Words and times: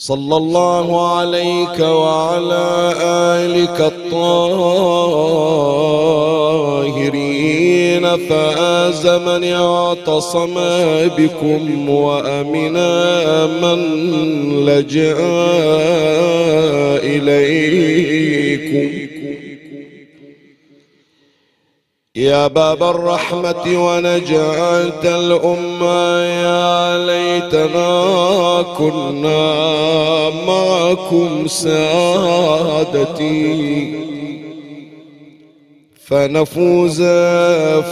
صلى 0.00 0.36
الله 0.36 1.18
عليك 1.18 1.80
وعلى 1.80 2.94
آلك 3.02 3.80
الطاهرين 3.80 4.68
فآز 8.28 9.06
من 9.06 9.44
اعتصم 9.44 10.54
بكم 11.18 11.90
وأمنا 11.90 13.46
من 13.46 13.78
لجأ 14.66 15.16
إليكم. 17.02 18.88
يا 22.18 22.46
باب 22.46 22.82
الرحمة 22.82 23.86
ونجاة 23.86 25.02
الأمة 25.04 26.18
يا 26.22 27.06
ليتنا 27.06 28.62
كنا 28.78 30.30
معكم 30.46 31.46
سادتي. 31.46 33.28
فنفوز 36.06 37.02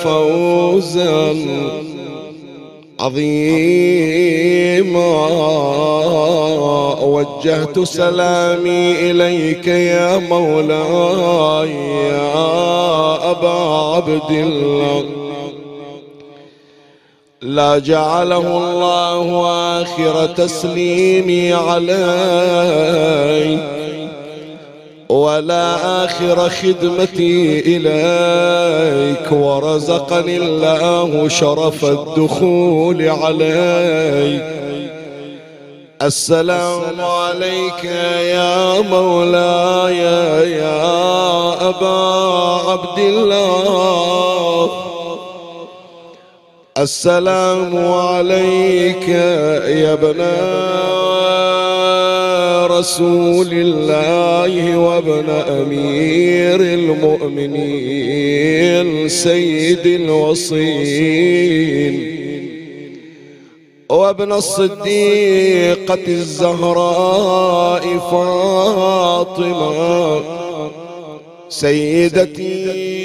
فوزا 0.02 1.32
عظيما 3.00 4.86
وجهت 7.02 7.80
سلامي 7.80 9.10
إليك 9.10 9.66
يا 9.66 10.16
مولاي 10.16 11.70
يا 12.08 13.30
أبا 13.30 13.58
عبد 13.94 14.30
الله. 14.30 15.04
لا 17.42 17.78
جعله 17.78 18.58
الله 18.58 19.46
آخر 19.82 20.26
تسليمي 20.26 21.52
عليك 21.52 21.86
ولا 25.08 26.04
آخر 26.04 26.48
خدمتي 26.48 27.60
إليك 27.66 29.32
ورزقني 29.32 30.36
الله 30.36 31.28
شرف 31.28 31.84
الدخول 31.84 33.08
عليك. 33.08 34.42
السلام 36.02 37.00
عليك 37.00 37.84
يا 38.34 38.80
مولاي 38.80 39.98
يا 40.52 41.68
أبا 41.68 42.00
عبد 42.70 42.98
الله. 42.98 44.70
السلام 46.78 47.72
عليك 47.92 49.08
يا 49.08 49.92
ابن 49.92 50.20
رسول 52.66 53.48
الله 53.52 54.78
وابن 54.78 55.30
أمير 55.30 56.60
المؤمنين 56.78 58.28
سيد 59.08 59.86
الوصين 59.86 61.36
وابن 63.90 64.32
الصديقة 64.32 65.98
الزهراء 66.08 67.82
فاطمة 68.10 69.66
سيدتي 71.48 72.95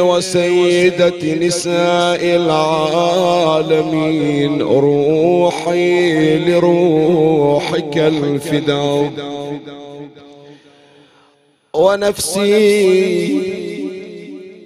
وسيدة 0.00 1.34
نساء 1.46 2.22
العالمين 2.42 4.62
روحي 4.62 6.38
لروحك 6.38 7.98
الفداء. 7.98 9.10
ونفسي 11.74 12.78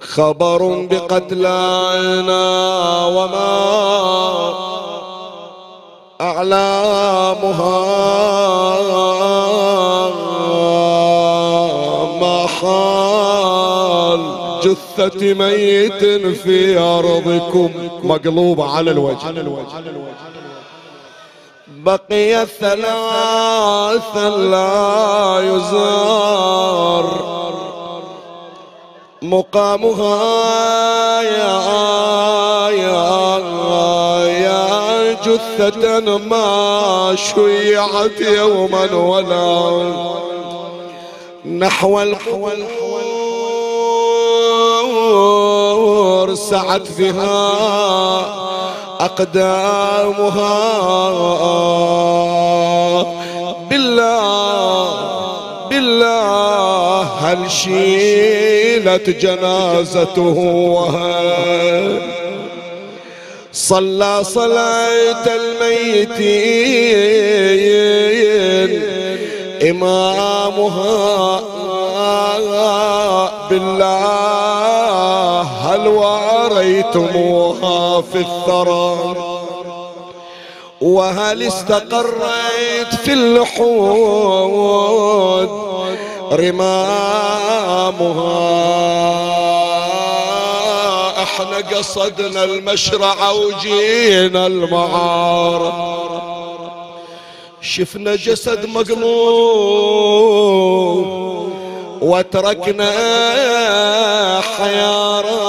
خبر 0.01 0.87
بقتلانا 0.91 2.43
وما 3.07 3.63
أعلامها 6.21 7.83
ما 12.21 12.47
حال 12.47 14.21
جثة 14.65 15.35
ميت 15.35 16.05
في 16.37 16.79
أرضكم 16.79 17.71
مقلوبة 18.03 18.65
على 18.65 18.91
الوجه. 18.91 19.17
بقي 21.67 22.47
ثلاثا 22.47 24.29
لا 24.31 25.41
يزار. 25.41 27.33
مقامها 29.23 31.23
يا 31.23 31.61
يا 32.71 33.39
يا 34.27 35.13
جثة 35.13 36.19
ما 36.19 37.17
شيعت 37.17 38.21
يوما 38.21 38.95
ولا 38.95 39.93
نحو 41.47 42.01
القبور 42.03 42.57
سعت 46.35 46.89
بها 46.99 48.52
أقدامها 49.05 50.59
بالله 53.71 54.89
بالله 55.71 57.03
هل 57.03 57.51
شيلت 57.51 59.11
جنازته 59.11 60.39
وهل 60.75 62.01
صلى 63.53 64.25
صلاة 64.25 65.27
الميتين؟ 65.27 66.83
إمامها 69.71 71.41
بالله 73.51 74.22
هل 75.73 75.89
وأريتموها 75.89 77.71
في 78.01 78.19
الثرى؟ 78.19 79.17
وهل 80.81 81.43
استقريت 81.43 82.95
في 83.05 83.13
اللحود 83.13 84.43
رمامها؟ 86.33 87.63
إحنا 91.23 91.57
قصدنا 91.57 92.45
المشرع 92.45 93.31
وجينا 93.31 94.47
المعارة 94.47 95.93
شفنا 97.61 98.17
جسد 98.17 98.67
مقلوب. 98.67 100.13
وتركنا 102.03 102.91
حيارة 104.41 105.43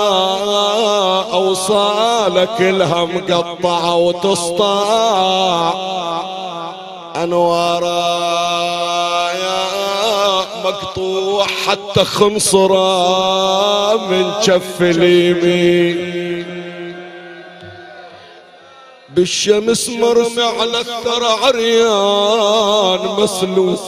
أوصالك 1.33 2.49
كلها 2.57 3.05
مقطعة 3.05 3.95
وتسطع 3.95 5.73
أنوارا 7.15 8.23
يا 9.31 9.63
مقطوع 10.65 11.45
حتى 11.45 12.03
خنصرة 12.05 12.87
من 14.07 14.31
كف 14.45 14.81
اليمين. 14.81 16.23
بالشمس 19.09 19.89
مرمي 19.89 20.43
على 20.43 20.79
الثرى 20.79 21.27
عريان 21.43 22.99
مسلوس. 23.19 23.79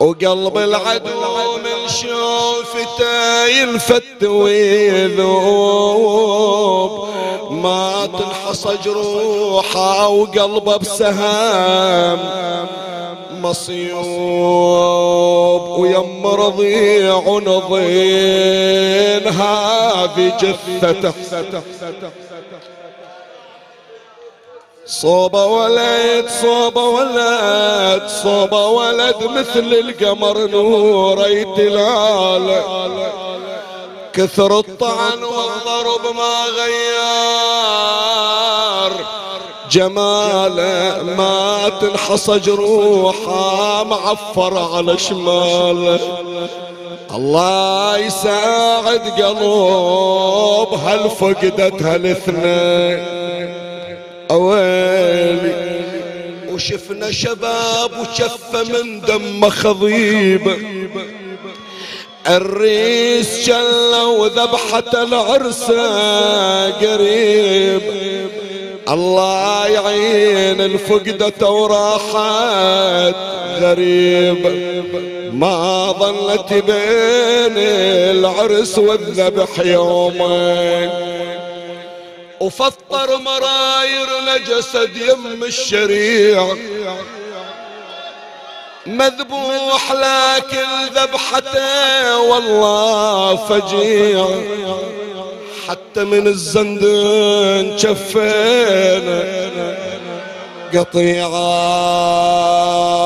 وقلب 0.00 0.58
العدو 0.58 1.56
من 1.64 1.88
شوفته 1.88 3.46
ينفت 3.46 4.24
ويذوب. 4.24 5.88
ما 7.50 8.08
تنحصى 8.18 8.76
جروحه 8.84 10.08
وقلبه 10.08 10.76
بسهام. 10.76 12.18
مصيوب 13.42 13.98
ويم 15.78 16.26
رضيع 16.26 17.22
نضين 17.46 19.28
هذه 19.28 20.32
جثته. 20.40 21.12
صوب 24.88 25.34
ولد 25.34 26.28
صوب 26.42 26.76
ولد 26.76 28.02
صوب 28.22 28.52
ولد 28.52 29.16
مثل 29.22 29.72
القمر 29.72 30.46
نور 30.46 31.24
تلال 31.56 32.62
كثر 34.12 34.58
الطعن 34.58 35.22
والضرب 35.22 36.14
ما 36.16 36.44
غير. 36.56 37.88
جماله 39.70 41.02
ما 41.02 41.68
تنحصى 41.80 42.38
جروحه 42.38 43.84
معفر 43.84 44.58
على 44.58 44.98
شماله. 44.98 46.00
الله 47.14 47.98
يساعد 47.98 49.22
قلوب 49.22 50.74
هل 50.74 51.10
فقدت 51.10 51.82
هالاثنين. 51.82 53.17
أويلي. 54.30 55.78
وشفنا 56.52 57.10
شباب 57.10 57.90
وشفة 58.00 58.62
من 58.62 59.00
دم 59.00 59.50
خضيب. 59.50 60.50
الريس 62.28 63.46
شلة 63.46 64.06
وذبحة 64.06 65.02
العرس 65.02 65.64
قريب. 66.82 67.82
الله 68.88 69.66
يعين 69.66 70.60
الفقدة 70.60 71.50
وراحت 71.50 73.14
غريب. 73.60 74.68
ما 75.32 75.92
ظلت 75.92 76.52
بين 76.52 77.56
العرس 78.18 78.78
والذبح 78.78 79.58
يومين. 79.58 80.90
وفطر 82.40 83.16
مراير 83.16 84.08
جسد 84.48 84.96
يم 84.96 85.44
الشريع. 85.44 86.54
مذبوح 88.86 89.92
لكن 89.92 90.94
ذبحته 90.94 92.20
والله 92.20 93.36
فجيع. 93.36 94.26
حتى 95.68 96.04
من 96.04 96.26
الزندن 96.26 97.78
شفينا. 97.78 99.38
قطيعة 100.74 101.28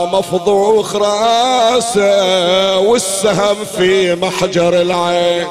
مفضوخ 0.07 0.97
راسه 0.97 2.79
والسهم 2.79 3.65
في 3.65 4.15
محجر 4.15 4.83
العين. 4.83 5.47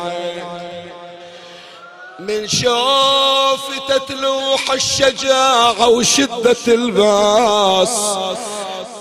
من 2.27 2.47
شوفته 2.47 3.97
تلوح 4.07 4.71
الشجاعة 4.71 5.88
وشدة 5.88 6.56
الباس. 6.68 8.18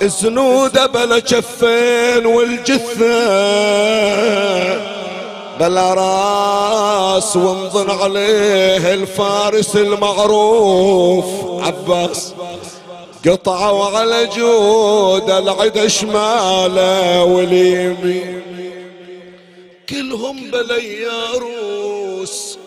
زنوده 0.02 0.86
بلا 0.86 1.18
جفين 1.18 2.26
والجثة 2.26 3.20
بلا 5.60 5.94
راس 5.94 7.36
وانظن 7.36 7.90
عليه 7.90 8.94
الفارس 8.94 9.76
المعروف. 9.76 11.24
عباس 11.66 12.34
قطعوا 13.28 13.84
على 13.84 14.26
جود 14.36 15.30
العدا 15.30 15.88
شماله 15.88 17.24
واليمين. 17.24 18.42
كلهم 19.88 20.50
بليا 20.50 21.30
روس 21.34 22.58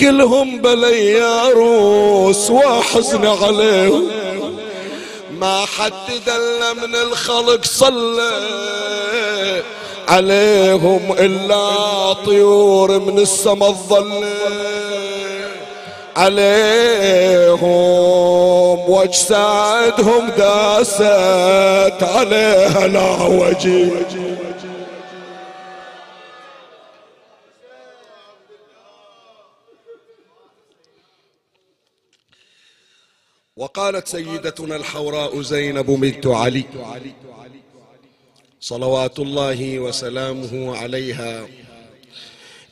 كلهم 0.00 0.60
بليا 0.60 1.48
روس 1.48 2.50
وحزن 2.50 3.26
عليهم. 3.26 4.08
ما 5.40 5.66
حد 5.66 5.92
دل 6.26 6.60
من 6.82 6.94
الخلق 6.94 7.64
صلى 7.64 8.30
عليهم 10.08 11.12
إلا 11.18 12.12
طيور 12.12 12.98
من 12.98 13.18
السما 13.18 13.66
الظل. 13.66 14.24
عليهم 16.16 17.58
واجسادهم 18.90 20.30
داست 20.38 22.02
عليها 22.02 22.86
لا 22.86 23.22
وجه. 23.22 24.27
وقالت 33.58 34.08
سيدتنا 34.08 34.76
الحوراء 34.76 35.42
زينب 35.42 35.86
بنت 35.86 36.26
علي. 36.26 36.64
صلوات 38.60 39.18
الله 39.18 39.78
وسلامه 39.78 40.76
عليها. 40.76 41.46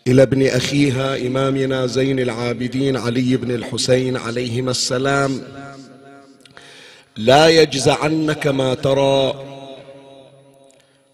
إلى 0.06 0.22
ابن 0.22 0.46
أخيها 0.46 1.26
إمامنا 1.26 1.86
زين 1.86 2.18
العابدين 2.20 2.96
علي 2.96 3.36
بن 3.36 3.50
الحسين 3.50 4.16
عليهما 4.16 4.70
السلام. 4.70 5.42
لا 7.16 7.48
يجزعنك 7.48 8.46
ما 8.46 8.74
ترى. 8.74 9.44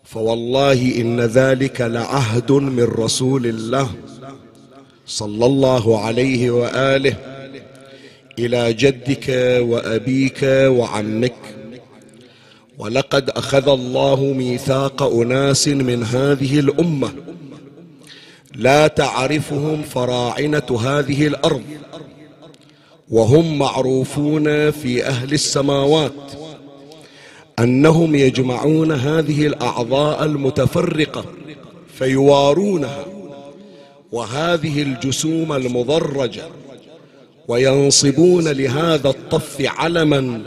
فوالله 0.04 1.00
إن 1.00 1.20
ذلك 1.20 1.80
لعهد 1.80 2.52
من 2.52 2.84
رسول 2.84 3.46
الله 3.46 3.90
صلى 5.06 5.46
الله 5.46 6.00
عليه 6.04 6.50
وآله. 6.50 7.31
إلى 8.38 8.72
جدك 8.72 9.28
وأبيك 9.60 10.42
وعمك. 10.42 11.34
ولقد 12.78 13.30
أخذ 13.30 13.68
الله 13.68 14.24
ميثاق 14.24 15.02
أناس 15.02 15.68
من 15.68 16.02
هذه 16.02 16.60
الأمة. 16.60 17.12
لا 18.54 18.86
تعرفهم 18.86 19.82
فراعنة 19.82 20.80
هذه 20.80 21.26
الأرض. 21.26 21.62
وهم 23.10 23.58
معروفون 23.58 24.70
في 24.70 25.04
أهل 25.06 25.32
السماوات. 25.32 26.32
أنهم 27.58 28.14
يجمعون 28.14 28.92
هذه 28.92 29.46
الأعضاء 29.46 30.24
المتفرقة 30.24 31.24
فيوارونها. 31.94 33.04
وهذه 34.12 34.82
الجسوم 34.82 35.52
المضرجة. 35.52 36.61
وينصبون 37.48 38.48
لهذا 38.48 39.08
الطف 39.08 39.56
علما 39.60 40.42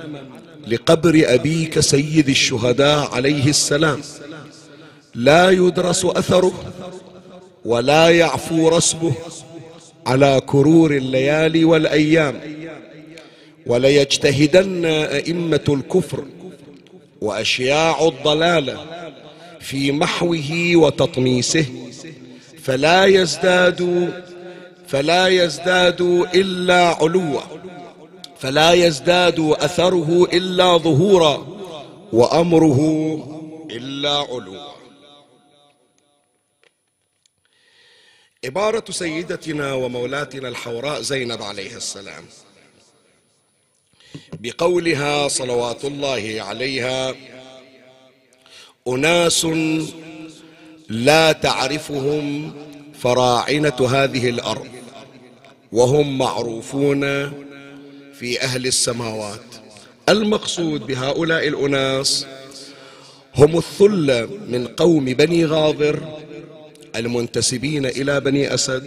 لقبر 0.67 1.23
أبيك 1.25 1.79
سيد 1.79 2.29
الشهداء 2.29 3.15
عليه 3.15 3.49
السلام. 3.49 4.01
لا 5.15 5.49
يدرس 5.49 6.05
أثره 6.05 6.53
ولا 7.65 8.09
يعفو 8.09 8.69
رسمه 8.69 9.13
على 10.07 10.41
كرور 10.45 10.91
الليالي 10.91 11.63
والأيام. 11.63 12.39
وليجتهدن 13.65 14.85
أئمة 14.85 15.63
الكفر 15.69 16.25
وأشياع 17.21 18.07
الضلالة 18.07 18.85
في 19.59 19.91
محوه 19.91 20.75
وتطميسه 20.75 21.65
فلا 22.63 23.05
يزداد 23.05 24.11
فلا 24.95 25.27
يزداد 25.27 26.01
إلا 26.35 26.87
علوا 26.87 27.41
فلا 28.39 28.73
يزداد 28.73 29.39
أثره 29.39 30.23
إلا 30.33 30.77
ظهورا 30.77 31.47
وأمره 32.13 32.79
إلا 33.71 34.17
علوا. 34.17 34.71
عبارة 38.45 38.83
سيدتنا 38.89 39.73
ومولاتنا 39.73 40.47
الحوراء 40.47 41.01
زينب 41.01 41.41
عليه 41.41 41.75
السلام. 41.75 42.25
بقولها 44.33 45.27
صلوات 45.27 45.85
الله 45.85 46.37
عليها 46.39 47.15
أناس 48.87 49.45
لا 50.89 51.31
تعرفهم 51.31 52.53
فراعنة 52.93 53.87
هذه 53.89 54.29
الأرض. 54.29 54.75
وهم 55.75 56.17
معروفون 56.17 57.01
في 58.20 58.41
أهل 58.41 58.65
السماوات. 58.65 59.41
المقصود 60.10 60.86
بهؤلاء 60.86 61.48
الأناس 61.48 62.25
هم 63.36 63.58
الثلة 63.58 64.29
من 64.48 64.67
قوم 64.67 65.05
بني 65.05 65.46
غاضر 65.46 66.00
المنتسبين 66.96 67.86
إلى 67.86 68.20
بني 68.20 68.53
أسد 68.53 68.84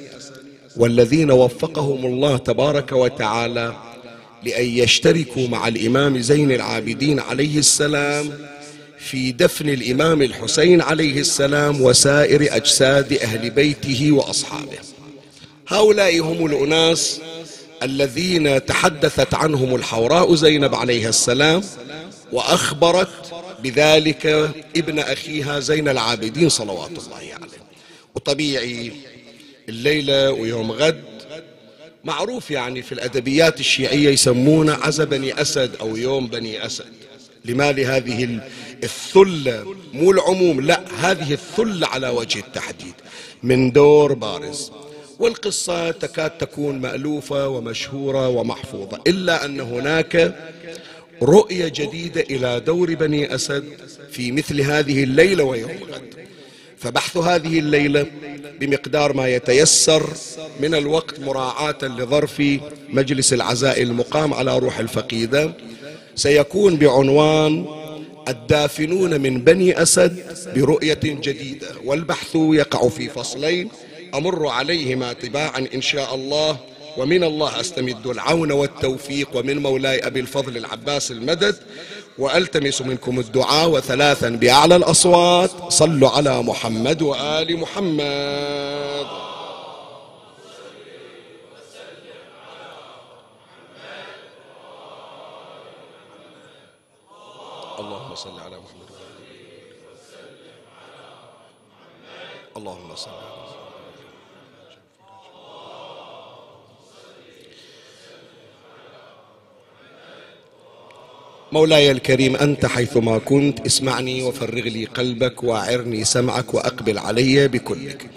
والذين 0.76 1.30
وفقهم 1.30 2.07
الله 2.07 2.37
تبارك 2.37 2.92
وتعالى 2.92 3.76
لأن 4.45 4.64
يشتركوا 4.64 5.49
مع 5.49 5.68
الإمام 5.68 6.18
زين 6.18 6.52
العابدين 6.52 7.21
عليه 7.21 7.59
السلام 7.59 8.30
في 8.99 9.33
دفن 9.33 9.68
الإمام 9.68 10.23
الحسين 10.23 10.80
عليه 10.80 11.21
السلام 11.21 11.80
وسائر 11.83 12.57
أجساد 12.57 13.12
أهل 13.12 13.50
بيته 13.50 14.12
وأصحابه. 14.12 14.97
هؤلاء 15.68 16.20
هم 16.20 16.46
الأناس 16.46 17.20
الذين 17.82 18.66
تحدثت 18.66 19.34
عنهم 19.34 19.75
الحوراء 19.75 20.34
زينب 20.34 20.75
عليه 20.75 21.08
السلام 21.08 21.62
وأخبرت 22.32 23.34
بذلك 23.62 24.26
ابن 24.76 24.98
أخيها 24.98 25.60
زين 25.60 25.88
العابدين 25.88 26.48
صلوات 26.48 26.90
الله 26.90 27.16
عليه. 27.16 27.34
وطبيعي 28.14 28.92
الليلة 29.68 30.30
ويوم 30.30 30.72
غد 30.72 31.04
معروف 32.04 32.50
يعني 32.50 32.82
في 32.82 32.92
الأدبيات 32.92 33.60
الشيعية 33.60 34.08
يسمونه 34.10 34.72
عزا 34.72 35.04
بني 35.04 35.40
أسد 35.40 35.76
أو 35.80 35.96
يوم 35.96 36.26
بني 36.26 36.66
أسد. 36.66 36.92
لما 37.44 37.72
لهذه 37.72 38.40
الثلة 38.82 39.75
مو 39.92 40.10
العموم؟ 40.10 40.60
لا 40.60 40.84
هذه 41.00 41.32
الثلة 41.32 41.87
على 41.87 42.08
وجه 42.08 42.38
التحديد. 42.38 42.94
من 43.42 43.72
دور 43.72 44.12
بارز. 44.12 44.70
والقصة 45.18 45.90
تكاد 45.90 46.30
تكون 46.30 46.78
مألوفة 46.78 47.48
ومشهورة 47.48 48.28
ومحفوظة 48.28 49.00
إلا 49.06 49.44
أن 49.44 49.60
هناك 49.60 50.34
رؤية 51.22 51.68
جديدة 51.68 52.20
إلى 52.20 52.60
دور 52.60 52.94
بني 52.94 53.34
أسد 53.34 53.64
في 54.10 54.32
مثل 54.32 54.60
هذه 54.60 55.04
الليلة 55.04 55.44
ويوم 55.44 55.70
غد 55.92 56.14
فبحث 56.76 57.16
هذه 57.16 57.58
الليلة 57.58 58.06
بمقدار 58.60 59.12
ما 59.12 59.28
يتيسر 59.28 60.10
من 60.60 60.75
الوقت 60.75 61.20
مراعاة 61.20 61.78
لظرف 61.82 62.42
مجلس 62.88 63.32
العزاء 63.32 63.82
المقام 63.82 64.34
على 64.34 64.58
روح 64.58 64.78
الفقيدة. 64.78 65.52
سيكون 66.14 66.76
بعنوان 66.76 67.66
الدافنون 68.28 69.20
من 69.20 69.40
بني 69.40 69.82
أسد 69.82 70.16
برؤية 70.56 71.00
جديدة 71.04 71.68
والبحث 71.84 72.30
يقع 72.34 72.88
في 72.88 73.08
فصلين. 73.08 73.68
أمر 74.14 74.46
عليهما 74.48 75.12
تباعا 75.12 75.68
إن 75.74 75.80
شاء 75.80 76.14
الله 76.14 76.56
ومن 76.96 77.24
الله 77.24 77.60
أستمد 77.60 78.06
العون 78.06 78.52
والتوفيق 78.52 79.36
ومن 79.36 79.62
مولاي 79.62 80.06
أبي 80.06 80.20
الفضل 80.20 80.56
العباس 80.56 81.10
المدد 81.10 81.56
وألتمس 82.18 82.82
منكم 82.82 83.20
الدعاء 83.20 83.68
وثلاثا 83.70 84.28
بأعلى 84.28 84.76
الأصوات. 84.76 85.50
صلوا 85.68 86.10
على 86.10 86.42
محمد 86.42 87.02
وآل 87.02 87.56
محمد. 87.56 89.06
اللهم 97.78 98.14
صل 98.14 98.40
على 98.40 98.56
محمد 98.56 98.88
اللهم 102.56 102.94
صل 102.94 103.10
على 103.10 103.67
مولاي 111.52 111.90
الكريم 111.90 112.36
أنت 112.36 112.66
حيثما 112.66 113.18
كنت 113.18 113.60
اسمعني 113.66 114.22
وفرغ 114.22 114.62
لي 114.62 114.84
قلبك 114.84 115.42
وأعرني 115.44 116.04
سمعك 116.04 116.54
وأقبل 116.54 116.98
علي 116.98 117.48
بكلك. 117.48 118.10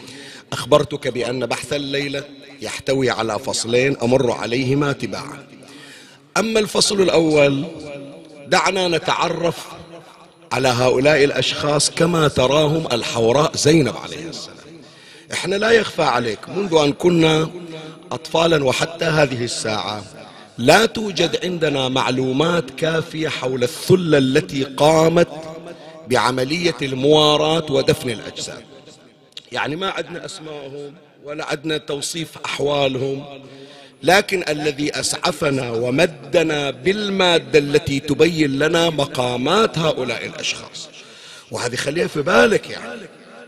أخبرتك 0.53 1.07
بأن 1.07 1.45
بحث 1.45 1.73
الليلة 1.73 2.23
يحتوي 2.61 3.09
على 3.09 3.39
فصلين 3.39 3.97
أمر 4.03 4.31
عليهما 4.31 4.91
تباعا. 4.91 5.47
أما 6.37 6.59
الفصل 6.59 7.01
الأول 7.01 7.65
دعنا 8.47 8.87
نتعرف 8.87 9.67
على 10.51 10.67
هؤلاء 10.67 11.23
الأشخاص 11.23 11.89
كما 11.89 12.27
تراهم 12.27 12.87
الحوراء 12.91 13.55
زينب 13.55 13.97
عليه 13.97 14.29
السلام. 14.29 14.57
إحنا 15.33 15.55
لا 15.55 15.71
يخفى 15.71 16.03
عليك 16.03 16.49
منذ 16.49 16.75
أن 16.75 16.93
كنا 16.93 17.49
أطفالا 18.11 18.65
وحتى 18.65 19.05
هذه 19.05 19.43
الساعة 19.43 20.03
لا 20.57 20.85
توجد 20.85 21.45
عندنا 21.45 21.89
معلومات 21.89 22.69
كافية 22.69 23.29
حول 23.29 23.63
الثلة 23.63 24.17
التي 24.17 24.63
قامت 24.63 25.27
بعملية 26.07 26.75
المواراة 26.81 27.71
ودفن 27.71 28.09
الأجساد. 28.09 28.63
يعني 29.51 29.75
ما 29.75 29.89
عندنا 29.89 30.25
أسماءهم 30.25 30.93
ولا 31.23 31.45
عندنا 31.45 31.77
توصيف 31.77 32.29
أحوالهم 32.45 33.23
لكن 34.03 34.43
الذي 34.49 34.99
أسعفنا 34.99 35.71
ومدنا 35.71 36.71
بالمادة 36.71 37.59
التي 37.59 37.99
تبين 37.99 38.59
لنا 38.59 38.89
مقامات 38.89 39.77
هؤلاء 39.77 40.25
الأشخاص. 40.25 40.89
وهذه 41.51 41.75
خليها 41.75 42.07
في 42.07 42.21
بالك 42.21 42.69
يعني. 42.69 43.01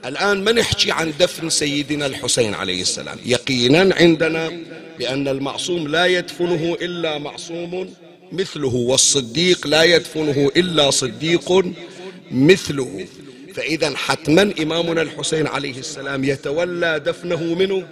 الآن 0.05 0.43
ما 0.43 0.51
نحكي 0.51 0.91
عن 0.91 1.13
دفن 1.19 1.49
سيدنا 1.49 2.05
الحسين 2.05 2.53
عليه 2.53 2.81
السلام؟ 2.81 3.17
يقينا 3.25 3.95
عندنا 3.95 4.51
بأن 4.99 5.27
المعصوم 5.27 5.87
لا 5.87 6.05
يدفنه 6.05 6.77
إلا 6.81 7.17
معصوم 7.17 7.93
مثله 8.31 8.75
والصديق 8.75 9.67
لا 9.67 9.83
يدفنه 9.83 10.51
إلا 10.57 10.89
صديق 10.89 11.65
مثله. 12.31 13.07
فإذا 13.53 13.95
حتما 13.95 14.53
إمامنا 14.61 15.01
الحسين 15.01 15.47
عليه 15.47 15.77
السلام 15.77 16.23
يتولى 16.23 16.99
دفنه 16.99 17.43
منه. 17.43 17.87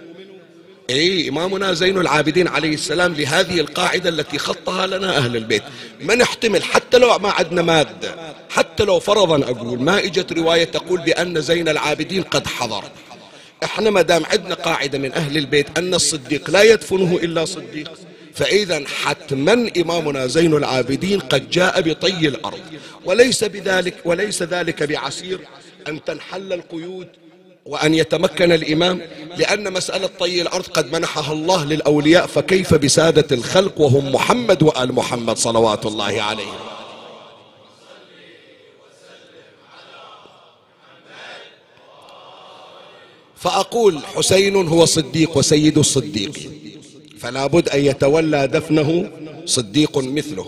إي 0.90 1.28
إمامنا 1.28 1.72
زين 1.72 1.98
العابدين 1.98 2.48
عليه 2.48 2.74
السلام 2.74 3.14
لهذه 3.14 3.60
القاعدة 3.60 4.08
التي 4.08 4.38
خطها 4.38 4.86
لنا 4.86 5.16
أهل 5.16 5.36
البيت. 5.36 5.62
ما 6.00 6.14
نحتمل 6.14 6.62
حتى 6.62 6.98
لو 6.98 7.18
ما 7.18 7.30
عندنا 7.30 7.62
مادة 7.62 8.34
حتى 8.50 8.84
لو 8.84 9.00
فرضا 9.00 9.50
أقول 9.50 9.80
ما 9.82 9.98
إجت 9.98 10.32
رواية 10.32 10.64
تقول 10.64 11.00
بأن 11.00 11.40
زين 11.40 11.68
العابدين 11.68 12.22
قد 12.22 12.46
حضر. 12.46 12.84
إحنا 13.64 13.90
ما 13.90 14.02
دام 14.02 14.26
عندنا 14.26 14.54
قاعدة 14.54 14.98
من 14.98 15.12
أهل 15.12 15.38
البيت 15.38 15.78
أن 15.78 15.94
الصديق 15.94 16.50
لا 16.50 16.62
يدفنه 16.62 17.16
إلا 17.22 17.44
صديق 17.44 17.92
فاذا 18.34 18.84
حتما 19.04 19.70
إمامنا 19.76 20.26
زين 20.26 20.54
العابدين 20.54 21.20
قد 21.20 21.50
جاء 21.50 21.80
بطي 21.80 22.28
الأرض. 22.28 22.60
وليس 23.04 23.44
بذلك 23.44 23.94
وليس 24.04 24.42
ذلك 24.42 24.82
بعسير 24.82 25.40
أن 25.88 26.04
تنحل 26.04 26.52
القيود 26.52 27.08
وأن 27.66 27.94
يتمكن 27.94 28.52
الإمام 28.52 29.00
لأن 29.36 29.72
مسألة 29.72 30.06
طي 30.20 30.42
الأرض 30.42 30.66
قد 30.66 30.92
منحها 30.92 31.32
الله 31.32 31.64
للأولياء 31.64 32.26
فكيف 32.26 32.74
بسادة 32.74 33.36
الخلق 33.36 33.80
وهم 33.80 34.12
محمد 34.12 34.62
وآل 34.62 34.92
محمد 34.92 35.36
صلوات 35.36 35.86
الله 35.86 36.22
عليه 36.22 36.52
فأقول 43.36 43.98
حسين 44.16 44.56
هو 44.68 44.84
صديق 44.84 45.36
وسيد 45.36 45.78
الصديق 45.78 46.50
فلا 47.18 47.46
بد 47.46 47.68
أن 47.68 47.84
يتولى 47.84 48.46
دفنه 48.46 49.10
صديق 49.46 49.98
مثله. 49.98 50.46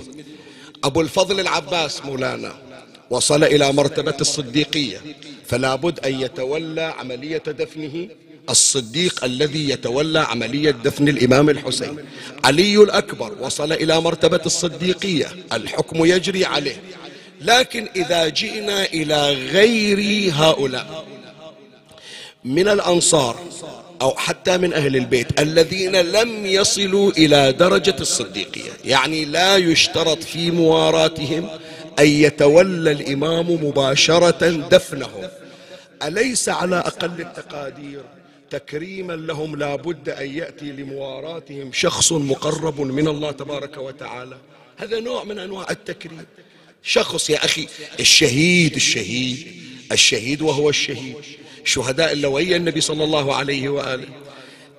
أبو 0.85 1.01
الفضل 1.01 1.41
العباس 1.41 2.05
مولانا 2.05 2.64
وصل 3.11 3.45
إلى 3.45 3.73
مرتبة 3.73 4.17
الصديقية. 4.21 5.01
فلا 5.47 5.75
بد 5.75 6.07
أن 6.07 6.21
يتولى 6.21 6.95
عملية 6.99 7.43
دفنه. 7.47 8.09
الصديق 8.51 9.25
الذي 9.25 9.71
يتولى 9.71 10.19
عملية 10.19 10.71
دفن 10.71 11.09
الإمام 11.09 11.51
الحسين. 11.51 11.97
علي 12.45 12.77
الأكبر 12.77 13.33
وصل 13.41 13.73
إلى 13.73 14.01
مرتبة 14.01 14.41
الصديقية. 14.47 15.27
الحكم 15.53 16.05
يجري 16.05 16.45
عليه. 16.45 16.77
لكن 17.41 17.89
إذا 17.97 18.29
جئنا 18.29 18.85
إلى 18.85 19.33
غير 19.33 20.31
هؤلاء 20.35 21.05
من 22.45 22.69
الأنصار 22.69 23.37
أو 24.03 24.11
حتى 24.17 24.59
من 24.59 24.73
أهل 24.73 24.97
البيت 24.97 25.41
الذين 25.41 25.97
لم 25.97 26.47
يصلوا 26.47 27.11
إلى 27.11 27.53
درجة 27.53 27.97
الصديقية 28.01 28.71
يعني 28.85 29.25
لا 29.25 29.57
يشترط 29.57 30.23
في 30.23 30.51
مواراتهم 30.51 31.49
أن 31.99 32.07
يتولى 32.07 32.93
الإمام 32.93 33.65
مباشرة 33.65 34.49
دفنهم 34.51 35.29
أليس 36.03 36.49
على 36.49 36.77
أقل 36.77 37.21
التقادير؟ 37.21 38.03
تكريما 38.51 39.13
لهم 39.13 39.57
لا 39.57 39.77
بد 39.77 40.09
أن 40.09 40.31
يأتي 40.31 40.73
لمواراتهم 40.73 41.73
شخص 41.73 42.13
مقرب 42.13 42.81
من 42.81 43.09
الله 43.09 43.31
تبارك 43.31 43.77
وتعالى. 43.77 44.37
هذا 44.77 45.01
نوع 45.01 45.25
من 45.25 45.39
أنواع 45.39 45.67
التكريم. 45.71 46.27
شخص 46.83 47.31
يا 47.31 47.45
أخي 47.45 47.67
الشهيد 48.01 48.75
الشهيد. 48.75 49.47
الشهيد 49.93 50.43
وهو 50.43 50.69
الشهيد. 50.69 51.17
شهداء 51.65 52.13
اللوية 52.13 52.57
النبي 52.57 52.81
صلى 52.81 53.05
الله 53.05 53.35
عليه 53.35 53.69
وآله. 53.69 54.09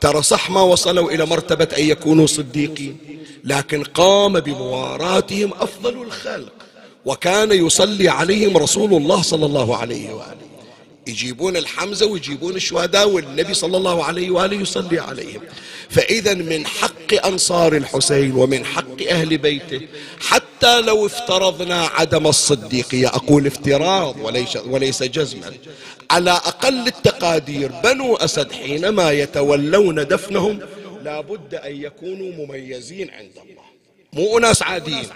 ترى 0.02 0.22
صح 0.22 0.50
ما 0.50 0.62
وصلوا 0.62 1.12
إلى 1.12 1.26
مرتبة 1.26 1.68
أن 1.78 1.84
يكونوا 1.84 2.28
صديقين. 2.28 2.98
لكن 3.44 3.84
قام 3.84 4.40
بمواراتهم 4.40 5.54
أفضل 5.54 6.02
الخلق. 6.02 6.65
وكان 7.06 7.52
يصلي 7.52 8.10
عليهم 8.10 8.58
رسول 8.58 8.94
الله 8.94 9.22
صلى 9.22 9.46
الله 9.46 9.78
عليه 9.78 10.14
وآله. 10.14 10.36
يجيبون 11.08 11.58
الحمزة 11.58 12.06
ويجيبون 12.06 12.56
الشهداء 12.56 13.10
والنبي 13.10 13.54
صلى 13.54 13.78
الله 13.78 14.04
عليه 14.04 14.30
وآله 14.30 14.62
يصلي 14.62 15.00
عليهم. 15.00 15.42
فإذا 15.90 16.34
من 16.34 16.66
حق 16.66 17.26
أنصار 17.26 17.76
الحسين 17.76 18.32
ومن 18.36 18.66
حق 18.66 19.02
أهل 19.10 19.38
بيته 19.38 19.82
حتى 20.20 20.82
لو 20.82 21.06
افترضنا 21.06 21.86
عدم 21.86 22.28
الصديقية 22.28 23.08
أقول 23.08 23.48
افتراض 23.48 24.16
وليس, 24.22 24.56
وليس 24.56 25.04
جزما 25.04 25.54
على 26.12 26.32
أقل 26.32 26.88
التقادير 26.88 27.72
بنو 27.84 28.16
أسد 28.16 28.52
حينما 28.52 29.12
يتولون 29.12 30.08
دفنهم 30.08 30.60
لا 31.04 31.22
بد 31.22 31.56
أن 31.56 31.82
يكونوا 31.82 32.46
مميزين 32.46 33.10
عند 33.10 33.32
الله. 33.44 33.66
مو 34.14 34.38
أناس 34.38 34.64
عاديين. 34.64 35.08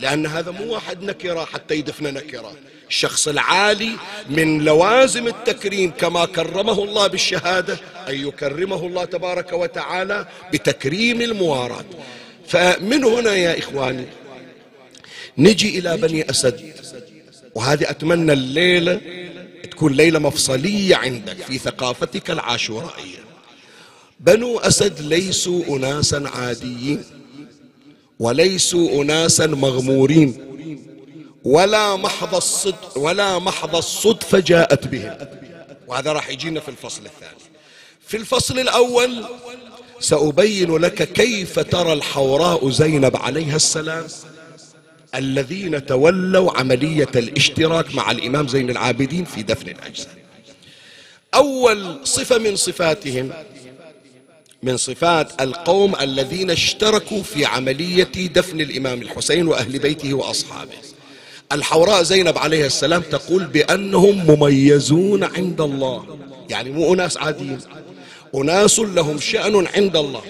لأن 0.00 0.26
هذا 0.26 0.50
مو 0.50 0.72
واحد 0.72 1.02
نكرة 1.02 1.44
حتى 1.44 1.74
يدفن 1.74 2.14
نكرة. 2.14 2.52
الشخص 2.88 3.28
العالي 3.28 3.90
من 4.30 4.64
لوازم 4.64 5.26
التكريم 5.26 5.90
كما 5.90 6.24
كرمه 6.24 6.84
الله 6.84 7.06
بالشهادة 7.06 7.78
أن 8.08 8.14
يكرمه 8.28 8.86
الله 8.86 9.04
تبارك 9.04 9.52
وتعالى 9.52 10.28
بتكريم 10.52 11.20
المواراة 11.20 11.84
فمن 12.48 13.04
هنا 13.04 13.34
يا 13.34 13.58
إخواني 13.58 14.06
نجي 15.38 15.78
إلى 15.78 15.96
بني 15.96 16.30
أسد. 16.30 16.72
وهذه 17.54 17.90
أتمنى 17.90 18.32
الليلة 18.32 19.00
تكون 19.70 19.92
ليلة 19.92 20.18
مفصلية 20.18 20.96
عندك 20.96 21.36
في 21.36 21.58
ثقافتك 21.58 22.30
العاشورائية 22.30 23.18
بنو 24.20 24.58
أسد 24.58 25.00
ليسوا 25.00 25.76
أناسا 25.76 26.30
عاديين. 26.34 27.04
وليسوا 28.22 29.02
أناسا 29.02 29.46
مغمورين. 29.46 30.30
ولا 31.44 31.96
محض 31.96 32.34
الصدق 32.34 32.98
ولا 32.98 33.38
محض 33.38 33.76
الصدفة 33.76 34.38
جاءت 34.38 34.86
بهم. 34.86 35.16
وهذا 35.88 36.12
راح 36.12 36.28
يجينا 36.28 36.60
في 36.60 36.68
الفصل 36.68 37.06
الثاني. 37.06 37.42
في 38.06 38.16
الفصل 38.16 38.58
الأول 38.58 39.24
سأبين 40.00 40.76
لك 40.76 41.12
كيف 41.12 41.58
ترى 41.58 41.92
الحوراء 41.92 42.70
زينب 42.70 43.16
عليها 43.16 43.56
السلام 43.56 44.06
الذين 45.14 45.86
تولوا 45.86 46.58
عملية 46.58 47.10
الاشتراك 47.16 47.94
مع 47.94 48.10
الإمام 48.10 48.48
زين 48.48 48.70
العابدين 48.70 49.24
في 49.24 49.42
دفن 49.42 49.68
الأجساد. 49.68 50.22
أول 51.34 52.00
صفة 52.04 52.38
من 52.38 52.56
صفاتهم 52.56 53.32
من 54.62 54.76
صفات 54.76 55.42
القوم 55.42 55.96
الذين 56.00 56.50
اشتركوا 56.50 57.22
في 57.22 57.44
عملية 57.44 58.28
دفن 58.34 58.60
الإمام 58.60 59.02
الحسين 59.02 59.48
وأهل 59.48 59.78
بيته 59.78 60.14
وأصحابه. 60.14 60.72
الحوراء 61.52 62.02
زينب 62.02 62.38
عليه 62.38 62.66
السلام 62.66 63.02
تقول 63.02 63.44
بأنهم 63.44 64.30
مميزون 64.30 65.24
عند 65.24 65.60
الله. 65.60 66.18
يعني 66.50 66.70
مو 66.70 66.94
أناس 66.94 67.16
عاديين. 67.16 67.58
أناس 68.34 68.78
لهم 68.78 69.20
شأن 69.20 69.66
عند 69.66 69.96
الله. 69.96 70.22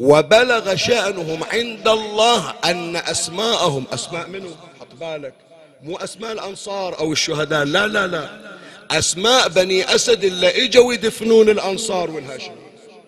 وبلغ 0.00 0.74
شأنهم 0.76 1.44
عند 1.52 1.88
الله 1.88 2.54
أن 2.64 2.96
أسماءهم 2.96 3.84
أسماء 3.92 4.28
منه 4.28 4.50
حط 4.80 5.00
بالك. 5.00 5.34
مو 5.82 5.96
أسماء 5.96 6.32
الأنصار 6.32 6.98
أو 6.98 7.12
الشهداء. 7.12 7.64
لا 7.64 7.86
لا 7.86 8.06
لا. 8.06 8.28
أسماء 8.90 9.48
بني 9.48 9.94
أسد 9.94 10.24
اللي 10.24 10.64
إجوا 10.64 10.94
يدفنون 10.94 11.48
الأنصار 11.48 12.10
والهاشم 12.10 12.61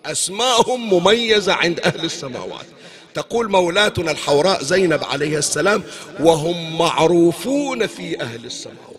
أسماءهم 0.07 0.95
مميزة 0.95 1.53
عند 1.53 1.81
أهل 1.81 2.05
السماوات. 2.05 2.67
تقول 3.15 3.51
مولاتنا 3.51 4.11
الحوراء 4.11 4.63
زينب 4.63 5.05
عليه 5.05 5.39
السلام 5.39 5.83
وهم 6.21 6.79
معروفون 6.79 7.87
في 7.87 8.21
أهل 8.21 8.45
السماوات. 8.45 8.95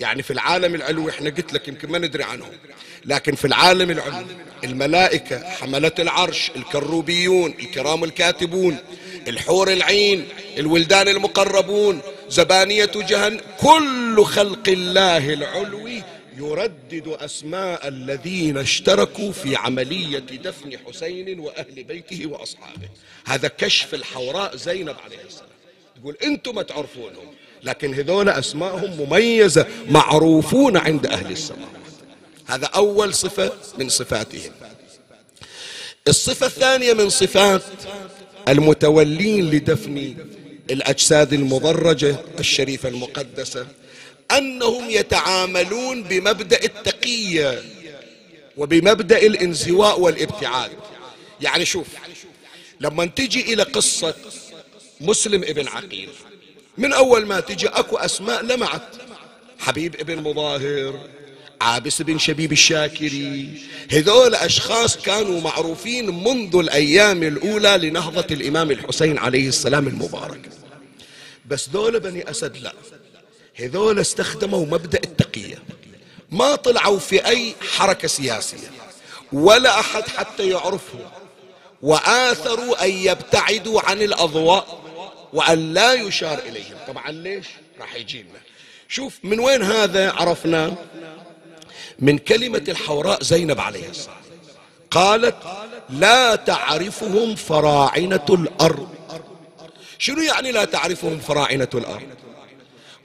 يعني 0.00 0.22
في 0.22 0.32
العالم 0.32 0.74
العلوي 0.74 1.10
إحنا 1.10 1.30
قلت 1.30 1.52
لك 1.52 1.68
يمكن 1.68 1.90
ما 1.90 1.98
ندري 1.98 2.22
عنهم. 2.22 2.52
لكن 3.04 3.34
في 3.34 3.44
العالم 3.44 3.90
العلوي 3.90 4.26
الملائكة 4.64 5.48
حملة 5.48 5.92
العرش 5.98 6.50
الكروبيون 6.56 7.54
الكرام 7.60 8.04
الكاتبون 8.04 8.76
الحور 9.28 9.72
العين 9.72 10.28
الولدان 10.58 11.08
المقربون 11.08 12.00
زبانية 12.28 12.90
جهن 12.94 13.40
كل 13.60 14.24
خلق 14.24 14.68
الله 14.68 15.32
العلوي 15.32 16.02
يردد 16.38 17.16
أسماء 17.20 17.88
الذين 17.88 18.58
اشتركوا 18.58 19.32
في 19.32 19.56
عملية 19.56 20.18
دفن 20.18 20.78
حسين 20.86 21.40
وأهل 21.40 21.84
بيته 21.84 22.26
وأصحابه. 22.26 22.88
هذا 23.26 23.48
كشف 23.48 23.94
الحوراء 23.94 24.56
زينب 24.56 24.96
عليه 25.04 25.24
السلام. 25.26 25.48
تقول 26.00 26.16
أنتم 26.24 26.54
ما 26.54 26.62
تعرفونهم 26.62 27.34
لكن 27.62 27.94
هذول 27.94 28.28
أسماءهم 28.28 29.06
مميزة 29.06 29.66
معروفون 29.88 30.76
عند 30.76 31.06
أهل 31.06 31.32
السماوات 31.32 31.70
هذا 32.46 32.66
أول 32.66 33.14
صفة 33.14 33.52
من 33.78 33.88
صفاتهم. 33.88 34.52
الصفة 36.08 36.46
الثانية 36.46 36.92
من 36.92 37.08
صفات 37.08 37.62
المتولين 38.48 39.50
لدفن 39.50 40.14
الأجساد 40.70 41.32
المضرجة 41.32 42.16
الشريفة 42.38 42.88
المقدسة 42.88 43.66
أنهم 44.30 44.90
يتعاملون 44.90 46.02
بمبدأ 46.02 46.64
التقية 46.64 47.62
وبمبدأ 48.56 49.18
الانزواء 49.18 50.00
والابتعاد. 50.00 50.70
يعني 51.40 51.64
شوف 51.64 51.86
لما 52.80 53.06
تجي 53.06 53.52
إلى 53.52 53.62
قصة 53.62 54.14
مسلم 55.00 55.42
ابن 55.42 55.68
عقيل 55.68 56.08
من 56.78 56.92
أول 56.92 57.26
ما 57.26 57.40
تجي 57.40 57.68
أكو 57.68 57.96
أسماء 57.96 58.42
لمعت 58.42 58.82
حبيب 59.58 59.96
ابن 60.00 60.22
مظاهر 60.22 61.00
عابس 61.60 62.02
بن 62.02 62.18
شبيب 62.18 62.52
الشاكري 62.52 63.48
هذول 63.92 64.34
أشخاص 64.34 64.96
كانوا 64.96 65.40
معروفين 65.40 66.24
منذ 66.24 66.56
الأيام 66.56 67.22
الأولى 67.22 67.78
لنهضة 67.82 68.34
الإمام 68.34 68.70
الحسين 68.70 69.18
عليه 69.18 69.48
السلام 69.48 69.88
المبارك. 69.88 70.48
بس 71.46 71.68
دول 71.68 72.00
بني 72.00 72.30
أسد 72.30 72.56
لا. 72.56 72.72
هذول 73.56 74.00
استخدموا 74.00 74.66
مبدأ 74.66 75.00
التقية. 75.04 75.58
ما 76.30 76.54
طلعوا 76.56 76.98
في 76.98 77.26
أي 77.26 77.54
حركة 77.76 78.08
سياسية. 78.08 78.70
ولا 79.32 79.80
أحد 79.80 80.08
حتى 80.08 80.48
يعرفهم. 80.48 81.00
وآثروا 81.82 82.84
أن 82.84 82.90
يبتعدوا 82.90 83.80
عن 83.80 84.02
الأضواء 84.02 84.80
وأن 85.32 85.74
لا 85.74 85.92
يشار 85.92 86.38
إليهم. 86.38 86.76
طبعا 86.88 87.10
ليش؟ 87.10 87.46
راح 87.80 87.94
يجينا. 87.94 88.40
شوف 88.88 89.18
من 89.24 89.40
وين 89.40 89.62
هذا 89.62 90.10
عرفنا؟ 90.12 90.74
من 91.98 92.18
كلمة 92.18 92.64
الحوراء 92.68 93.22
زينب 93.22 93.60
عليه 93.60 93.88
السلام. 93.88 94.16
قالت 94.90 95.36
لا 95.90 96.36
تعرفهم 96.36 97.34
فراعنة 97.34 98.26
الأرض. 98.30 98.88
شنو 99.98 100.22
يعني 100.22 100.52
لا 100.52 100.64
تعرفهم 100.64 101.18
فراعنة 101.18 101.68
الأرض؟ 101.74 102.25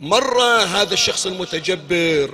مرة 0.02 0.64
هذا 0.64 0.94
الشخص 0.94 1.26
المتجبر 1.26 2.32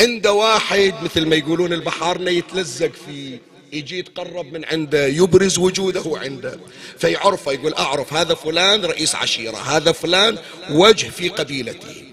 عند 0.00 0.26
واحد 0.26 0.94
مثل 1.02 1.26
ما 1.26 1.36
يقولون 1.36 1.72
البحارنا 1.72 2.30
يتلزق 2.30 2.90
فيه 3.06 3.38
يجي 3.72 3.98
يتقرب 3.98 4.52
من 4.52 4.64
عنده 4.64 5.06
يبرز 5.06 5.58
وجوده 5.58 6.02
عنده 6.06 6.58
فيعرفه 6.98 7.52
يقول 7.52 7.74
أعرف 7.74 8.12
هذا 8.14 8.34
فلان 8.34 8.84
رئيس 8.84 9.14
عشيرة 9.14 9.56
هذا 9.56 9.92
فلان 9.92 10.38
وجه 10.70 11.08
في 11.08 11.28
قبيلته 11.28 12.04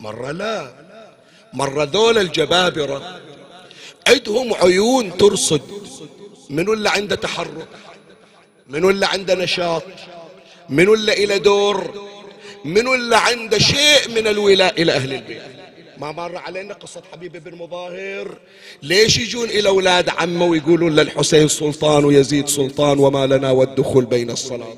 مرة 0.00 0.30
لا. 0.30 0.84
مرة 1.52 1.84
ذول 1.84 2.18
الجبابرة 2.18 3.20
عندهم 4.08 4.54
عيون 4.54 5.16
ترصد. 5.18 5.62
من 6.50 6.72
اللي 6.72 6.88
عنده 6.88 7.16
تحرك؟ 7.16 7.68
من 8.68 8.90
اللي 8.90 9.06
عنده 9.06 9.34
نشاط؟ 9.34 9.82
من 10.68 10.88
اللي 10.88 11.12
إلى 11.12 11.38
دور؟ 11.38 12.04
من 12.64 12.88
اللي 12.88 13.16
عنده 13.16 13.58
شيء 13.58 14.08
من 14.08 14.26
الولاء 14.26 14.82
إلى 14.82 14.92
أهل 14.92 15.12
البيت. 15.12 15.42
ما 15.98 16.12
مر 16.12 16.36
علينا 16.36 16.74
قصة 16.74 17.02
حبيب 17.12 17.44
بن 17.44 17.58
مظاهر. 17.58 18.38
ليش 18.82 19.18
يجون 19.18 19.50
إلى 19.50 19.68
أولاد 19.68 20.08
عمه 20.08 20.44
ويقولون 20.44 20.96
للحسين 20.96 21.48
سلطان 21.48 22.04
ويزيد 22.04 22.48
سلطان 22.48 22.98
وما 22.98 23.26
لنا 23.26 23.50
والدخول 23.50 24.04
بين 24.04 24.30
الصلاة؟ 24.30 24.76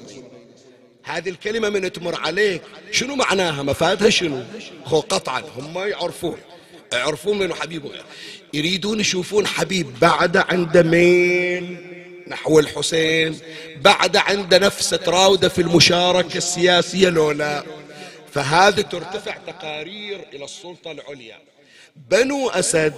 هذه 1.03 1.29
الكلمة 1.29 1.69
من 1.69 1.93
تمر 1.93 2.15
عليك. 2.15 2.63
شنو 2.91 3.15
معناها؟ 3.15 3.63
مفادها 3.63 4.11
شنو؟ 4.11 4.43
خو 4.85 5.01
قطعا 5.01 5.43
هم 5.59 5.79
يعرفون. 5.79 6.37
يعرفون 6.93 7.39
منه 7.39 7.55
حبيبه. 7.55 7.91
يريدون 8.55 9.01
يشوفون 9.01 9.47
حبيب 9.47 9.87
بعد 10.01 10.37
عنده 10.37 10.83
ميل 10.83 11.96
نحو 12.29 12.59
الحسين 12.59 13.39
بعد 13.77 14.17
عنده 14.17 14.59
نفس 14.59 14.91
تراوده 14.91 15.49
في 15.49 15.61
المشاركة 15.61 16.37
السياسية 16.37 17.09
لو 17.09 17.31
لا 17.31 17.65
فهذه 18.33 18.81
ترتفع 18.81 19.37
تقارير 19.47 20.25
إلى 20.33 20.45
السلطة 20.45 20.93
العليا. 20.93 21.39
بنو 22.11 22.49
أسد 22.49 22.95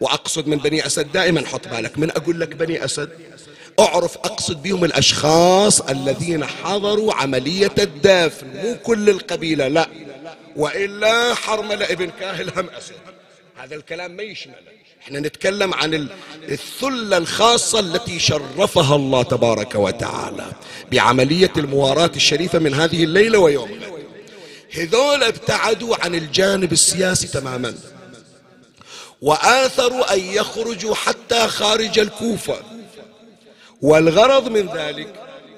وأقصد 0.00 0.46
من 0.46 0.56
بني 0.56 0.86
أسد 0.86 1.12
دائما 1.12 1.46
حط 1.46 1.68
بالك 1.68 1.98
من 1.98 2.10
أقول 2.10 2.40
لك 2.40 2.48
بني 2.48 2.84
أسد 2.84 3.10
أعرف 3.80 4.16
أقصد 4.16 4.62
بهم 4.62 4.84
الأشخاص 4.84 5.80
الذين 5.80 6.44
حضروا 6.44 7.14
عملية 7.14 7.74
الدفن. 7.78 8.46
مو 8.46 8.76
كل 8.82 9.10
القبيلة 9.10 9.68
لا. 9.68 9.88
وإلا 10.56 11.34
حرملة 11.34 11.84
ابن 11.84 12.10
كاهل 12.20 12.50
هم 12.56 12.68
أسد. 12.68 12.94
هذا 13.56 13.74
الكلام 13.74 14.10
ما 14.10 14.22
يشمل 14.22 14.54
إحنا 15.04 15.20
نتكلم 15.20 15.74
عن 15.74 16.08
الثلة 16.48 17.16
الخاصة 17.16 17.80
التي 17.80 18.18
شرفها 18.18 18.96
الله 18.96 19.22
تبارك 19.22 19.74
وتعالى 19.74 20.46
بعملية 20.92 21.52
المواراة 21.56 22.10
الشريفة 22.16 22.58
من 22.58 22.74
هذه 22.74 23.04
الليلة 23.04 23.38
ويوم 23.38 23.80
هذول 24.72 25.22
ابتعدوا 25.22 25.96
عن 26.04 26.14
الجانب 26.14 26.72
السياسي 26.72 27.26
تماما 27.26 27.74
وآثروا 29.22 30.14
أن 30.14 30.20
يخرجوا 30.20 30.94
حتى 30.94 31.48
خارج 31.48 31.98
الكوفة. 31.98 32.56
والغرض 33.82 34.48
من 34.48 34.68
ذلك 34.76 35.14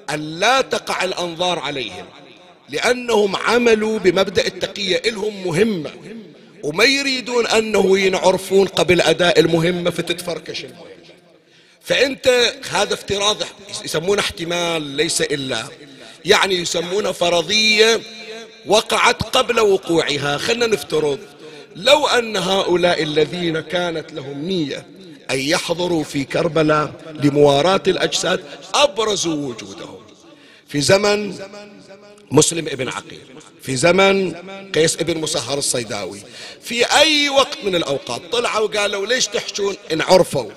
أن 0.09 0.39
لا 0.39 0.61
تقع 0.61 1.03
الأنظار 1.03 1.59
عليهم 1.59 2.05
لأنهم 2.69 3.35
عملوا 3.35 3.99
بمبدأ 3.99 4.47
التقية 4.47 5.01
إلهم 5.05 5.47
مهمة. 5.47 5.91
وما 6.67 6.83
يريدون 6.83 7.47
أنه 7.47 7.99
ينعرفون 7.99 8.67
قبل 8.67 9.01
أداء 9.01 9.39
المهمة 9.39 9.89
فتتفركش 9.89 10.65
المهمة 10.65 10.97
فأنت 11.81 12.53
هذا 12.69 12.93
افتراض 12.93 13.37
يسمونه 13.85 14.21
احتمال 14.21 14.81
ليس 14.81 15.21
إلا. 15.21 15.63
يعني 16.25 16.55
يسمونه 16.55 17.11
فرضية 17.11 18.01
وقعت 18.65 19.23
قبل 19.23 19.59
وقوعها. 19.59 20.37
خلنا 20.37 20.67
نفترض. 20.67 21.19
لو 21.75 22.07
أن 22.07 22.37
هؤلاء 22.37 23.03
الذين 23.03 23.59
كانت 23.59 24.13
لهم 24.13 24.45
نية 24.45 24.85
أن 25.31 25.39
يحضروا 25.39 26.03
في 26.03 26.23
كربلاء 26.23 26.93
لمواراة 27.23 27.83
الأجساد 27.87 28.43
أبرزوا 28.73 29.47
وجودهم. 29.47 29.99
في 30.67 30.81
زمن 30.81 31.33
مسلم 32.31 32.67
ابن 32.67 32.89
عقيل 32.89 33.25
في 33.61 33.75
زمن 33.75 34.35
قيس 34.71 34.95
ابن 34.95 35.17
مسهر 35.17 35.57
الصيداوي. 35.57 36.21
في 36.61 36.85
أي 36.85 37.29
وقت 37.29 37.57
من 37.63 37.75
الأوقات 37.75 38.21
طلعوا 38.31 38.67
وقالوا 38.67 39.05
ليش 39.05 39.27
تحجون؟ 39.27 39.75
إن 39.91 40.01
عرفوا. 40.01 40.51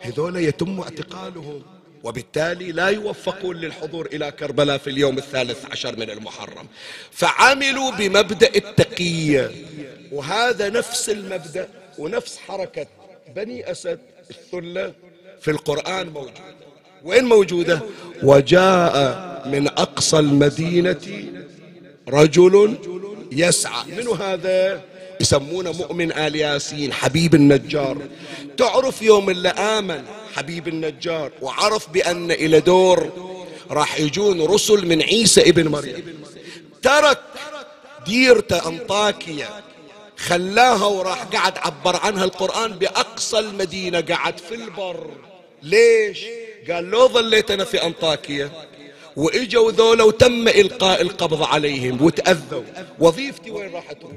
هذول 0.00 0.36
يتم 0.36 0.80
اعتقالهم 0.80 1.62
وبالتالي 2.04 2.72
لا 2.72 2.88
يوفقون 2.88 3.56
للحضور 3.56 4.06
إلى 4.06 4.30
كربلاء 4.32 4.78
في 4.78 4.90
اليوم 4.90 5.18
الثالث 5.18 5.64
عشر 5.70 5.96
من 5.96 6.10
المحرم. 6.10 6.66
فعملوا 7.10 7.90
بمبدأ 7.90 8.50
التقية 8.56 9.50
وهذا 10.12 10.68
نفس 10.68 11.10
المبدأ 11.10 11.68
ونفس 11.98 12.38
حركة 12.38 12.86
بني 13.36 13.70
أسد 13.70 14.00
الثلة 14.30 14.94
في 15.40 15.50
القرآن 15.50 16.08
موجودة 16.08 16.60
وين 17.04 17.24
موجودة؟ 17.24 17.80
وجاء 18.22 19.48
من 19.48 19.68
أقصى 19.68 20.18
المدينة 20.18 21.24
رجل 22.08 22.78
يسعى. 23.32 23.84
من 23.86 24.08
هذا؟ 24.08 24.80
يسمونه 25.20 25.72
مؤمن 25.72 26.12
آل 26.12 26.36
ياسين 26.36 26.92
حبيب 26.92 27.34
النجار. 27.34 27.98
تعرف 28.56 29.02
يوم 29.02 29.30
اللي 29.30 29.48
آمن 29.48 30.02
حبيب 30.34 30.68
النجار 30.68 31.30
وعرف 31.42 31.90
بأن 31.90 32.30
إلى 32.30 32.60
دور 32.60 33.10
راح 33.70 34.00
يجون 34.00 34.42
رسل 34.42 34.86
من 34.86 35.02
عيسى 35.02 35.40
ابن 35.40 35.68
مريم. 35.68 36.22
ترك 36.82 37.20
ديرته 38.06 38.68
أنطاكية 38.68 39.48
خلاها 40.16 40.84
وراح 40.84 41.22
قعد 41.22 41.58
عبر 41.58 41.96
عنها 41.96 42.24
القرآن 42.24 42.72
بأقصى 42.72 43.38
المدينة 43.38 44.00
قعد 44.00 44.38
في 44.38 44.54
البر. 44.54 45.10
ليش؟ 45.62 46.24
قال 46.68 46.90
لو 46.90 47.08
ظليت 47.08 47.50
أنا 47.50 47.64
في 47.64 47.86
أنطاكية 47.86 48.50
وإجوا 49.16 49.70
ذولا 49.70 50.04
وتم 50.04 50.48
إلقاء 50.48 51.02
القبض 51.02 51.42
عليهم 51.42 52.02
وتأذوا. 52.02 52.62
وظيفتي 52.98 53.50
وين 53.50 53.74
راح 53.74 53.92
تروح؟ 53.92 54.12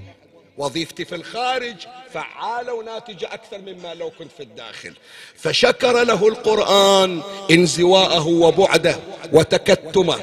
وظيفتي 0.58 1.06
في 1.06 1.16
الخارج. 1.16 1.76
فعالة 2.14 2.74
وناتجة 2.74 3.34
أكثر 3.34 3.58
مما 3.58 3.94
لو 3.94 4.12
كنت 4.20 4.32
في 4.38 4.44
الداخل. 4.44 4.94
فشكر 5.36 6.04
له 6.04 6.28
القرآن 6.28 7.22
انزواءه 7.52 8.28
وبعده 8.28 9.00
وتكتمه. 9.34 10.20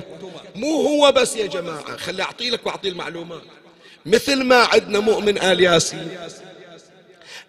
مو 0.54 0.82
هو 0.82 1.12
بس 1.12 1.36
يا 1.36 1.46
جماعة 1.46 1.96
خلي 1.96 2.22
أعطي 2.22 2.50
لك 2.50 2.66
وأعطي 2.66 2.88
المعلومات 2.88 3.42
مثل 4.06 4.44
ما 4.44 4.56
عندنا 4.56 5.00
مؤمن 5.00 5.42
آل 5.42 5.60
ياسين. 5.60 6.18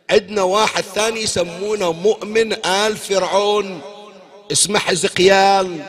عندنا 0.10 0.42
واحد 0.42 0.84
ثاني 0.84 1.22
يسمونه 1.22 1.92
مؤمن 1.92 2.66
آل 2.66 2.98
فرعون. 2.98 3.82
اسمه 4.52 4.80
حزقيال. 4.80 5.80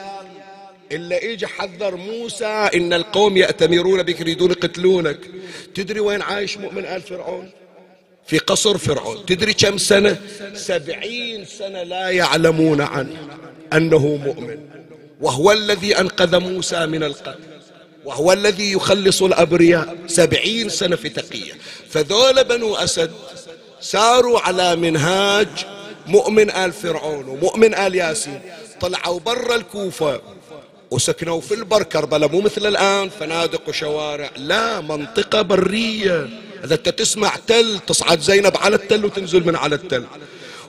إلا 0.92 1.32
إجا 1.32 1.46
حذر 1.46 1.96
موسى 1.96 2.68
إن 2.74 2.92
القوم 2.92 3.36
يأتمرون 3.36 4.02
بك 4.02 4.20
يريدون 4.20 4.50
يقتلونك. 4.50 5.18
تدري 5.74 6.00
وين 6.00 6.22
عايش 6.22 6.58
مؤمن 6.58 6.84
آل 6.84 7.02
فرعون؟ 7.02 7.50
في 8.26 8.38
قصر 8.38 8.78
فرعون. 8.78 9.26
تدري 9.26 9.54
كم 9.54 9.78
سنة؟ 9.78 10.16
سبعين 10.54 11.44
سنة 11.44 11.82
لا 11.82 12.08
يعلمون 12.08 12.80
عنه 12.80 13.28
أنه 13.72 14.06
مؤمن. 14.24 14.58
وهو 15.20 15.52
الذي 15.52 16.00
أنقذ 16.00 16.38
موسى 16.38 16.86
من 16.86 17.02
القتل. 17.02 17.40
وهو 18.04 18.32
الذي 18.32 18.72
يخلص 18.72 19.22
الأبرياء. 19.22 19.96
سبعين 20.06 20.68
سنة 20.68 20.96
في 20.96 21.08
تقية. 21.08 21.52
فذول 21.88 22.44
بنو 22.44 22.74
أسد 22.74 23.10
ساروا 23.80 24.40
على 24.40 24.76
منهاج 24.76 25.48
مؤمن 26.06 26.50
آل 26.50 26.72
فرعون 26.72 27.28
ومؤمن 27.28 27.74
آل 27.74 27.94
ياسين. 27.94 28.40
طلعوا 28.80 29.20
برا 29.20 29.54
الكوفة 29.54 30.20
وسكنوا 30.90 31.40
في 31.40 31.54
البر 31.54 31.82
كربلاء 31.82 32.28
مو 32.28 32.40
مثل 32.40 32.66
الآن 32.66 33.08
فنادق 33.08 33.68
وشوارع 33.68 34.30
لا 34.36 34.80
منطقة 34.80 35.42
برية. 35.42 36.28
إذا 36.64 36.74
أنت 36.74 36.88
تسمع 36.88 37.36
تل 37.46 37.78
تصعد 37.86 38.20
زينب 38.20 38.56
على 38.56 38.76
التل 38.76 39.04
وتنزل 39.04 39.46
من 39.46 39.56
على 39.56 39.74
التل. 39.74 40.04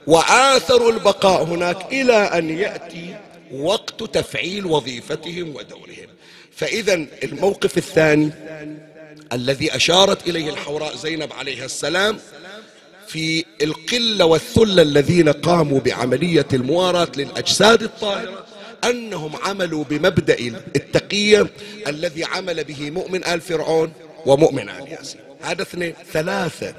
وآثروا 0.08 0.92
البقاء 0.92 1.44
هناك 1.44 1.78
إلى 1.92 2.14
أن 2.14 2.50
يأتي 2.50 3.16
وقت 3.52 4.04
تفعيل 4.04 4.66
وظيفتهم 4.66 5.56
ودورهم. 5.56 6.08
فإذا 6.56 6.94
الموقف 7.24 7.78
الثاني 7.78 8.32
الذي 9.34 9.76
أشارت 9.76 10.28
إليه 10.28 10.50
الحوراء 10.50 10.96
زينب 10.96 11.34
عليها 11.34 11.66
السلام 11.66 12.20
في 13.14 13.46
القلة 13.62 14.26
والثلة 14.26 14.82
الذين 14.82 15.30
قاموا 15.30 15.80
بعملية 15.80 16.48
المواراة 16.54 17.12
للأجساد 17.18 17.84
الطاهرة 17.84 18.46
أنهم 18.84 19.36
عملوا 19.36 19.84
بمبدأ 19.84 20.40
التقية 20.76 21.54
الذي 21.88 22.24
عمل 22.24 22.64
به 22.64 22.92
مؤمن 22.92 23.26
آل 23.26 23.42
فرعون 23.42 23.94
ومؤمن 24.26 24.70
آل 24.70 24.88
ياسين. 24.88 25.22
هذا 25.42 25.62
اثنين. 25.62 25.94
ثلاثة 26.12 26.76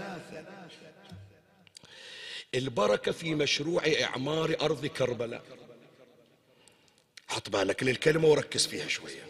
البركة 2.55 3.13
في 3.13 3.35
مشروع 3.35 3.83
إعمار 4.03 4.57
أرض 4.63 4.87
كربلاء. 4.87 5.43
حط 7.29 7.49
بالك 7.49 7.83
للكلمة 7.83 8.29
وركز 8.29 8.67
فيها 8.67 8.89
شوية. 8.89 9.25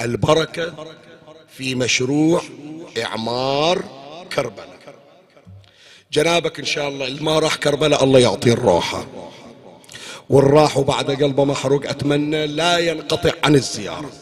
البركة 0.00 0.94
في 1.48 1.74
مشروع 1.74 2.42
إعمار 2.98 3.84
كربلاء. 4.32 4.75
جنابك 6.12 6.58
إن 6.58 6.64
شاء 6.64 6.88
الله 6.88 7.06
اللي 7.06 7.22
ما 7.22 7.38
راح 7.38 7.56
كربلاء 7.56 8.04
الله 8.04 8.18
يعطيه 8.18 8.52
الروحة 8.52 9.06
والراح 10.28 10.76
وبعد 10.76 11.10
قلبه 11.10 11.44
محروق 11.44 11.86
أتمنى 11.88 12.46
لا 12.46 12.78
ينقطع 12.78 13.32
عن 13.44 13.54
الزيارة. 13.54 14.12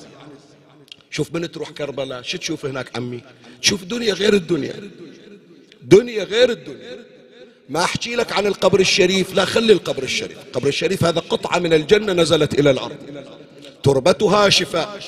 شوف 1.11 1.35
من 1.35 1.53
تروح 1.53 1.70
كربلاء؟ 1.70 2.23
شو 2.23 2.38
تشوف 2.38 2.66
هناك 2.66 2.97
عمي؟ 2.97 3.20
تشوف 3.62 3.85
دنيا 3.85 4.14
غير 4.14 4.35
الدنيا. 4.35 4.90
دنيا 5.83 6.25
غير 6.25 6.51
الدنيا. 6.51 7.05
ما 7.68 7.85
أحكي 7.85 8.14
لك 8.14 8.33
عن 8.33 8.47
القبر 8.47 8.81
الشريف 8.81 9.35
لا 9.35 9.44
خلي 9.44 9.73
القبر 9.73 10.03
الشريف. 10.03 10.38
القبر 10.47 10.68
الشريف 10.68 11.05
هذا 11.05 11.20
قطعة 11.20 11.59
من 11.59 11.73
الجنة 11.73 12.12
نزلت 12.12 12.59
إلى 12.59 12.70
الأرض. 12.70 12.97
تربتها 13.83 14.49
شفاء. 14.49 15.01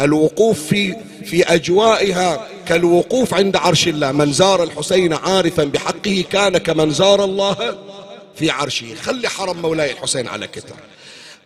الوقوف 0.00 0.62
في 0.66 0.96
في 1.24 1.44
أجوائها 1.44 2.48
كالوقوف 2.66 3.34
عند 3.34 3.56
عرش 3.56 3.88
الله. 3.88 4.12
من 4.12 4.32
زار 4.32 4.62
الحسين 4.62 5.12
عارفا 5.12 5.64
بحقه 5.64 6.24
كان 6.30 6.58
كمن 6.58 6.90
زار 6.90 7.24
الله 7.24 7.78
في 8.36 8.50
عرشه. 8.50 8.94
خلي 8.94 9.28
حرم 9.28 9.62
مولاي 9.62 9.92
الحسين 9.92 10.28
على 10.28 10.46
كتر. 10.46 10.76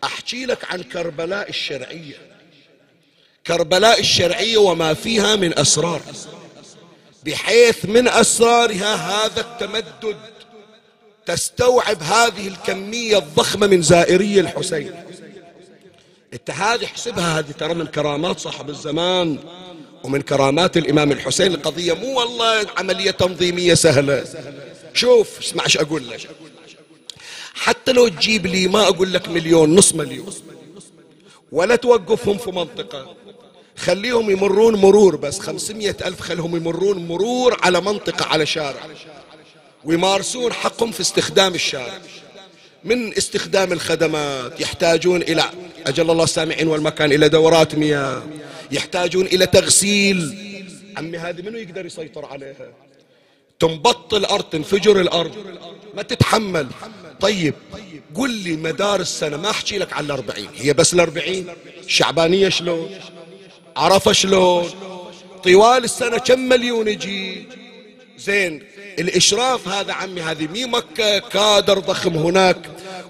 أحكي 0.05 0.47
لك 0.47 0.73
عن 0.73 0.83
كربلاء 0.83 1.49
الشرعية. 1.49 2.15
كربلاء 3.47 4.01
الشرعية 4.01 4.59
وما 4.59 4.95
فيها 4.95 5.37
من 5.37 5.59
أسرار. 5.59 6.01
بحيث 7.25 7.85
من 7.85 8.09
أسرارها 8.09 8.95
هذا 8.95 9.41
التمدد 9.41 10.17
تستوعب 11.27 12.03
هذه 12.03 12.49
الكمية 12.49 13.19
الضخمة 13.19 13.67
من 13.67 13.83
زائري 13.83 14.41
الحسين. 14.41 14.93
انت 16.35 16.51
هذه 16.51 16.85
احسبها 16.85 17.38
هذه 17.38 17.51
ترى 17.51 17.75
من 17.75 17.87
كرامات 17.87 18.38
صاحب 18.40 18.71
الزمان 18.71 19.38
ومن 20.05 20.21
كرامات 20.23 20.77
الإمام 20.77 21.12
الحسين. 21.12 21.55
القضية 21.55 21.93
مو 21.93 22.19
والله 22.21 22.66
عملية 22.77 23.11
تنظيمية 23.11 23.75
سهلة. 23.75 24.25
شوف 24.95 25.38
اسمع 25.38 25.64
إيش 25.64 25.77
أقول 25.77 26.11
لك. 26.11 26.31
حتى 27.55 27.93
لو 27.93 28.09
تجيب 28.09 28.47
لي 28.47 28.69
ما 28.69 28.83
أقول 28.83 29.12
لك 29.12 29.29
مليون 29.29 29.75
نص 29.75 29.95
مليون 29.95 30.35
ولا 31.53 31.77
توقفهم 31.77 32.38
في 32.38 32.51
منطقة. 32.51 33.16
خليهم 33.77 34.31
يمرون 34.31 34.75
مرور 34.75 35.16
بس 35.16 35.38
خمسمية 35.38 35.97
ألف 36.05 36.21
خلهم 36.21 36.57
يمرون 36.57 37.09
مرور 37.09 37.57
على 37.62 37.81
منطقة 37.81 38.25
على 38.27 38.47
شارع. 38.47 38.81
ويمارسون 39.85 40.53
حقهم 40.53 40.93
في 40.93 41.01
استخدام 41.01 41.55
الشارع. 41.55 42.01
من 42.85 43.16
استخدام 43.16 43.73
الخدمات 43.73 44.61
يحتاجون 44.61 45.23
إلى 45.23 45.45
أجل 45.87 46.11
الله 46.11 46.25
السامعين 46.25 46.69
والمكان 46.69 47.12
إلى 47.12 47.29
دورات 47.29 47.75
مياه. 47.75 48.23
يحتاجون 48.73 49.27
إلى 49.27 49.47
تغسيل. 49.47 50.37
عمي 50.97 51.19
هذه 51.19 51.43
منو 51.43 51.59
يقدر 51.59 51.87
يسيطر 51.87 52.25
عليها؟ 52.25 52.73
تنبط 53.59 54.14
الأرض 54.14 54.45
تنفجر 54.45 55.01
الأرض. 55.01 55.33
ما 55.95 56.03
تتحمل. 56.03 56.66
طيب 57.21 57.55
قل 58.14 58.31
لي 58.31 58.57
مدار 58.57 59.01
السنة 59.01 59.37
ما 59.37 59.51
أحكي 59.51 59.79
لك 59.79 59.93
على 59.93 60.07
الأربعين. 60.07 60.49
هي 60.57 60.73
بس 60.73 60.95
الأربعين. 60.95 61.47
شعبانية 61.87 62.49
شلون؟ 62.49 62.90
عرف 63.77 64.09
شلون؟ 64.09 64.71
طوال 65.45 65.85
السنة 65.85 66.19
كم 66.19 66.40
مليون 66.40 66.88
يجي؟ 66.88 67.47
زين 68.19 68.62
الإشراف 68.98 69.68
هذا 69.68 69.92
عمي 69.92 70.20
هذه 70.20 70.46
مي 70.46 70.64
مكة 70.64 71.18
كادر 71.18 71.79
ضخم 71.79 72.16
هناك 72.16 72.57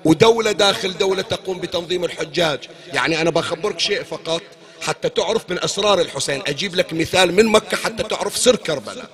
ودولة 0.05 0.53
داخل 0.53 0.99
دولة 0.99 1.23
تقوم 1.23 1.59
بتنظيم 1.59 2.05
الحجاج. 2.05 2.59
يعني 2.93 3.21
أنا 3.21 3.31
بخبرك 3.31 3.81
شيء 3.81 4.03
فقط 4.03 4.43
حتى 4.83 5.09
تعرف 5.09 5.51
من 5.51 5.65
أسرار 5.65 6.01
الحسين. 6.01 6.43
أجيب 6.47 6.75
لك 6.75 6.93
مثال 6.93 7.35
من 7.35 7.47
مكة 7.47 7.77
حتى 7.77 8.03
تعرف 8.03 8.37
سر 8.37 8.57
كربلاء. 8.57 9.11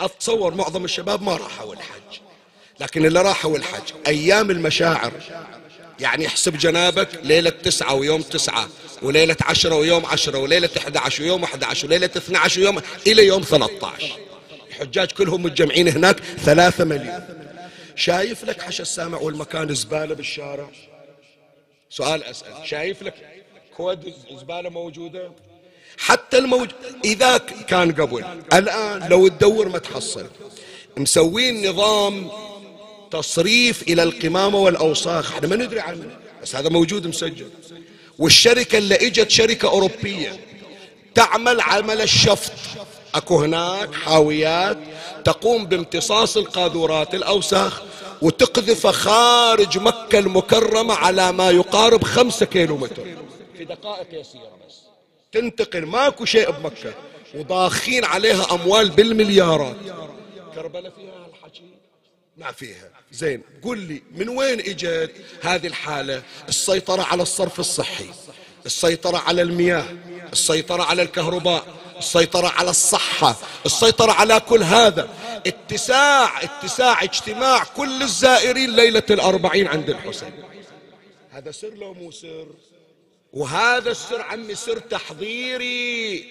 أتصور 0.00 0.54
معظم 0.54 0.84
الشباب 0.84 1.22
ما 1.22 1.36
راحوا 1.36 1.74
الحج. 1.74 2.20
لكن 2.80 3.06
اللي 3.06 3.22
راحوا 3.22 3.56
الحج 3.56 3.92
أيام 4.06 4.50
المشاعر. 4.50 5.12
يعني 6.00 6.26
احسب 6.26 6.58
جنابك 6.58 7.08
ليلة 7.22 7.50
تسعة 7.50 7.94
ويوم 7.94 8.22
تسعة 8.22 8.68
وليلة 9.02 9.36
عشرة 9.40 9.74
ويوم 9.74 10.06
عشرة 10.06 10.38
وليلة 10.38 10.70
11 10.76 11.22
ويوم 11.22 11.44
11 11.44 11.86
وليلة 11.86 12.10
12 12.16 12.60
ويوم 12.60 12.80
إلى 13.06 13.26
يوم 13.26 13.42
13 13.42 14.31
الحجاج 14.82 15.12
كلهم 15.12 15.42
متجمعين 15.42 15.88
هناك 15.88 16.20
ثلاثة 16.20 16.84
مليون. 16.84 17.22
شايف 17.96 18.44
لك 18.44 18.62
حش 18.62 18.80
السامع 18.80 19.18
والمكان 19.18 19.74
زبالة 19.74 20.14
بالشارع؟ 20.14 20.70
سؤال 21.90 22.24
أسأل. 22.24 22.52
شايف 22.64 23.02
لك 23.02 23.14
كود 23.76 24.14
زبالة 24.40 24.70
موجودة؟ 24.70 25.32
حتى 25.98 26.38
الموجود 26.38 26.72
إذا 27.04 27.38
كان 27.38 27.92
قبل 27.92 28.24
الآن 28.52 29.08
لو 29.08 29.28
تدور 29.28 29.68
ما 29.68 29.78
تحصل. 29.78 30.26
مسوين 30.96 31.68
نظام 31.68 32.30
تصريف 33.10 33.82
إلى 33.82 34.02
القمامة 34.02 34.58
والأوساخ. 34.58 35.32
إحنا 35.32 35.48
ما 35.48 35.56
ندري 35.56 35.80
عنه 35.80 36.18
بس 36.42 36.56
هذا 36.56 36.68
موجود 36.68 37.06
مسجل. 37.06 37.50
والشركة 38.18 38.78
اللي 38.78 38.94
إجت 38.94 39.30
شركة 39.30 39.68
أوروبية 39.68 40.40
تعمل 41.14 41.60
عمل 41.60 42.00
الشفط. 42.00 42.52
أكو 43.14 43.42
هناك 43.42 43.94
حاويات 43.94 44.78
تقوم 45.24 45.66
بامتصاص 45.66 46.36
القاذورات 46.36 47.14
الأوساخ 47.14 47.82
وتقذف 48.22 48.86
خارج 48.86 49.78
مكة 49.78 50.18
المكرمة 50.18 50.94
على 50.94 51.32
ما 51.32 51.50
يقارب 51.50 52.04
خمسة 52.04 52.46
كيلو 52.46 52.76
متر 52.76 53.04
في 53.58 53.64
دقائق 53.64 54.20
يسيرة 54.20 54.58
بس. 54.68 54.74
تنتقل 55.32 55.86
ماكو 55.86 56.24
شيء 56.24 56.50
بمكة. 56.50 56.94
وضاخين 57.34 58.04
عليها 58.04 58.54
أموال 58.54 58.90
بالمليارات. 58.90 59.76
كربلاء 60.54 60.92
فيها 60.96 61.26
الحكي 61.34 61.62
ما 62.36 62.52
فيها. 62.52 62.90
زين 63.12 63.42
قل 63.62 63.78
لي 63.78 64.02
من 64.14 64.28
وين 64.28 64.60
إجت 64.60 65.12
هذه 65.42 65.66
الحالة؟ 65.66 66.22
السيطرة 66.48 67.02
على 67.02 67.22
الصرف 67.22 67.60
الصحي 67.60 68.06
السيطرة 68.66 69.18
على 69.18 69.42
المياه 69.42 69.84
السيطرة 70.32 70.82
على 70.82 71.02
الكهرباء. 71.02 71.64
السيطرة 72.02 72.48
على 72.48 72.70
الصحة 72.70 73.36
السيطرة 73.66 74.12
على 74.12 74.40
كل 74.40 74.62
هذا. 74.62 75.08
اتساع 75.46 76.42
اتساع 76.42 77.02
اجتماع 77.02 77.64
كل 77.64 78.02
الزائرين 78.02 78.70
ليلة 78.76 79.02
الأربعين 79.10 79.66
عند 79.66 79.90
الحسين. 79.90 80.32
هذا 81.30 81.50
سر 81.50 81.74
لو 81.74 81.94
مو 81.94 82.10
سر؟ 82.10 82.46
وهذا 83.32 83.90
السر 83.90 84.22
عمي 84.22 84.54
سر 84.54 84.78
تحضيري. 84.78 86.30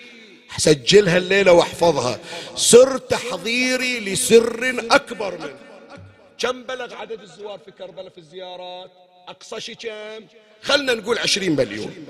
سجلها 0.57 1.17
الليلة 1.17 1.51
واحفظها. 1.51 2.19
سر 2.55 2.97
تحضيري 2.97 3.99
لسر 3.99 4.85
أكبر 4.91 5.37
منه. 5.37 5.57
كم 6.39 6.63
بلغ 6.63 6.93
عدد 6.93 7.21
الزوار 7.21 7.59
في 7.65 7.71
كربلاء 7.71 8.09
في 8.09 8.17
الزيارات؟ 8.17 8.91
أقصى 9.27 9.61
شيء 9.61 9.75
كم؟ 9.75 10.25
خلنا 10.61 10.93
نقول 10.93 11.17
عشرين 11.17 11.55
مليون. 11.55 12.05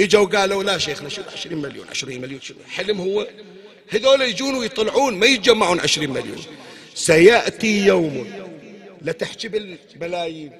اجوا 0.00 0.26
قالوا 0.26 0.62
لا 0.62 0.78
شيخنا 0.78 1.08
شوف 1.08 1.28
عشرين 1.32 1.58
مليون 1.58 1.86
عشرين 1.90 2.20
مليون 2.20 2.40
شو 2.40 2.54
حلم 2.70 3.00
هو. 3.00 3.26
هذول 3.88 4.20
يجون 4.20 4.54
ويطلعون 4.54 5.14
ما 5.14 5.26
يتجمعون 5.26 5.80
عشرين 5.80 6.10
مليون. 6.10 6.44
سيأتي 6.94 7.86
يوم 7.86 8.26
لا 9.02 9.12
تحكي 9.12 9.48
بالملايين 9.48 10.52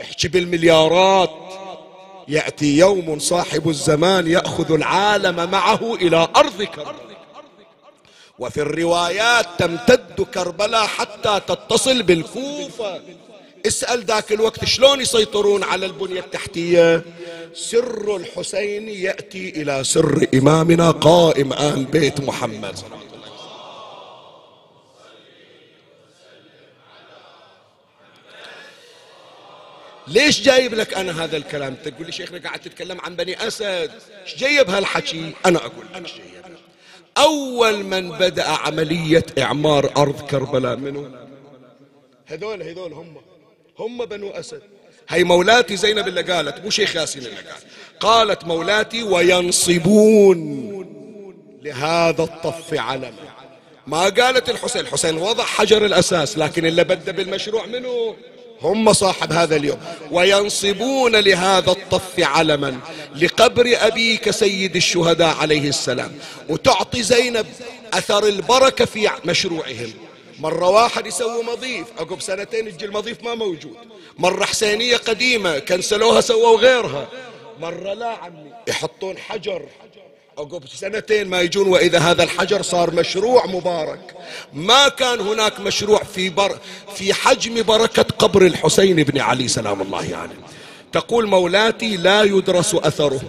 احكي 0.00 0.28
بالمليارات. 0.28 1.30
يأتي 2.28 2.78
يوم 2.78 3.18
صاحب 3.18 3.68
الزمان 3.68 4.26
يأخذ 4.26 4.72
العالم 4.72 5.50
معه 5.50 5.94
إلى 5.94 6.28
أرض 6.36 6.62
كربلاء 6.62 7.16
وفي 8.38 8.60
الروايات 8.60 9.46
تمتد 9.58 10.26
كربلاء 10.34 10.86
حتى 10.86 11.40
تتصل 11.48 12.02
بالكوفة. 12.02 13.00
اسأل 13.66 14.04
ذاك 14.04 14.32
الوقت 14.32 14.64
شلون 14.64 15.00
يسيطرون 15.00 15.62
على 15.62 15.86
البنية 15.86 16.20
التحتية. 16.20 17.04
سر 17.54 18.16
الحسين 18.16 18.88
يأتي 18.88 19.48
إلى 19.62 19.84
سر 19.84 20.26
إمامنا 20.34 20.90
قائم 20.90 21.52
آل 21.52 21.84
بيت 21.84 22.20
محمد. 22.20 22.78
ليش 30.06 30.42
جايب 30.42 30.74
لك 30.74 30.94
أنا 30.94 31.24
هذا 31.24 31.36
الكلام؟ 31.36 31.74
تقول 31.74 32.06
لي 32.06 32.12
شيخنا 32.12 32.38
قاعد 32.38 32.60
تتكلم 32.60 33.00
عن 33.00 33.16
بني 33.16 33.46
أسد. 33.46 33.90
إيش 34.22 34.36
جايب 34.36 34.70
هالحكي؟ 34.70 35.32
أنا 35.46 35.58
أقول 35.58 35.86
لك. 35.94 36.02
جايب 36.02 36.44
أول 37.18 37.84
من 37.84 38.10
بدأ 38.10 38.48
عملية 38.48 39.26
إعمار 39.38 39.92
أرض 39.96 40.20
كربلاء 40.20 40.76
منو؟ 40.76 41.08
هذول 42.26 42.62
هذول 42.62 42.92
هم. 42.92 43.16
هم 43.78 44.04
بنو 44.04 44.30
أسد. 44.30 44.62
هي 45.08 45.24
مولاتي 45.24 45.76
زينب 45.76 46.08
اللي 46.08 46.22
قالت 46.22 46.64
مو 46.64 46.70
شيخ 46.70 46.96
ياسين 46.96 47.22
اللي 47.22 47.36
قال. 47.36 47.62
قالت 48.00 48.44
مولاتي 48.44 49.02
وينصبون 49.02 50.40
لهذا 51.62 52.22
الطف 52.22 52.74
علما 52.74 53.12
ما 53.86 54.02
قالت 54.02 54.50
الحسين. 54.50 54.80
الحسين 54.80 55.16
وضع 55.18 55.44
حجر 55.44 55.84
الأساس 55.84 56.38
لكن 56.38 56.66
اللي 56.66 56.84
بدأ 56.84 57.12
بالمشروع 57.12 57.66
منه 57.66 58.16
هم 58.62 58.92
صاحب 58.92 59.32
هذا 59.32 59.56
اليوم. 59.56 59.80
وينصبون 60.10 61.16
لهذا 61.16 61.70
الطف 61.70 62.20
علما 62.20 62.78
لقبر 63.16 63.72
أبيك 63.74 64.30
سيد 64.30 64.76
الشهداء 64.76 65.36
عليه 65.36 65.68
السلام. 65.68 66.12
وتعطي 66.48 67.02
زينب 67.02 67.46
أثر 67.92 68.26
البركة 68.26 68.84
في 68.84 69.10
مشروعهم. 69.24 69.92
مرة 70.38 70.68
واحد 70.68 71.06
يسوي 71.06 71.42
مضيف 71.42 71.86
عقب 71.98 72.20
سنتين 72.20 72.66
يجي 72.66 72.84
المضيف 72.84 73.22
ما 73.22 73.34
موجود. 73.34 73.76
مرة 74.18 74.44
حسينية 74.44 74.96
قديمة 74.96 75.58
كنسلوها 75.58 76.20
سووا 76.20 76.58
غيرها. 76.58 77.08
مرة 77.60 77.94
لا 77.94 78.08
عمي 78.08 78.52
يحطون 78.68 79.18
حجر. 79.18 79.62
عقب 80.38 80.68
سنتين 80.68 81.28
ما 81.28 81.40
يجون 81.40 81.68
وإذا 81.68 81.98
هذا 81.98 82.22
الحجر 82.22 82.62
صار 82.62 82.90
مشروع 82.90 83.46
مبارك. 83.46 84.14
ما 84.52 84.88
كان 84.88 85.20
هناك 85.20 85.60
مشروع 85.60 86.02
في, 86.02 86.30
بر 86.30 86.58
في 86.94 87.14
حجم 87.14 87.62
بركة 87.62 88.06
قبر 88.18 88.46
الحسين 88.46 88.96
بن 88.96 89.20
علي 89.20 89.48
سلام 89.48 89.82
الله 89.82 89.98
عليه. 89.98 90.10
يعني. 90.10 90.32
تقول 90.92 91.26
مولاتي 91.26 91.96
لا 91.96 92.22
يدرس 92.22 92.74
أثره 92.74 93.20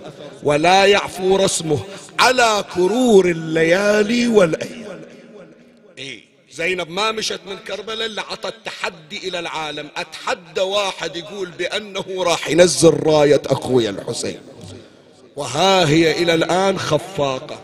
ولا 0.44 0.86
يعفو 0.86 1.36
رسمه 1.36 1.80
على 2.20 2.66
كرور 2.76 3.26
الليالي 3.26 4.28
والأيام. 4.28 4.85
زينب 6.56 6.90
ما 6.90 7.12
مشت 7.12 7.40
من 7.48 7.58
كربلاء 7.58 8.06
إلا 8.06 8.22
عطت 8.22 8.54
تحدي 8.66 9.28
إلى 9.28 9.40
العالم. 9.40 9.88
أتحدى 9.98 10.62
واحد 10.62 11.16
يقول 11.16 11.50
بأنه 11.50 12.06
راح 12.18 12.50
ينزل 12.50 12.94
راية 13.04 13.42
أخويا 13.46 13.90
الحسين. 13.90 14.40
وها 15.36 15.90
هي 15.90 16.12
إلى 16.24 16.34
الآن 16.34 16.80
خفاقة. 16.80 17.60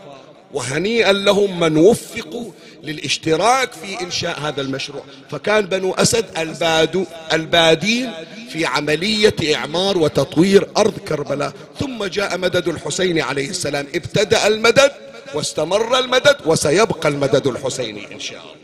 وهنيئا 0.52 1.12
لهم 1.12 1.60
من 1.60 1.76
وفقوا 1.76 2.50
للاشتراك 2.82 3.72
في 3.72 4.00
إنشاء 4.00 4.40
هذا 4.40 4.60
المشروع. 4.60 5.02
فكان 5.30 5.66
بنو 5.66 5.92
أسد 5.92 6.38
البادو 6.38 7.04
البادين 7.32 8.12
في 8.52 8.66
عملية 8.66 9.54
إعمار 9.54 9.98
وتطوير 9.98 10.68
أرض 10.76 10.98
كربلاء. 10.98 11.52
ثم 11.80 12.04
جاء 12.04 12.38
مدد 12.38 12.68
الحسين 12.68 13.20
عليه 13.20 13.50
السلام. 13.50 13.86
ابتدأ 13.94 14.46
المدد 14.46 14.92
واستمر 15.34 15.98
المدد 15.98 16.36
وسيبقى 16.46 17.08
المدد 17.08 17.46
الحسيني 17.46 18.14
إن 18.14 18.20
شاء 18.20 18.42
الله. 18.42 18.61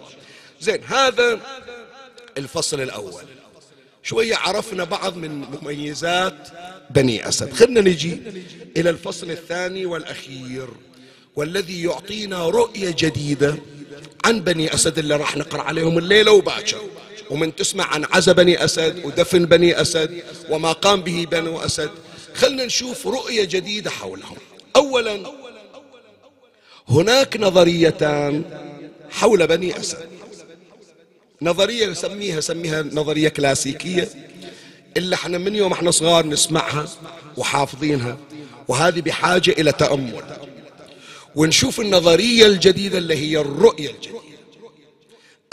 زين 0.61 0.85
هذا 0.85 1.41
الفصل 2.39 2.81
الأول. 2.81 3.23
شوية 4.03 4.37
عرفنا 4.37 4.85
بعض 4.85 5.17
من 5.17 5.31
مميزات 5.63 6.49
بني 6.91 7.29
أسد. 7.29 7.53
خلنا 7.53 7.81
نجي 7.81 8.21
إلى 8.77 8.91
الفصل 8.91 9.31
الثاني 9.31 9.87
والأخير 9.87 10.69
والذي 11.37 11.83
يعطينا 11.83 12.49
رؤية 12.49 12.95
جديدة 12.99 13.57
عن 14.25 14.41
بني 14.41 14.75
أسد 14.75 14.99
اللي 14.99 15.17
راح 15.17 15.37
نقرأ 15.37 15.63
عليهم 15.63 15.99
الليلة 15.99 16.33
وباكر. 16.33 16.81
ومن 17.31 17.57
تسمع 17.57 17.85
عن 17.85 18.05
عزا 18.05 18.33
بني 18.33 18.65
أسد 18.65 19.05
ودفن 19.05 19.47
بني 19.47 19.81
أسد 19.81 20.23
وما 20.51 20.73
قام 20.73 21.01
به 21.01 21.27
بنو 21.31 21.59
أسد 21.59 21.91
خلنا 22.35 22.65
نشوف 22.65 23.07
رؤية 23.07 23.45
جديدة 23.45 23.91
حولهم. 23.91 24.37
أولا 24.77 25.33
هناك 26.89 27.37
نظريتان 27.37 28.45
حول 29.11 29.47
بني 29.47 29.81
أسد. 29.81 30.18
نظرية 31.43 31.93
سميها 31.93 32.41
سميها 32.41 32.83
نظرية 32.83 33.29
كلاسيكية 33.29 34.09
إلا 34.97 35.15
إحنا 35.15 35.39
من 35.39 35.55
يوم 35.55 35.73
إحنا 35.73 35.91
صغار 35.91 36.27
نسمعها 36.27 36.89
وحافظينها 37.37 38.19
وهذه 38.69 39.01
بحاجة 39.01 39.51
إلى 39.51 39.73
تأمل. 39.73 40.25
ونشوف 41.35 41.81
النظرية 41.81 42.47
الجديدة 42.47 42.99
اللي 42.99 43.17
هي 43.17 43.41
الرؤية 43.41 43.91
الجديدة. 43.91 44.19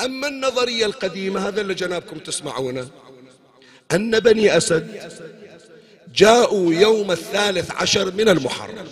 أما 0.06 0.28
النظرية 0.28 0.86
القديمة 0.86 1.48
هذا 1.48 1.62
اللي 1.62 1.74
جنابكم 1.74 2.20
تسمعونه. 2.20 2.88
أن 3.92 4.20
بني 4.20 4.58
أسد 4.58 5.12
جاءوا 6.16 6.74
يوم 6.74 7.12
الثالث 7.12 7.72
عشر 7.72 8.12
من 8.12 8.30
المحرم. 8.30 8.88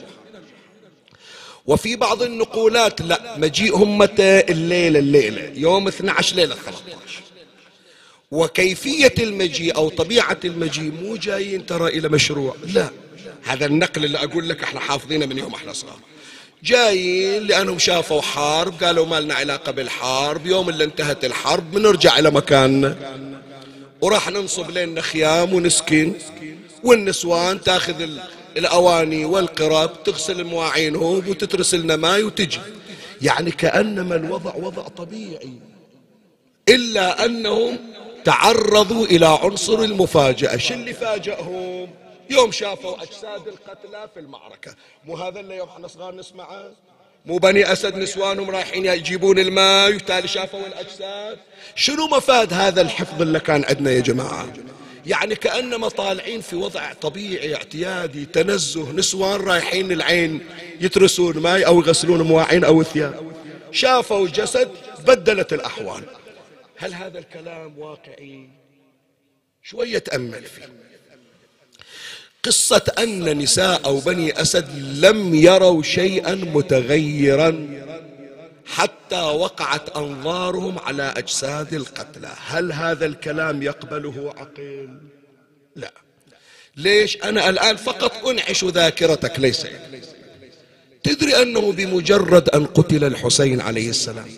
وفي 1.65 1.95
بعض 1.95 2.23
النقولات 2.23 3.01
لا 3.01 3.37
مجيئهم 3.37 3.97
متى؟ 3.97 4.39
الليلة 4.51 4.99
الليلة 4.99 5.51
يوم 5.55 5.87
12 5.87 6.35
ليلة 6.35 6.55
13 6.55 6.77
وكيفية 8.31 9.13
المجيء 9.19 9.75
أو 9.75 9.89
طبيعة 9.89 10.37
المجيء 10.45 10.91
مو 11.03 11.15
جايين 11.15 11.65
ترى 11.65 11.87
إلى 11.87 12.09
مشروع 12.09 12.55
لا. 12.73 12.89
هذا 13.43 13.65
النقل 13.65 14.05
اللي 14.05 14.17
أقول 14.17 14.49
لك 14.49 14.63
إحنا 14.63 14.79
حافظينه 14.79 15.25
من 15.25 15.37
يوم 15.37 15.53
إحنا 15.53 15.73
صغار. 15.73 15.99
جايين 16.63 17.43
لأنهم 17.47 17.79
شافوا 17.79 18.21
حرب 18.21 18.83
قالوا 18.83 19.05
ما 19.05 19.19
لنا 19.19 19.33
علاقة 19.33 19.71
بالحرب 19.71 20.45
يوم 20.47 20.69
اللي 20.69 20.83
انتهت 20.83 21.25
الحرب 21.25 21.71
بنرجع 21.71 22.19
إلى 22.19 22.31
مكاننا. 22.31 22.97
وراح 24.01 24.29
ننصب 24.29 24.69
لنا 24.77 25.01
خيام 25.01 25.53
ونسكن 25.53 26.13
والنسوان 26.83 27.61
تاخذ 27.61 28.09
الأواني 28.57 29.25
والقراب 29.25 30.03
تغسل 30.03 30.39
المواعينهم 30.39 31.29
وتترسل 31.29 31.81
لنا 31.81 31.95
ماي 31.95 32.23
وتجي. 32.23 32.59
يعني 33.21 33.51
كأنما 33.51 34.15
الوضع 34.15 34.55
وضع 34.55 34.87
طبيعي. 34.87 35.53
إلا 36.69 37.25
أنهم 37.25 37.79
تعرضوا 38.25 39.05
إلى 39.05 39.25
عنصر 39.25 39.79
المفاجأة. 39.79 40.57
شو 40.57 40.73
اللي 40.73 40.93
فاجأهم؟ 40.93 41.89
يوم 42.29 42.51
شافوا 42.51 43.03
أجساد 43.03 43.47
القتلى 43.47 44.09
في 44.13 44.19
المعركة. 44.19 44.75
مو 45.05 45.15
هذا 45.15 45.39
اللي 45.39 45.55
يوم 45.55 45.69
إحنا 45.69 45.87
صغار 45.87 46.15
نسمعه؟ 46.15 46.71
مو 47.25 47.37
بني 47.37 47.71
أسد 47.73 47.97
نسوانهم 47.97 48.49
رايحين 48.49 48.85
يجيبون 48.85 49.39
الماء 49.39 49.95
وتالي 49.95 50.27
شافوا 50.27 50.67
الأجساد؟ 50.67 51.37
شنو 51.75 52.07
مفاد 52.07 52.53
هذا 52.53 52.81
الحفظ 52.81 53.21
اللي 53.21 53.39
كان 53.39 53.65
عندنا 53.69 53.91
يا 53.91 53.99
جماعة؟ 53.99 54.47
يعني 55.05 55.35
كأنما 55.35 55.89
طالعين 55.89 56.41
في 56.41 56.55
وضع 56.55 56.93
طبيعي 56.93 57.55
اعتيادي 57.55 58.25
تنزه 58.25 58.91
نسوان 58.91 59.41
رايحين 59.41 59.91
العين 59.91 60.39
يترسون 60.81 61.37
ماي 61.37 61.65
أو 61.65 61.79
يغسلون 61.79 62.21
مواعين 62.21 62.63
أو 62.63 62.83
ثياب 62.83 63.33
شافوا 63.71 64.25
الجسد 64.25 64.71
بدلت 65.07 65.53
الأحوال. 65.53 66.03
هل 66.77 66.93
هذا 66.93 67.19
الكلام 67.19 67.79
واقعي؟ 67.79 68.49
شوية 69.63 69.97
تأمل 69.97 70.43
فيه. 70.43 70.69
قصة 72.43 72.93
أن 72.99 73.37
نساء 73.37 73.85
أو 73.85 73.99
بني 73.99 74.41
أسد 74.41 74.79
لم 75.05 75.35
يروا 75.35 75.83
شيئا 75.83 76.35
متغيرا. 76.35 77.49
حتى 78.75 79.21
وقعت 79.21 79.97
أنظارهم 79.97 80.79
على 80.79 81.13
أجساد 81.17 81.73
القتلى. 81.73 82.29
هل 82.45 82.71
هذا 82.71 83.05
الكلام 83.05 83.63
يقبله 83.63 84.33
عقل 84.37 84.99
لا. 85.75 85.91
ليش؟ 86.77 87.23
أنا 87.23 87.49
الآن 87.49 87.75
فقط 87.75 88.27
أنعش 88.27 88.63
ذاكرتك 88.63 89.39
ليس 89.39 89.67
تدري 91.03 91.41
أنه 91.41 91.71
بمجرد 91.71 92.49
أن 92.49 92.65
قتل 92.65 93.03
الحسين 93.03 93.61
عليه 93.61 93.89
السلام 93.89 94.29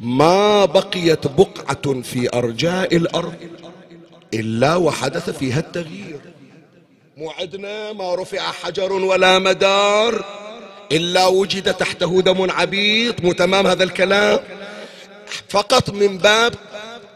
ما 0.00 0.64
بقيت 0.64 1.26
بقعة 1.26 2.02
في 2.02 2.28
أرجاء 2.34 2.96
الأرض 2.96 3.34
إلا 4.34 4.76
وحدث 4.76 5.30
فيها 5.30 5.58
التغيير. 5.58 6.20
مو 7.16 7.30
عدنا 7.30 7.92
ما 7.92 8.14
رفع 8.14 8.52
حجر 8.52 8.92
ولا 8.92 9.38
مدار. 9.38 10.24
إلا 10.92 11.26
وجد 11.26 11.74
تحته 11.74 12.20
دم 12.20 12.50
عبيط 12.50 13.20
مو 13.20 13.32
تمام 13.32 13.66
هذا 13.66 13.84
الكلام؟ 13.84 14.40
فقط 15.48 15.90
من 15.90 16.18
باب 16.18 16.54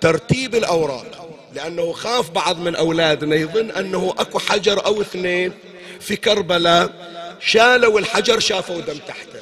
ترتيب 0.00 0.54
الأوراق 0.54 1.28
لأنه 1.54 1.92
خاف 1.92 2.30
بعض 2.30 2.58
من 2.58 2.76
أولادنا 2.76 3.36
يظن 3.36 3.70
أنه 3.70 4.14
أكو 4.18 4.38
حجر 4.38 4.86
أو 4.86 5.00
اثنين 5.00 5.52
في 6.00 6.16
كربلاء 6.16 6.92
شالوا 7.40 7.98
الحجر 7.98 8.38
شافوا 8.38 8.80
دم 8.80 8.98
تحته. 9.08 9.40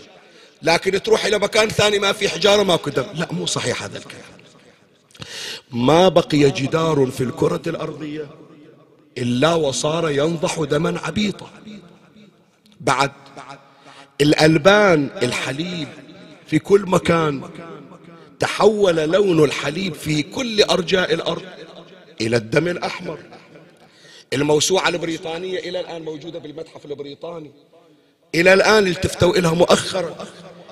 لكن 0.63 1.03
تروح 1.03 1.25
إلى 1.25 1.39
مكان 1.39 1.69
ثاني 1.69 1.99
ما 1.99 2.13
في 2.13 2.29
حجارة 2.29 2.63
ماكو 2.63 2.91
دم. 2.91 3.05
لا 3.15 3.29
مو 3.33 3.47
صحيح 3.47 3.83
هذا 3.83 3.99
الكلام. 3.99 4.35
ما 5.71 6.09
بقي 6.09 6.51
جدار 6.51 7.07
في 7.07 7.21
الكرة 7.21 7.63
الأرضية 7.67 8.27
إلا 9.19 9.55
وصار 9.55 10.11
ينضح 10.11 10.61
دما 10.61 11.01
عبيطا. 11.05 11.51
بعد 12.81 13.13
الألبان 14.21 15.11
الحليب 15.23 15.89
في 16.47 16.59
كل 16.59 16.81
مكان. 16.87 17.43
تحول 18.41 18.97
لون 18.97 19.45
الحليب 19.45 19.95
في 19.95 20.23
كل 20.23 20.63
أرجاء 20.63 21.15
الأرض 21.15 21.43
إلى 22.21 22.37
الدم 22.37 22.69
الأحمر. 22.69 23.19
الموسوعة 24.33 24.89
البريطانية 24.89 25.59
إلى 25.59 25.81
الآن 25.81 26.03
موجودة 26.03 26.39
بالمتحف 26.39 26.85
البريطاني. 26.85 27.51
إلى 28.35 28.53
الآن 28.53 28.87
التفتوا 28.87 29.37
إلها 29.37 29.55
مؤخرا. 29.55 30.27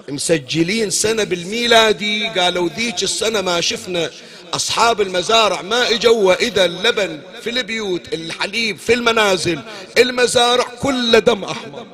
مسجلين 0.09 0.91
سنة 0.91 1.25
بالميلادي. 1.25 2.29
قالوا 2.29 2.69
ذيك 2.69 3.03
السنة 3.03 3.41
ما 3.41 3.61
شفنا. 3.61 4.11
أصحاب 4.55 5.01
المزارع 5.01 5.63
ما 5.63 5.91
إجوا 5.91 6.23
وإذا 6.23 6.65
اللبن 6.65 7.21
في 7.43 7.51
البيوت 7.51 8.15
الحليب 8.15 8.77
في 8.79 8.95
المنازل 8.95 9.61
المزارع 9.99 10.65
كل 10.65 11.21
دم 11.21 11.45
أحمر. 11.45 11.87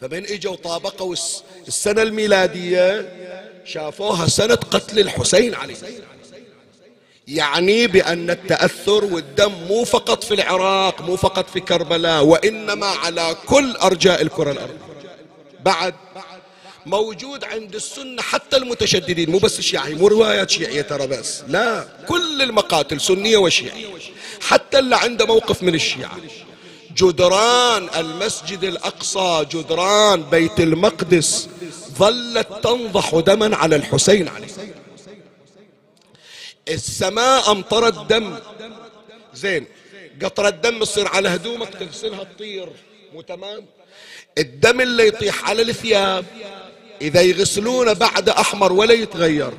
فمن 0.00 0.26
إجوا 0.26 0.56
طابقوا 0.56 1.14
السنة 1.68 2.02
الميلادية 2.02 3.12
شافوها 3.64 4.26
سنة 4.26 4.54
قتل 4.54 4.98
الحسين 4.98 5.54
عليه. 5.54 5.76
يعني 7.28 7.86
بأن 7.86 8.30
التأثر 8.30 9.04
والدم 9.04 9.52
مو 9.52 9.84
فقط 9.84 10.24
في 10.24 10.34
العراق 10.34 11.00
مو 11.02 11.16
فقط 11.16 11.50
في 11.50 11.60
كربلاء 11.60 12.24
وإنما 12.24 12.86
على 12.86 13.36
كل 13.46 13.76
أرجاء 13.76 14.22
الكرة 14.22 14.52
الأرضية 14.52 14.78
بعد 15.64 15.94
موجود 16.86 17.44
عند 17.44 17.74
السنة 17.74 18.22
حتى 18.22 18.56
المتشددين 18.56 19.30
مو 19.30 19.38
بس 19.38 19.58
الشيعي 19.58 19.94
مو 19.94 20.08
روايات 20.08 20.50
شيعية 20.50 20.82
ترى 20.82 21.06
بس 21.06 21.42
لا 21.48 21.88
كل 22.08 22.42
المقاتل 22.42 23.00
سنية 23.00 23.36
وشيعية. 23.36 23.86
حتى 24.40 24.78
اللي 24.78 24.96
عنده 24.96 25.26
موقف 25.26 25.62
من 25.62 25.74
الشيعة. 25.74 26.16
جدران 26.98 27.88
المسجد 27.96 28.64
الأقصى 28.64 29.46
جدران 29.52 30.22
بيت 30.22 30.60
المقدس 30.60 31.48
ظلت 31.98 32.48
تنضح 32.62 33.14
دما 33.14 33.56
على 33.56 33.76
الحسين 33.76 34.28
عليه 34.28 34.48
السماء 36.68 37.52
أمطرت 37.52 38.10
دم. 38.10 38.38
زين 39.34 39.64
قطرة 40.22 40.50
دم 40.50 40.84
تصير 40.84 41.08
على 41.08 41.28
هدومك 41.28 41.74
تغسلها 41.74 42.24
تطير. 42.24 42.68
مو 43.14 43.20
تمام؟ 43.20 43.66
الدم 44.38 44.80
اللي 44.80 45.08
يطيح 45.08 45.48
على 45.48 45.62
الثياب 45.62 46.24
إذا 47.00 47.20
يغسلونه 47.20 47.92
بعد 47.92 48.28
أحمر 48.28 48.72
ولا 48.72 48.92
يتغير 48.92 49.52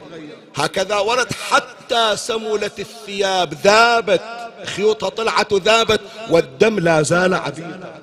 هكذا 0.55 0.97
ورد 0.97 1.33
حتى 1.33 2.17
سملت 2.17 2.79
الثياب 2.79 3.53
ذابت. 3.53 4.48
خيوطها 4.65 5.09
طلعت 5.09 5.53
وذابت 5.53 6.01
والدم 6.29 6.79
لا 6.79 7.01
زال 7.01 7.33
عبيدا 7.33 8.01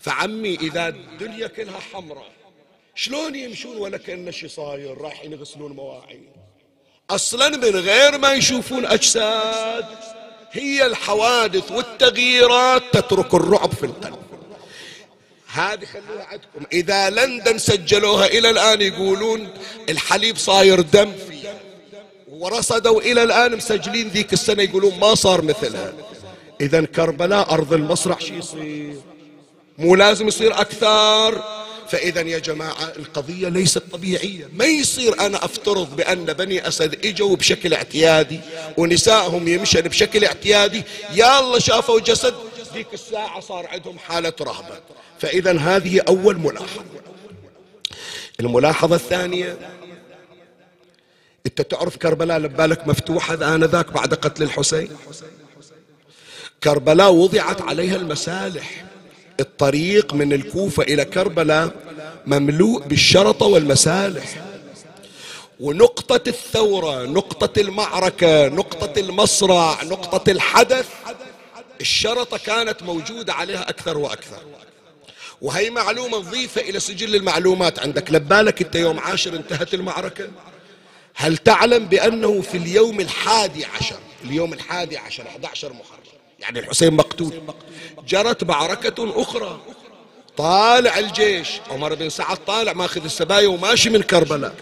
فعمي 0.00 0.54
إذا 0.54 0.88
الدنيا 0.88 1.46
كلها 1.46 1.80
حمراء 1.92 2.38
شلون 2.94 3.34
يمشون 3.34 3.76
ولا 3.76 3.98
كأن 3.98 4.32
شي 4.32 4.48
صاير؟ 4.48 4.98
رايحين 4.98 5.32
يغسلون 5.32 5.72
مواعين. 5.72 6.26
أصلا 7.10 7.48
من 7.48 7.76
غير 7.76 8.18
ما 8.18 8.32
يشوفون 8.32 8.86
أجساد 8.86 9.86
هي 10.52 10.86
الحوادث 10.86 11.72
والتغييرات 11.72 12.82
تترك 12.92 13.34
الرعب 13.34 13.72
في 13.72 13.86
القلب. 13.86 14.18
هذه 15.52 15.84
خلوها 15.84 16.24
عندكم. 16.24 16.66
إذا 16.72 17.10
لندن 17.10 17.58
سجلوها 17.58 18.26
إلى 18.26 18.50
الآن 18.50 18.80
يقولون 18.80 19.48
الحليب 19.88 20.36
صاير 20.36 20.80
دم 20.80 21.12
فيه 21.28 21.37
ورصدوا 22.38 23.00
إلى 23.00 23.22
الآن 23.22 23.56
مسجلين 23.56 24.08
ذيك 24.08 24.32
السنة 24.32 24.62
يقولون 24.62 24.98
ما 24.98 25.14
صار 25.14 25.42
مثلها. 25.42 25.92
إذا 26.60 26.84
كربلاء 26.84 27.50
أرض 27.50 27.72
المصرع 27.72 28.18
شو 28.18 28.34
يصير؟ 28.34 28.94
مو 29.78 29.94
لازم 29.94 30.28
يصير 30.28 30.60
أكثر؟ 30.60 31.42
فإذا 31.88 32.20
يا 32.20 32.38
جماعة 32.38 32.92
القضية 32.96 33.48
ليست 33.48 33.82
طبيعية. 33.92 34.48
ما 34.52 34.64
يصير 34.64 35.20
أنا 35.20 35.44
أفترض 35.44 35.96
بأن 35.96 36.24
بني 36.24 36.68
أسد 36.68 37.06
إجوا 37.06 37.36
بشكل 37.36 37.74
اعتيادي 37.74 38.40
ونسائهم 38.76 39.48
يمشن 39.48 39.80
بشكل 39.80 40.24
اعتيادي 40.24 40.82
يا 41.14 41.40
الله 41.40 41.58
شافوا 41.58 42.00
جسد؟ 42.00 42.34
ذيك 42.74 42.94
الساعة 42.94 43.40
صار 43.40 43.66
عندهم 43.66 43.98
حالة 43.98 44.32
رهبة. 44.40 44.80
فإذا 45.18 45.58
هذه 45.58 46.00
أول 46.08 46.38
ملاحظة. 46.38 46.84
الملاحظة 48.40 48.96
الثانية 48.96 49.77
انت 51.48 51.62
تعرف 51.62 51.96
كربلاء 51.96 52.38
لبالك 52.38 52.88
مفتوحة 52.88 53.54
آنذاك 53.54 53.92
بعد 53.92 54.14
قتل 54.14 54.42
الحسين؟ 54.42 54.88
كربلاء 56.64 57.12
وضعت 57.12 57.62
عليها 57.62 57.96
المسالح 57.96 58.84
الطريق 59.40 60.14
من 60.14 60.32
الكوفة 60.32 60.82
إلى 60.82 61.04
كربلاء 61.04 61.70
مملوء 62.26 62.82
بالشرطة 62.82 63.46
والمسالح. 63.46 64.44
ونقطة 65.60 66.28
الثورة 66.28 67.04
نقطة 67.04 67.60
المعركة 67.60 68.48
نقطة 68.48 69.00
المصرع 69.00 69.82
نقطة 69.82 70.30
الحدث 70.30 70.88
الشرطة 71.80 72.38
كانت 72.38 72.82
موجودة 72.82 73.32
عليها 73.34 73.68
أكثر 73.70 73.98
وأكثر. 73.98 74.42
وهي 75.40 75.70
معلومة 75.70 76.18
نظيفة 76.18 76.60
إلى 76.60 76.80
سجل 76.80 77.14
المعلومات 77.14 77.78
عندك. 77.78 78.12
لبالك 78.12 78.62
أنت 78.62 78.74
يوم 78.74 78.98
عاشر 78.98 79.36
انتهت 79.36 79.74
المعركة؟ 79.74 80.28
هل 81.20 81.36
تعلم 81.36 81.84
بأنه 81.84 82.40
في 82.40 82.56
اليوم 82.56 83.00
الحادي 83.00 83.64
عشر 83.64 83.96
اليوم 84.24 84.52
الحادي 84.52 84.98
عشر 84.98 85.26
11 85.26 85.72
محرم 85.72 85.98
يعني 86.40 86.58
الحسين 86.58 86.94
مقتول 86.94 87.42
جرت 88.08 88.44
معركة 88.44 89.22
أخرى. 89.22 89.60
طالع 90.36 90.98
الجيش 90.98 91.48
عمر 91.70 91.94
بن 91.94 92.08
سعد 92.08 92.36
طالع 92.46 92.72
ماخذ 92.72 93.04
السبايا 93.04 93.48
وماشي 93.48 93.90
من 93.90 94.02
كربلاء. 94.02 94.54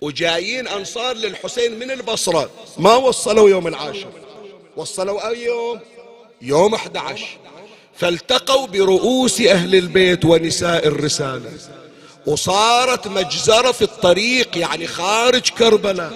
وجايين 0.00 0.68
أنصار 0.68 1.16
للحسين 1.16 1.78
من 1.78 1.90
البصرة. 1.90 2.50
ما 2.78 2.94
وصلوا 2.94 3.50
يوم 3.50 3.66
العاشر؟ 3.66 4.12
وصلوا 4.76 5.28
أي 5.28 5.44
يوم؟ 5.44 5.80
يوم 6.42 6.74
11 6.74 7.26
فالتقوا 7.96 8.66
برؤوس 8.66 9.40
أهل 9.40 9.74
البيت 9.74 10.24
ونساء 10.24 10.86
الرسالة. 10.86 11.52
وصارت 12.26 13.08
مجزرة 13.08 13.72
في 13.72 13.82
الطريق 13.82 14.58
يعني 14.58 14.86
خارج 14.86 15.48
كربلاء. 15.48 16.12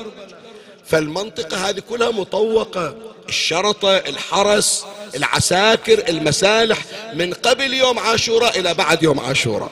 فالمنطقة 0.85 1.69
هذه 1.69 1.81
كلها 1.81 2.11
مطوقة. 2.11 2.95
الشرطة 3.29 3.97
الحرس 3.97 4.85
العساكر 5.15 6.09
المسالح. 6.09 6.79
من 7.15 7.33
قبل 7.33 7.75
يوم 7.75 7.99
عاشوراء 7.99 8.59
إلى 8.59 8.75
بعد 8.75 9.03
يوم 9.03 9.21
عاشوراء. 9.21 9.71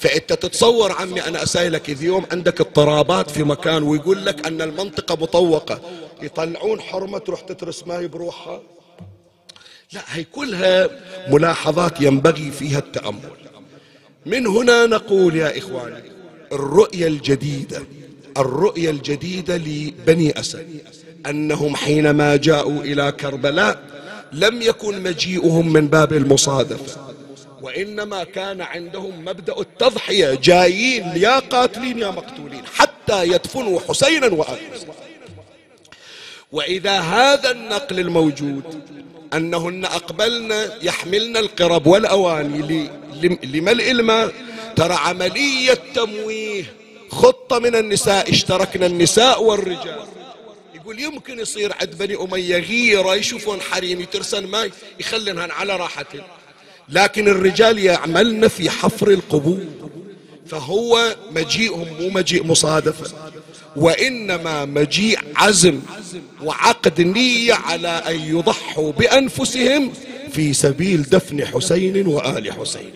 فأنت 0.00 0.32
تتصور 0.32 0.92
عمي 0.92 1.22
أنا 1.24 1.42
أسألك 1.42 1.90
إذا 1.90 2.04
يوم 2.04 2.26
عندك 2.32 2.60
اضطرابات 2.60 3.30
في 3.30 3.42
مكان 3.42 3.82
ويقول 3.82 4.26
لك 4.26 4.46
أن 4.46 4.62
المنطقة 4.62 5.14
مطوقة 5.14 5.80
يطلعون 6.22 6.80
حرمة 6.80 7.18
تروح 7.18 7.40
تترس 7.40 7.86
ماي 7.86 8.08
بروحها؟ 8.08 8.60
لا 9.92 10.00
هي 10.06 10.24
كلها 10.24 10.88
ملاحظات 11.28 12.00
ينبغي 12.00 12.50
فيها 12.50 12.78
التأمل. 12.78 13.43
من 14.26 14.46
هنا 14.46 14.86
نقول 14.86 15.36
يا 15.36 15.58
إخواني 15.58 16.02
الرؤية 16.52 17.06
الجديدة 17.06 17.82
الرؤية 18.38 18.90
الجديدة 18.90 19.56
لبني 19.56 20.40
أسد. 20.40 20.66
أنهم 21.26 21.76
حينما 21.76 22.36
جاءوا 22.36 22.82
إلى 22.82 23.12
كربلاء 23.12 23.82
لم 24.32 24.62
يكن 24.62 25.02
مجيئهم 25.02 25.72
من 25.72 25.88
باب 25.88 26.12
المصادفة 26.12 27.04
وإنما 27.62 28.24
كان 28.24 28.60
عندهم 28.60 29.24
مبدأ 29.24 29.60
التضحية 29.60 30.34
جايين 30.42 31.04
يا 31.16 31.38
قاتلين 31.38 31.98
يا 31.98 32.10
مقتولين 32.10 32.62
حتى 32.74 33.24
يدفنوا 33.28 33.80
حسينا 33.88 34.26
وآل 34.26 34.58
وإذا 36.52 37.00
هذا 37.00 37.50
النقل 37.50 38.00
الموجود 38.00 38.62
أنهن 39.36 39.84
أقبلن 39.84 40.70
يحملن 40.82 41.36
القرب 41.36 41.86
والأواني 41.86 42.88
لملء 43.44 43.90
الماء 43.90 44.32
ترى 44.76 44.94
عملية 44.94 45.78
تمويه. 45.94 46.64
خطة 47.10 47.58
من 47.58 47.76
النساء 47.76 48.30
اشتركنا 48.30 48.86
النساء 48.86 49.42
والرجال. 49.42 50.00
يقول 50.74 51.00
يمكن 51.00 51.38
يصير 51.38 51.72
عند 51.80 51.98
بني 51.98 52.16
أمية 52.16 52.58
غيرة 52.58 53.14
يشوفون 53.14 53.60
حريم 53.60 54.00
يترسن 54.00 54.46
ماي 54.46 54.72
يخلنهن 55.00 55.50
على 55.50 55.76
راحته 55.76 56.20
لكن 56.88 57.28
الرجال 57.28 57.78
يعملن 57.78 58.48
في 58.48 58.70
حفر 58.70 59.10
القبور. 59.10 59.64
فهو 60.46 61.16
مجيئهم 61.30 61.86
مو 62.00 62.08
مجيء 62.08 62.44
مصادفة 62.44 63.32
وإنما 63.76 64.64
مجيء 64.64 65.18
عزم 65.36 65.80
وعقد 66.42 67.00
نية 67.00 67.54
على 67.54 67.88
أن 67.88 68.20
يضحوا 68.20 68.92
بأنفسهم 68.92 69.92
في 70.32 70.52
سبيل 70.52 71.02
دفن 71.02 71.46
حسين 71.46 72.06
وآل 72.06 72.52
حسين. 72.52 72.92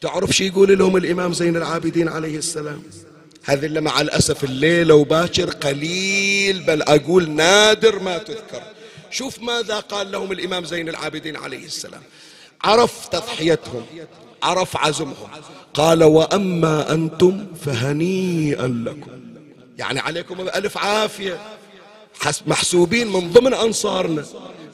تعرف 0.00 0.30
شي 0.30 0.46
يقول 0.46 0.78
لهم 0.78 0.96
الإمام 0.96 1.32
زين 1.32 1.56
العابدين 1.56 2.08
عليه 2.08 2.38
السلام؟ 2.38 2.82
هذه 3.44 3.66
اللي 3.66 3.80
مع 3.80 4.00
الأسف 4.00 4.44
الليلة 4.44 4.94
وباكر 4.94 5.50
قليل 5.50 6.62
بل 6.62 6.82
أقول 6.82 7.30
نادر 7.30 7.98
ما 7.98 8.18
تذكر. 8.18 8.62
شوف 9.10 9.38
ماذا 9.42 9.80
قال 9.80 10.12
لهم 10.12 10.32
الإمام 10.32 10.64
زين 10.64 10.88
العابدين 10.88 11.36
عليه 11.36 11.64
السلام. 11.64 12.02
عرف 12.64 13.08
تضحيتهم. 13.08 13.86
عرف 14.42 14.76
عزمهم. 14.76 15.28
قال 15.74 16.04
وأما 16.04 16.92
أنتم 16.92 17.46
فهنيئا 17.64 18.66
لكم. 18.86 19.10
يعني 19.78 20.00
عليكم 20.00 20.34
بألف 20.34 20.78
عافية. 20.78 21.38
محسوبين 22.46 23.06
من 23.06 23.32
ضمن 23.32 23.54
أنصارنا. 23.54 24.24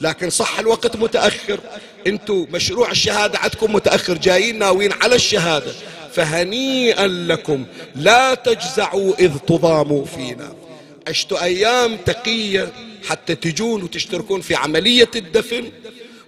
لكن 0.00 0.30
صح 0.30 0.58
الوقت 0.58 0.96
متأخر. 0.96 1.60
أنتم 2.06 2.46
مشروع 2.50 2.90
الشهادة 2.90 3.38
عندكم 3.38 3.72
متأخر. 3.72 4.18
جايين 4.18 4.58
ناويين 4.58 4.92
على 4.92 5.14
الشهادة. 5.14 5.72
فهنيئا 6.12 7.06
لكم. 7.06 7.64
لا 7.94 8.34
تجزعوا 8.34 9.14
إذ 9.18 9.38
تضاموا 9.38 10.04
فينا. 10.04 10.52
عشتوا 11.08 11.42
أيام 11.42 11.96
تقية 11.96 12.72
حتى 13.08 13.34
تجون 13.34 13.82
وتشتركون 13.82 14.40
في 14.40 14.54
عملية 14.54 15.10
الدفن. 15.16 15.70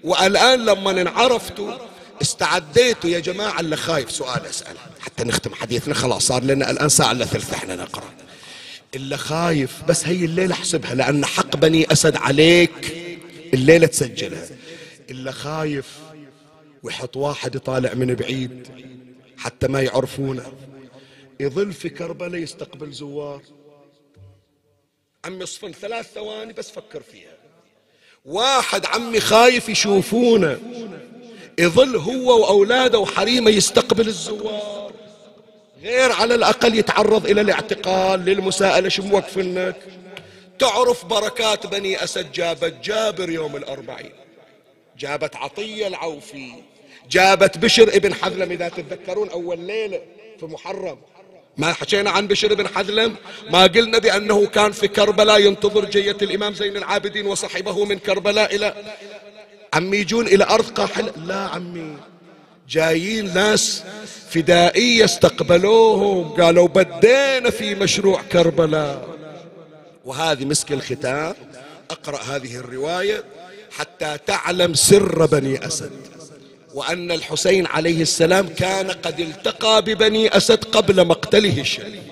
والآن 0.04 0.64
لما 0.64 0.90
انعرفتوا 0.90 1.72
استعديتوا 2.22 3.10
يا 3.10 3.18
جماعة 3.18 3.60
اللي 3.60 3.76
خايف 3.76 4.10
سؤال 4.10 4.46
أسأل. 4.46 4.76
حتى 5.00 5.24
نختم 5.24 5.54
حديثنا 5.54 5.94
خلاص 5.94 6.26
صار 6.26 6.42
لنا 6.42 6.70
الآن 6.70 6.88
ساعة 6.88 7.12
إلا 7.12 7.24
ثلث 7.24 7.52
إحنا 7.54 7.76
نقرأ. 7.76 8.14
اللي 8.94 9.16
خايف 9.16 9.82
بس 9.88 10.06
هي 10.06 10.24
الليلة 10.24 10.54
احسبها 10.54 10.94
لأن 10.94 11.26
حق 11.26 11.56
بني 11.56 11.92
أسد 11.92 12.16
عليك 12.16 12.96
الليلة 13.54 13.86
تسجلها. 13.86 14.48
اللي 15.10 15.32
خايف 15.32 15.98
ويحط 16.82 17.16
واحد 17.16 17.54
يطالع 17.54 17.94
من 17.94 18.14
بعيد 18.14 18.68
حتى 19.38 19.68
ما 19.68 19.82
يعرفونه. 19.82 20.52
يظل 21.40 21.72
في 21.72 21.88
كربلاء 21.88 22.40
يستقبل 22.40 22.92
زوار. 22.92 23.42
عمي 25.24 25.42
اصفن 25.42 25.72
ثلاث 25.72 26.12
ثواني 26.14 26.52
بس 26.52 26.70
فكر 26.70 27.02
فيها. 27.12 27.36
واحد 28.24 28.86
عمي 28.86 29.20
خايف 29.20 29.68
يشوفونه. 29.68 30.58
يظل 31.58 31.96
هو 31.96 32.40
وأولاده 32.40 32.98
وحريمه 32.98 33.50
يستقبل 33.50 34.06
الزوار. 34.06 34.92
غير 35.82 36.12
على 36.12 36.34
الأقل 36.34 36.74
يتعرض 36.74 37.26
إلى 37.26 37.40
الاعتقال 37.40 38.24
للمساءلة 38.24 38.88
شو 38.88 39.02
موقفنك 39.02 39.76
تعرف 40.58 41.04
بركات 41.04 41.66
بني 41.66 42.04
أسد 42.04 42.32
جابت 42.32 42.74
جابر 42.84 43.30
يوم 43.30 43.56
الأربعين. 43.56 44.12
جابت 44.98 45.36
عطية 45.36 45.86
العوفي. 45.86 46.52
جابت 47.10 47.58
بشر 47.58 47.88
ابن 47.88 48.14
حذلم 48.14 48.50
إذا 48.50 48.68
تتذكرون 48.68 49.30
أول 49.30 49.58
ليلة 49.58 50.00
في 50.40 50.46
محرم. 50.46 50.98
ما 51.56 51.72
حكينا 51.72 52.10
عن 52.10 52.26
بشر 52.26 52.54
بن 52.54 52.68
حذلم؟ 52.68 53.16
ما 53.50 53.62
قلنا 53.62 53.98
بأنه 53.98 54.46
كان 54.46 54.72
في 54.72 54.88
كربلاء 54.88 55.40
ينتظر 55.40 55.84
جية 55.84 56.16
الإمام 56.22 56.54
زين 56.54 56.76
العابدين 56.76 57.26
وصحبه 57.26 57.84
من 57.84 57.98
كربلاء 57.98 58.56
إلى 58.56 58.74
عمي 59.74 59.96
يجون 59.96 60.26
إلى 60.26 60.44
أرض 60.44 60.70
قاحل. 60.70 61.10
لا 61.26 61.36
عمي 61.36 61.96
جايين 62.68 63.34
ناس 63.34 63.82
فدائية 64.30 65.04
استقبلوهم 65.04 66.28
قالوا 66.28 66.68
بدينا 66.68 67.50
في 67.50 67.74
مشروع 67.74 68.22
كربلاء. 68.22 69.08
وهذه 70.04 70.44
مسك 70.44 70.72
الختام. 70.72 71.34
أقرأ 71.90 72.18
هذه 72.22 72.56
الرواية 72.56 73.24
حتى 73.70 74.18
تعلم 74.26 74.74
سر 74.74 75.26
بني 75.26 75.66
أسد. 75.66 75.90
وأن 76.74 77.12
الحسين 77.12 77.66
عليه 77.66 78.02
السلام 78.02 78.48
كان 78.48 78.90
قد 78.90 79.20
التقى 79.20 79.82
ببني 79.82 80.36
أسد 80.36 80.64
قبل 80.64 81.06
مقتله 81.06 81.60
الشريف 81.60 82.02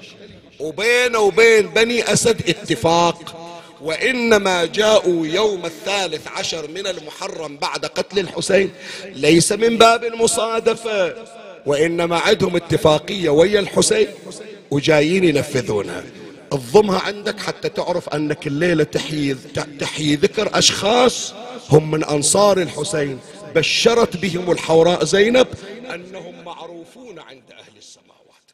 وبينه 0.60 1.18
وبين 1.18 1.66
بني 1.66 2.12
أسد 2.12 2.48
اتفاق. 2.48 3.45
وإنما 3.80 4.64
جاءوا 4.64 5.26
يوم 5.26 5.66
الثالث 5.66 6.28
عشر 6.28 6.70
من 6.70 6.86
المحرم 6.86 7.56
بعد 7.56 7.86
قتل 7.86 8.18
الحسين. 8.18 8.70
ليس 9.04 9.52
من 9.52 9.78
باب 9.78 10.04
المصادفة 10.04 11.14
وإنما 11.66 12.18
عندهم 12.18 12.56
اتفاقية 12.56 13.30
ويا 13.30 13.60
الحسين 13.60 14.08
وجايين 14.70 15.24
ينفذونها. 15.24 16.04
اضمها 16.52 17.00
عندك 17.00 17.40
حتى 17.40 17.68
تعرف 17.68 18.08
أنك 18.08 18.46
الليلة 18.46 18.84
تحيي, 18.84 19.36
تحيي 19.80 20.14
ذكر 20.14 20.58
أشخاص 20.58 21.32
هم 21.70 21.90
من 21.90 22.04
أنصار 22.04 22.58
الحسين. 22.58 23.18
بشرت 23.54 24.16
بهم 24.16 24.50
الحوراء 24.50 25.04
زينب 25.04 25.46
أنهم 25.94 26.44
معروفون 26.44 27.18
عند 27.18 27.50
أهل 27.50 27.76
السماوات. 27.78 28.46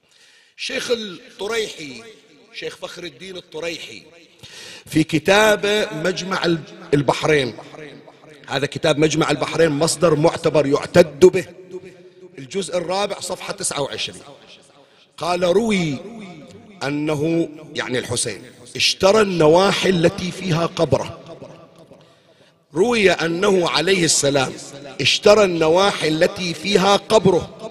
شيخ 0.56 0.90
الطريحي 0.90 2.02
شيخ 2.54 2.76
فخر 2.76 3.04
الدين 3.04 3.36
الطريحي 3.36 4.02
في 4.86 5.04
كتاب 5.04 5.88
مجمع 6.04 6.56
البحرين. 6.94 7.54
هذا 8.48 8.66
كتاب 8.66 8.98
مجمع 8.98 9.30
البحرين 9.30 9.70
مصدر 9.70 10.14
معتبر 10.14 10.66
يعتد 10.66 11.20
به. 11.26 11.44
الجزء 12.38 12.76
الرابع 12.76 13.20
صفحة 13.20 13.52
29 13.52 14.18
قال 15.16 15.42
روي 15.42 15.98
أنه 16.82 17.48
يعني 17.74 17.98
الحسين 17.98 18.42
اشترى 18.76 19.20
النواحي 19.20 19.90
التي 19.90 20.30
فيها 20.30 20.66
قبره. 20.66 21.18
روي 22.74 23.10
أنه 23.10 23.68
عليه 23.68 24.04
السلام 24.04 24.52
اشترى 25.00 25.44
النواحي 25.44 26.08
التي 26.08 26.54
فيها 26.54 26.96
قبره 26.96 27.70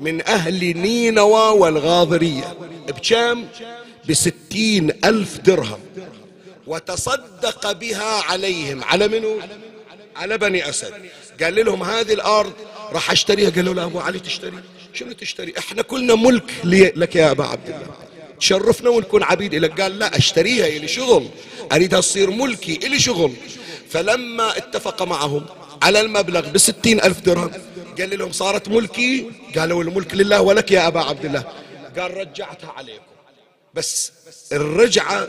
من 0.00 0.26
أهل 0.26 0.78
نينوى 0.78 1.58
والغاضرية 1.58 2.56
بكم 2.88 3.44
بستين 4.08 4.90
ألف 5.04 5.38
درهم. 5.38 5.78
وتصدق 6.66 7.72
بها 7.72 8.22
عليهم. 8.22 8.84
على 8.84 9.08
منو؟ 9.08 9.40
على 10.16 10.38
بني 10.38 10.68
أسد. 10.68 10.94
قال 11.42 11.64
لهم 11.64 11.82
هذه 11.82 12.12
الأرض 12.12 12.52
راح 12.92 13.10
أشتريها. 13.10 13.50
قالوا 13.50 13.74
له 13.74 13.84
أبو 13.84 14.00
علي 14.00 14.18
تشتري؟ 14.18 14.58
شنو 14.92 15.12
تشتري؟ 15.12 15.54
إحنا 15.58 15.82
كلنا 15.82 16.14
ملك 16.14 16.50
لك 16.64 17.16
يا 17.16 17.30
أبا 17.30 17.44
عبد 17.44 17.68
الله. 17.68 17.94
تشرفنا 18.40 18.90
ونكون 18.90 19.22
عبيد 19.22 19.54
لك 19.54 19.80
قال 19.80 19.98
لا 19.98 20.16
أشتريها 20.16 20.66
إلي 20.66 20.88
شغل. 20.88 21.28
أريدها 21.72 22.00
تصير 22.00 22.30
ملكي 22.30 22.76
إلي 22.86 23.00
شغل. 23.00 23.32
فلما 23.90 24.56
اتفق 24.56 25.02
معهم 25.02 25.46
على 25.82 26.00
المبلغ 26.00 26.48
بستين 26.48 27.02
ألف 27.02 27.20
درهم 27.20 27.50
قال 27.98 28.18
لهم 28.18 28.32
صارت 28.32 28.68
ملكي؟ 28.68 29.30
قالوا 29.56 29.82
الملك 29.82 30.14
لله 30.14 30.40
ولك 30.40 30.70
يا 30.70 30.86
أبا 30.86 31.00
عبد 31.00 31.24
الله. 31.24 31.44
قال 31.98 32.16
رجعتها 32.16 32.72
عليكم. 32.76 33.02
بس 33.74 34.12
الرجعة 34.52 35.28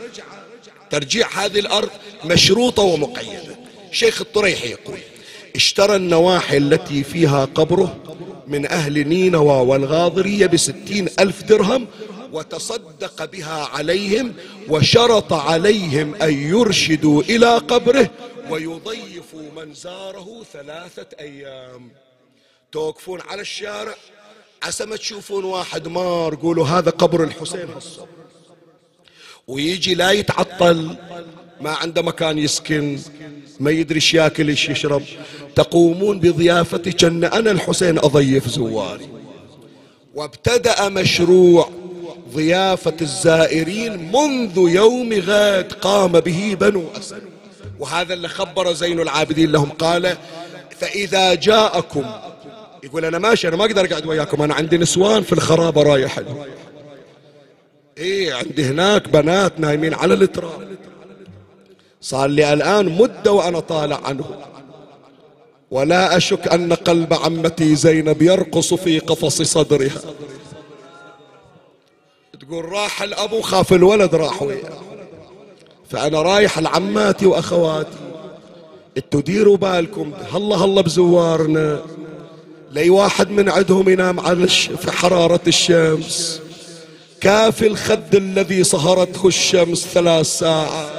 ترجيع 0.90 1.28
هذه 1.44 1.58
الأرض 1.58 1.90
مشروطة 2.24 2.82
ومقيدة. 2.82 3.58
شيخ 3.92 4.20
الطريحي 4.20 4.70
يقول 4.70 4.98
اشترى 5.56 5.96
النواحي 5.96 6.56
التي 6.56 7.04
فيها 7.04 7.44
قبره 7.44 7.96
من 8.46 8.66
أهل 8.66 9.08
نينوى 9.08 9.66
والغاضرية 9.66 10.46
بستين 10.46 11.08
ألف 11.18 11.42
درهم 11.42 11.86
وتصدق 12.32 13.24
بها 13.24 13.64
عليهم 13.64 14.34
وشرط 14.68 15.32
عليهم 15.32 16.14
أن 16.14 16.48
يرشدوا 16.48 17.22
إلى 17.22 17.58
قبره 17.58 18.10
ويضيفوا 18.50 19.50
من 19.56 19.74
زاره 19.74 20.42
ثلاثة 20.52 21.06
أيام. 21.20 21.90
توقفون 22.72 23.20
على 23.20 23.40
الشارع؟ 23.40 23.94
عسى 24.62 24.86
ما 24.86 24.96
تشوفون 24.96 25.44
واحد 25.44 25.88
مار 25.88 26.34
قولوا 26.34 26.66
هذا 26.66 26.90
قبر 26.90 27.24
الحسين 27.24 27.68
هالصبح 27.74 28.17
ويجي 29.48 29.94
لا 29.94 30.10
يتعطل 30.10 30.96
ما 31.60 31.70
عنده 31.70 32.02
مكان 32.02 32.38
يسكن 32.38 32.98
ما 33.60 33.70
يدري 33.70 33.96
إيش 33.96 34.14
ياكل 34.14 34.48
إيش 34.48 34.68
يشرب. 34.68 35.02
تقومون 35.54 36.20
بضيافتي 36.20 36.92
كان 36.92 37.24
أنا 37.24 37.50
الحسين 37.50 37.98
أضيف 37.98 38.48
زواري. 38.48 39.08
وابتدأ 40.14 40.88
مشروع 40.88 41.70
ضيافة 42.34 42.96
الزائرين 43.00 44.12
منذ 44.12 44.56
يوم 44.56 45.12
غد 45.12 45.72
قام 45.72 46.12
به 46.12 46.56
بنو 46.60 46.84
أسد. 46.98 47.22
وهذا 47.78 48.14
اللي 48.14 48.28
خبر 48.28 48.72
زين 48.72 49.00
العابدين 49.00 49.52
لهم. 49.52 49.70
قال 49.70 50.16
فإذا 50.78 51.34
جاءكم 51.34 52.04
يقول 52.84 53.04
أنا 53.04 53.18
ماشي 53.18 53.48
أنا 53.48 53.56
ما 53.56 53.64
أقدر 53.64 53.84
أقعد 53.84 54.06
وياكم 54.06 54.42
أنا 54.42 54.54
عندي 54.54 54.78
نسوان 54.78 55.22
في 55.22 55.32
الخرابة 55.32 55.82
رايح 55.82 56.20
إيه 57.98 58.34
عندي 58.34 58.64
هناك 58.64 59.08
بنات 59.08 59.60
نايمين 59.60 59.94
على 59.94 60.14
التراب 60.14 60.68
صار 62.00 62.28
لي 62.28 62.52
الآن 62.52 62.98
مدة 62.98 63.32
وأنا 63.32 63.60
طالع 63.60 64.00
عنه. 64.04 64.24
ولا 65.70 66.16
أشك 66.16 66.48
أن 66.48 66.72
قلب 66.72 67.14
عمتي 67.14 67.74
زينب 67.74 68.22
يرقص 68.22 68.74
في 68.74 68.98
قفص 68.98 69.42
صدرها. 69.42 70.00
تقول 72.40 72.64
راح 72.64 73.02
الأب 73.02 73.40
خاف 73.40 73.72
الولد 73.72 74.14
راح 74.14 74.42
وياه. 74.42 74.80
فأنا 75.90 76.22
رايح 76.22 76.58
لعماتي 76.58 77.26
وأخواتي. 77.26 77.98
إنتوا 78.96 79.20
ديروا 79.20 79.56
بالكم 79.56 80.12
هلا 80.32 80.56
هلا 80.56 80.80
بزوارنا. 80.80 81.82
لي 82.72 82.90
واحد 82.90 83.30
من 83.30 83.48
عندهم 83.48 83.88
ينام 83.88 84.20
على 84.20 84.48
في 84.48 84.92
حرارة 84.92 85.40
الشمس. 85.46 86.47
كافي 87.20 87.66
الخد 87.66 88.14
الذي 88.14 88.64
صهرته 88.64 89.26
الشمس 89.26 89.86
ثلاث 89.86 90.26
ساعات. 90.26 90.98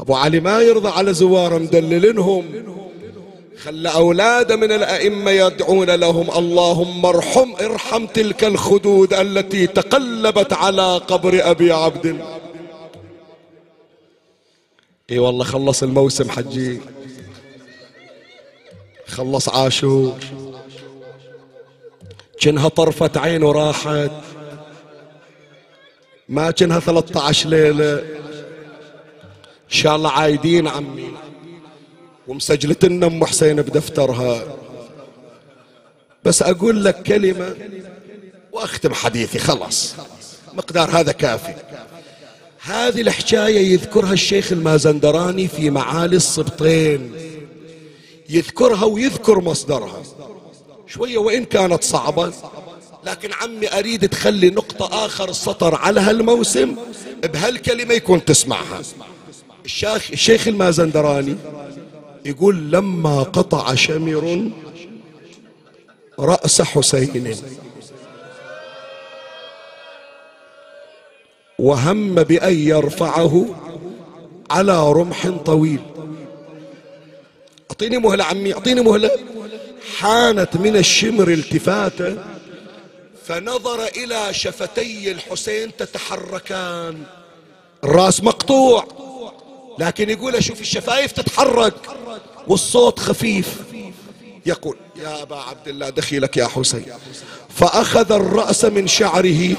أبو 0.00 0.14
علي 0.14 0.40
ما 0.40 0.60
يرضى 0.60 0.88
على 0.88 1.14
زوار 1.14 1.58
مدللنهم. 1.58 2.44
خلى 3.62 3.94
أولاده 3.94 4.56
من 4.56 4.72
الأئمة 4.72 5.30
يدعون 5.30 5.90
لهم 5.90 6.30
اللهم 6.30 7.06
ارحم 7.06 7.52
ارحم 7.60 8.06
تلك 8.06 8.44
الخدود 8.44 9.14
التي 9.14 9.66
تقلبت 9.66 10.52
على 10.52 10.98
قبر 10.98 11.50
أبي 11.50 11.72
عبد. 11.72 12.20
إي 15.10 15.18
والله 15.18 15.44
خلص 15.44 15.82
الموسم 15.82 16.30
حجي. 16.30 16.80
خلص 19.06 19.48
عاشور. 19.48 20.18
كنها 22.42 22.68
طرفة 22.68 23.10
عين 23.16 23.42
وراحت. 23.42 24.10
ما 26.28 26.50
كنها 26.50 26.80
13 26.80 27.48
ليلة. 27.48 27.98
إن 29.66 29.72
شاء 29.72 29.96
الله 29.96 30.10
عايدين 30.10 30.68
عمي. 30.68 31.10
ومسجلت 32.28 32.84
لنا 32.84 33.06
أم 33.06 33.24
حسين 33.24 33.56
بدفترها. 33.56 34.42
بس 36.24 36.42
أقول 36.42 36.84
لك 36.84 37.02
كلمة 37.02 37.56
وأختم 38.52 38.94
حديثي 38.94 39.38
خلاص. 39.38 39.94
مقدار 40.52 40.90
هذا 40.90 41.12
كافي. 41.12 41.54
هذه 42.60 43.00
الحكاية 43.00 43.72
يذكرها 43.72 44.12
الشيخ 44.12 44.52
المازندراني 44.52 45.48
في 45.48 45.70
معالي 45.70 46.16
السبطين 46.16 47.12
يذكرها 48.28 48.84
ويذكر 48.84 49.40
مصدرها. 49.40 50.02
شوية 50.86 51.18
وإن 51.18 51.44
كانت 51.44 51.84
صعبة 51.84 52.32
لكن 53.04 53.32
عمي 53.32 53.78
أريد 53.78 54.08
تخلي 54.08 54.50
نقطة 54.50 55.06
آخر 55.06 55.32
سطر 55.32 55.74
على 55.74 56.00
هالموسم 56.00 56.76
بهالكلمة 57.24 57.94
يكون 57.94 58.24
تسمعها. 58.24 58.82
الشيخ, 59.64 60.10
الشيخ 60.12 60.48
المازندراني 60.48 61.36
يقول 62.24 62.70
لما 62.72 63.22
قطع 63.22 63.74
شمر 63.74 64.50
رأس 66.18 66.62
حسين 66.62 67.36
وهم 71.58 72.14
بأن 72.14 72.54
يرفعه 72.54 73.46
على 74.50 74.92
رمح 74.92 75.28
طويل. 75.28 75.80
أعطيني 77.70 77.98
مهلة 77.98 78.24
عمي 78.24 78.54
أعطيني 78.54 78.80
مهلة. 78.80 79.10
حانت 79.94 80.56
من 80.56 80.76
الشمر 80.76 81.28
التفاته 81.28 82.16
فنظر 83.26 83.86
إلى 83.86 84.34
شفتي 84.34 85.12
الحسين 85.12 85.76
تتحركان. 85.76 87.02
الرأس 87.84 88.22
مقطوع 88.22 88.86
لكن 89.78 90.10
يقول 90.10 90.36
أشوف 90.36 90.60
الشفايف 90.60 91.12
تتحرك 91.12 91.74
والصوت 92.46 92.98
خفيف. 92.98 93.54
يقول 94.46 94.76
يا 94.96 95.22
أبا 95.22 95.36
عبد 95.36 95.68
الله 95.68 95.88
دخيلك 95.88 96.36
يا 96.36 96.46
حسين. 96.46 96.86
فأخذ 97.56 98.12
الرأس 98.12 98.64
من 98.64 98.86
شعره. 98.86 99.56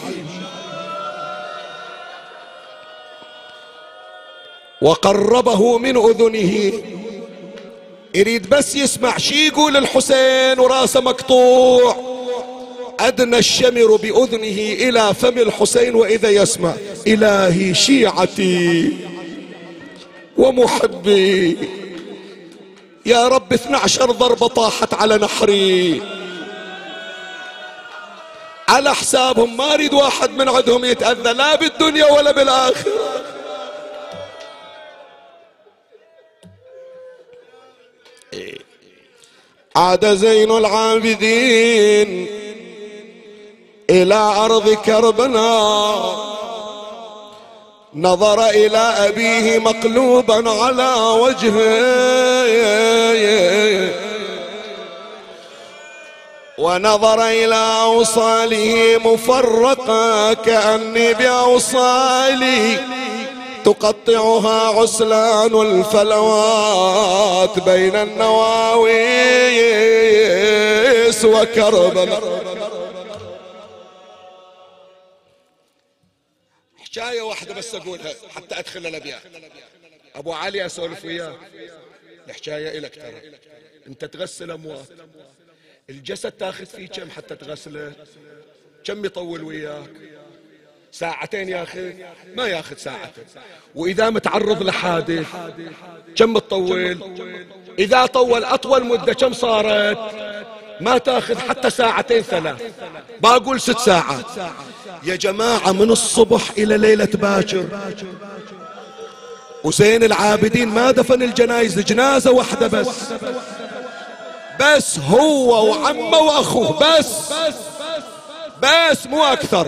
وقربه 4.81 5.77
من 5.77 5.97
أذنه. 5.97 6.96
يريد 8.15 8.49
بس 8.49 8.75
يسمع 8.75 9.17
شي 9.17 9.47
يقول 9.47 9.77
الحسين 9.77 10.59
وراسه 10.59 11.01
مقطوع. 11.01 12.17
أدنى 12.99 13.37
الشمر 13.37 13.95
بأذنه 13.95 14.87
إلى 14.87 15.13
فم 15.13 15.37
الحسين 15.37 15.95
وإذا 15.95 16.29
يسمع 16.29 16.73
إلهي 17.07 17.73
شيعتي 17.73 18.93
ومحبي. 20.37 21.57
يا 23.05 23.27
رب 23.27 23.53
12 23.53 24.11
ضربة 24.11 24.47
طاحت 24.47 24.93
على 24.93 25.17
نحري. 25.17 26.01
على 28.67 28.95
حسابهم 28.95 29.57
ما 29.57 29.73
أريد 29.73 29.93
واحد 29.93 30.29
من 30.29 30.49
عندهم 30.49 30.85
يتأذى 30.85 31.33
لا 31.33 31.55
بالدنيا 31.55 32.11
ولا 32.11 32.31
بالآخرة. 32.31 33.36
عاد 39.77 40.05
زين 40.05 40.51
العابدين 40.51 42.27
إلى 43.89 44.15
أرض 44.15 44.69
كربلاء 44.69 46.27
نظر 47.95 48.49
إلى 48.49 48.77
أبيه 48.77 49.59
مقلوبا 49.59 50.49
على 50.49 50.93
وجهه. 51.21 51.67
ونظر 56.57 57.27
إلى 57.27 57.81
أوصاله 57.81 59.01
مفرقة 59.05 60.33
كأني 60.33 61.13
بأوصالي. 61.13 62.79
تقطعها 63.67 64.79
عسلان 64.81 65.61
الفلوات 65.61 67.59
بين 67.59 67.95
النواويس 67.95 68.45
وكربلاء. 71.25 72.37
حكاية 76.77 77.21
واحدة 77.21 77.53
بس 77.53 77.75
أقولها 77.75 78.13
حتى 78.29 78.59
أدخل 78.59 78.87
الأبيات. 78.87 79.21
أبو 80.15 80.33
علي 80.33 80.65
أسولف 80.65 81.05
وياه. 81.05 81.35
الحكاية 82.27 82.77
إلك 82.77 82.95
ترى. 82.95 83.21
أنت 83.87 84.05
تغسل 84.05 84.51
أموات. 84.51 84.87
الجسد 85.89 86.31
تاخذ 86.31 86.65
فيه 86.65 86.87
كم 86.87 87.09
حتى 87.09 87.35
تغسله؟ 87.35 87.93
كم 88.83 89.05
يطول 89.05 89.43
وياك؟ 89.43 89.89
ساعتين 90.99 91.49
ياخذ 91.49 91.89
ما 92.35 92.47
ياخذ 92.47 92.75
ساعتين. 92.77 93.23
وإذا 93.75 94.09
متعرض 94.09 94.63
لحادث 94.63 95.27
كم 96.15 96.37
تطول؟ 96.37 96.97
إذا 97.79 98.05
طول 98.05 98.43
أطول 98.43 98.85
مدة 98.85 99.13
كم 99.13 99.33
صارت؟ 99.33 99.97
ما 100.81 100.97
تأخذ 100.97 101.37
حتى 101.37 101.69
ساعتين 101.69 102.21
ثلاث. 102.21 102.61
بقول 103.21 103.61
ست 103.61 103.79
ساعات. 103.79 104.25
يا 105.03 105.15
جماعة 105.15 105.71
من 105.71 105.91
الصبح 105.91 106.51
إلى 106.57 106.77
ليلة 106.77 107.09
باكر. 107.13 107.65
وزين 109.63 110.03
العابدين 110.03 110.67
ما 110.67 110.91
دفن 110.91 111.23
الجنايز 111.23 111.79
جنازة 111.79 112.31
واحدة 112.31 112.67
بس. 112.67 112.87
بس 114.59 114.99
هو 114.99 115.69
وعمه 115.69 116.17
وأخوه 116.17 116.79
بس 116.79 117.31
بس. 117.31 117.55
مو 119.05 119.23
أكثر. 119.23 119.67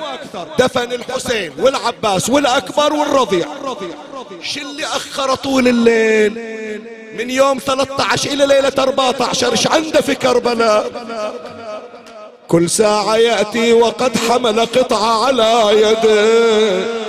دفن 0.60 0.94
الحسين 0.94 1.52
والعباس 1.60 2.30
والأكبر 2.30 2.94
والرضيع. 2.94 3.46
شو 4.44 4.62
اللي 4.62 4.86
أخر 4.86 5.36
طول 5.36 5.68
الليل؟ 5.68 6.34
من 7.18 7.30
يوم 7.30 7.60
13 7.60 8.30
إلى 8.32 8.46
ليلة 8.46 8.72
14 8.80 9.52
إيش 9.52 9.68
عنده 9.68 10.02
في 10.02 10.16
كربلاء؟ 10.16 10.92
كل 12.48 12.70
ساعة 12.70 13.16
يأتي 13.16 13.74
وقد 13.74 14.18
حمل 14.18 14.60
قطعة 14.60 15.26
على 15.26 15.82
يده. 15.82 17.09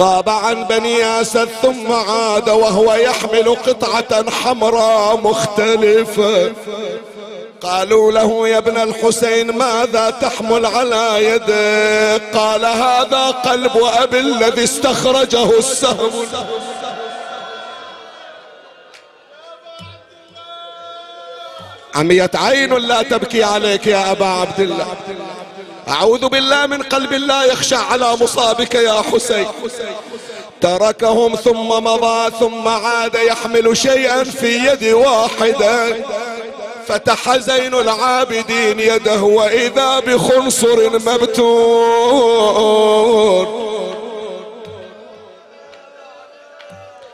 غاب 0.00 0.28
عن 0.28 0.64
بني 0.64 1.20
أسد 1.20 1.48
ثم 1.62 1.92
عاد 1.92 2.48
وهو 2.48 2.94
يحمل 2.94 3.54
قطعة 3.54 4.30
حمراء 4.30 5.16
مختلفة. 5.16 6.52
قالوا 7.60 8.12
له 8.12 8.48
يا 8.48 8.58
ابن 8.58 8.76
الحسين 8.76 9.50
ماذا 9.50 10.10
تحمل 10.10 10.66
على 10.66 11.24
يدك؟ 11.24 12.36
قال 12.36 12.64
هذا 12.64 13.30
قلب 13.30 13.76
أبي 13.76 14.18
الذي 14.18 14.64
استخرجه 14.64 15.58
السهم. 15.58 16.10
عمية 21.94 22.30
عين 22.34 22.74
لا 22.74 23.02
تبكي 23.02 23.44
عليك 23.44 23.86
يا 23.86 24.12
أبا 24.12 24.26
عبد 24.26 24.60
الله. 24.60 24.86
أعوذ 25.90 26.28
بالله 26.28 26.66
من 26.66 26.82
قلب 26.82 27.12
لا 27.12 27.44
يخشى 27.44 27.74
على 27.74 28.16
مصابك 28.20 28.74
يا 28.74 29.02
حسين. 29.12 29.46
تركهم 30.60 31.36
ثم 31.36 31.68
مضى 31.68 32.30
ثم 32.40 32.68
عاد 32.68 33.14
يحمل 33.14 33.76
شيئا 33.76 34.24
في 34.24 34.56
يد 34.66 34.84
واحدة. 34.94 35.96
فتح 36.88 37.36
زين 37.36 37.74
العابدين 37.74 38.80
يده 38.80 39.22
وإذا 39.22 40.00
بخنصر 40.00 40.90
مبتور 40.98 42.10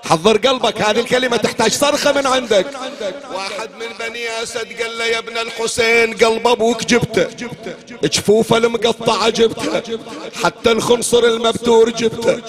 حضر 0.08 0.36
قلبك 0.36 0.82
هذه 0.82 1.00
الكلمة 1.00 1.36
تحتاج 1.36 1.72
صرخة 1.72 2.12
من 2.12 2.26
عندك. 2.26 2.66
واحد 3.34 3.70
من 3.80 4.06
بني 4.06 4.42
أسد 4.42 4.82
قال 4.82 4.98
له 4.98 5.04
يا 5.04 5.18
ابن 5.18 5.38
الحسين 5.38 6.14
قلب 6.16 6.46
أبوك 6.46 6.84
جبته. 6.84 7.26
جفوفه 8.02 8.56
المقطعة 8.56 9.28
جبته. 9.28 9.82
حتى 10.44 10.72
الخنصر 10.72 11.24
المبتور 11.24 11.90
جبته. 11.90 12.42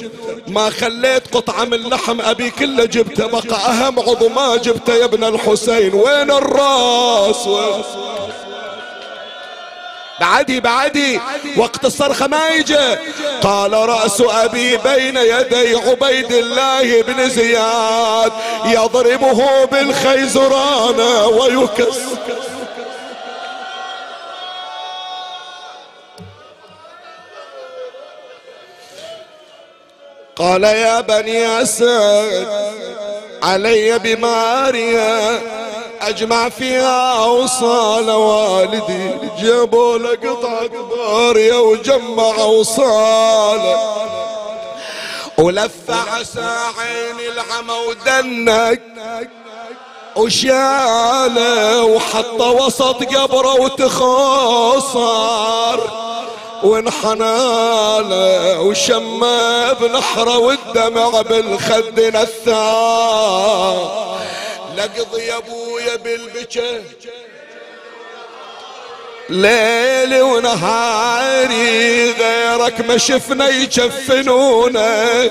ما 0.48 0.70
خليت 0.70 1.36
قطعة 1.36 1.64
من 1.66 1.78
لحم 1.78 2.22
أبي 2.22 2.50
كله 2.50 2.86
جبته. 2.86 3.26
بقى 3.28 3.70
أهم 3.70 4.00
عضو 4.00 4.30
ما 4.30 4.56
جبته 4.56 4.94
يا 4.94 5.06
ابن 5.06 5.24
الحسين. 5.24 5.94
وين 5.94 6.32
الراس؟ 6.32 7.48
وين 7.48 7.84
بعدي 10.20 10.60
بعدي. 10.60 11.20
وقت 11.58 11.86
الصرخة 11.86 12.28
ما 12.28 12.50
يجي 12.50 12.98
قال 13.42 13.74
رأس 13.74 14.22
أبي 14.22 14.78
بين 14.78 15.18
يدي 15.18 15.76
عبيد 15.76 16.32
الله 16.32 17.02
بن 17.02 17.30
زياد 17.30 18.32
يضربه 18.66 19.66
بالخيزران 19.66 21.00
ويكس. 21.26 21.98
قال 30.36 30.64
يا 30.64 31.02
بني 31.02 31.62
أسد 31.62 32.48
علي 33.44 34.00
بماريا 34.00 35.42
أجمع 36.02 36.50
فيها 36.50 37.24
أوصال 37.26 38.10
والدي 38.10 39.12
جابوا 39.42 39.98
له 39.98 40.10
قطعة 40.10 40.68
بارية 40.68 41.60
وجمع 41.60 42.36
اوصاله 42.40 43.80
ولف 45.38 45.72
عسى 45.90 46.58
عين 46.80 47.20
العمى 47.34 47.74
ودنك 47.88 48.82
وشاله 50.16 51.84
وحط 51.84 52.42
وسط 52.42 53.04
قبره 53.04 53.54
وتخاصر. 53.62 55.08
وانحناله 56.64 58.60
وشمى 58.62 59.76
بنحره 59.82 60.38
والدمع 60.38 61.22
بالخد 61.22 62.00
نثار 62.00 63.78
لقضي 64.78 65.22
يا 65.22 65.38
أبويا 65.38 65.96
بالبكا. 65.96 66.84
ليلي 69.30 70.22
ونهاري 70.22 72.12
غيرك 72.12 72.82
ما 72.82 72.98
شفنا 72.98 73.50
يجفنونا. 73.50 75.30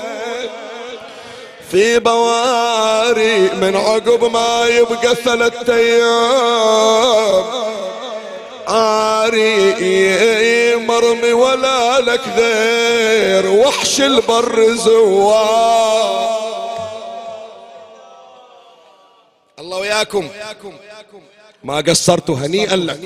في 1.71 1.99
بواري 1.99 3.37
من 3.37 3.75
عقب 3.75 4.31
ما 4.31 4.67
يبقى 4.67 5.15
ثلاثة 5.15 5.75
أيام. 5.75 7.45
عاري 8.67 10.75
مرمي 10.75 11.33
ولا 11.33 11.99
لك 11.99 12.21
غير 12.37 13.49
وحش 13.49 14.01
البر 14.01 14.73
زوار. 14.73 16.66
الله 19.59 19.77
وياكم. 19.77 20.29
ما 21.63 21.77
قصرتوا 21.77 22.35
هنيئا 22.35 22.75
لك 22.75 22.99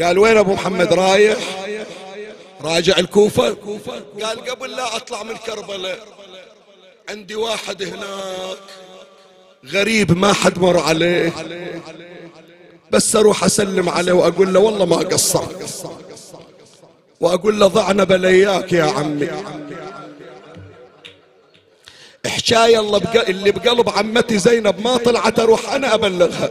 قال 0.00 0.18
وين 0.18 0.36
أبو 0.36 0.52
محمد 0.52 0.92
رايح؟ 0.92 1.38
راجع 2.60 2.98
الكوفة؟ 2.98 3.56
قال 4.22 4.50
قبل 4.50 4.70
لا 4.70 4.96
أطلع 4.96 5.22
من 5.22 5.36
كربلاء 5.36 5.98
عندي 7.08 7.34
واحد 7.34 7.82
هناك. 7.82 8.58
غريب 9.66 10.18
ما 10.18 10.32
حد 10.32 10.58
مر 10.58 10.78
عليه. 10.78 11.32
بس 12.90 13.16
أروح 13.16 13.44
أسلم 13.44 13.88
عليه 13.88 14.12
وأقول 14.12 14.54
له 14.54 14.60
والله 14.60 14.84
ما 14.84 14.96
قصرت. 14.96 15.90
وأقول 17.20 17.60
له 17.60 17.66
ضعنا 17.66 18.04
بلياك 18.04 18.72
يا 18.72 18.84
عمي. 18.84 19.28
حكاية 22.26 22.80
اللي 23.28 23.50
بقلب 23.50 23.88
عمتي 23.88 24.38
زينب 24.38 24.80
ما 24.84 24.96
طلعت 24.96 25.38
أروح 25.38 25.72
أنا 25.72 25.94
أبلغها. 25.94 26.50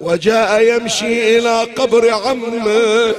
وجاء 0.00 0.62
يمشي 0.62 1.38
إلى 1.38 1.62
قبر 1.64 2.10
عمه 2.10 3.14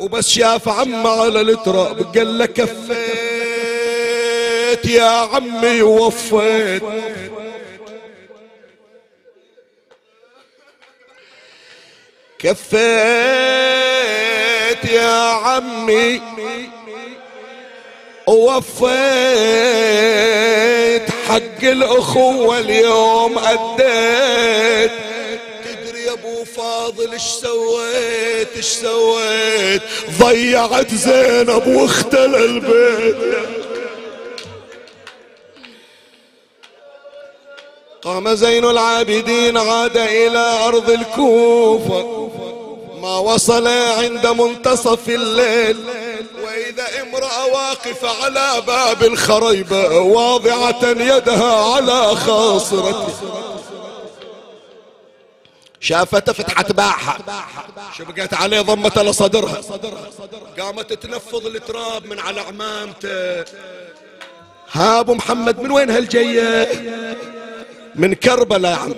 وبس 0.00 0.28
شاف 0.28 0.68
عمه 0.68 1.10
على 1.22 1.40
التراب 1.40 2.16
قال 2.16 2.38
له 2.38 2.46
كفيت 2.46 2.80
يا 4.84 5.08
عمي 5.08 5.82
ووفيت. 5.82 6.82
كفيت 12.38 12.80
يا 14.92 15.30
عمي. 15.30 16.20
ووفيت 18.26 18.90
حق 21.28 21.62
الأخوة 21.62 22.58
اليوم 22.58 23.38
أديت. 23.38 24.90
تدري 25.64 26.04
يا 26.04 26.12
أبو 26.12 26.44
فاضل 26.44 27.12
إيش 27.12 27.22
سويت؟ 27.22 28.48
إيش 28.56 28.64
سويت؟ 28.64 29.82
ضيعت 30.20 30.94
زينب 30.94 31.66
واختل 31.66 32.34
البيت. 32.34 33.16
قام 38.02 38.34
زين 38.34 38.64
العابدين 38.64 39.56
عاد 39.56 39.96
إلى 39.96 40.58
أرض 40.66 40.90
الكوفة. 40.90 42.19
ما 43.00 43.18
وصل 43.18 43.68
عند 43.68 44.26
منتصف 44.26 45.08
الليل. 45.08 45.76
وإذا 46.44 47.02
امرأة 47.02 47.46
واقفة 47.46 48.24
على 48.24 48.62
باب 48.66 49.04
الخريبة 49.04 49.98
واضعة 49.98 50.84
يدها 50.84 51.74
على 51.74 52.16
خاصرته. 52.16 53.14
شافته 55.80 56.32
فتحت 56.32 56.72
باعها 56.72 57.18
شبقت 57.98 58.34
عليه 58.34 58.60
ضمة 58.60 59.02
لصدرها. 59.02 59.60
قامت 60.58 60.92
تنفض 60.92 61.46
التراب 61.46 62.06
من 62.06 62.18
على 62.18 62.40
عمامته. 62.40 63.44
ها 64.72 65.00
أبو 65.00 65.14
محمد 65.14 65.60
من 65.60 65.70
وين 65.70 65.90
هالجية 65.90 66.68
من 67.94 68.14
كربلاء. 68.14 68.88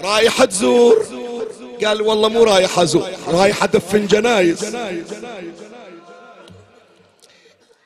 رايحة 0.00 0.44
تزور. 0.44 1.06
قال 1.84 2.02
والله 2.02 2.28
مو 2.28 2.42
رايح 2.44 2.78
أزور 2.78 3.08
رايح 3.28 3.62
ادفن 3.62 4.06
جنايز. 4.06 4.76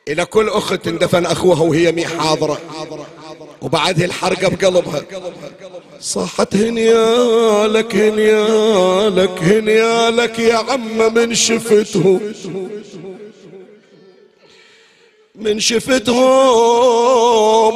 إلى 0.09 0.25
كل 0.25 0.49
أخت 0.49 0.89
اندفن 0.89 1.27
أخوها 1.27 1.63
وهي 1.63 1.93
مي 1.93 2.07
حاضرة. 2.07 2.59
وبعد 3.63 4.03
الحرقة 4.03 4.49
بقلبها. 4.49 5.03
صاحت 6.01 6.57
هنيالك 6.57 7.97
هنيالك 7.97 9.43
هنيالك 9.43 10.39
يا 10.39 10.57
عم 10.57 11.15
من 11.15 11.35
شفته 11.35 12.21
من 15.41 15.61
شفتهم 15.61 16.21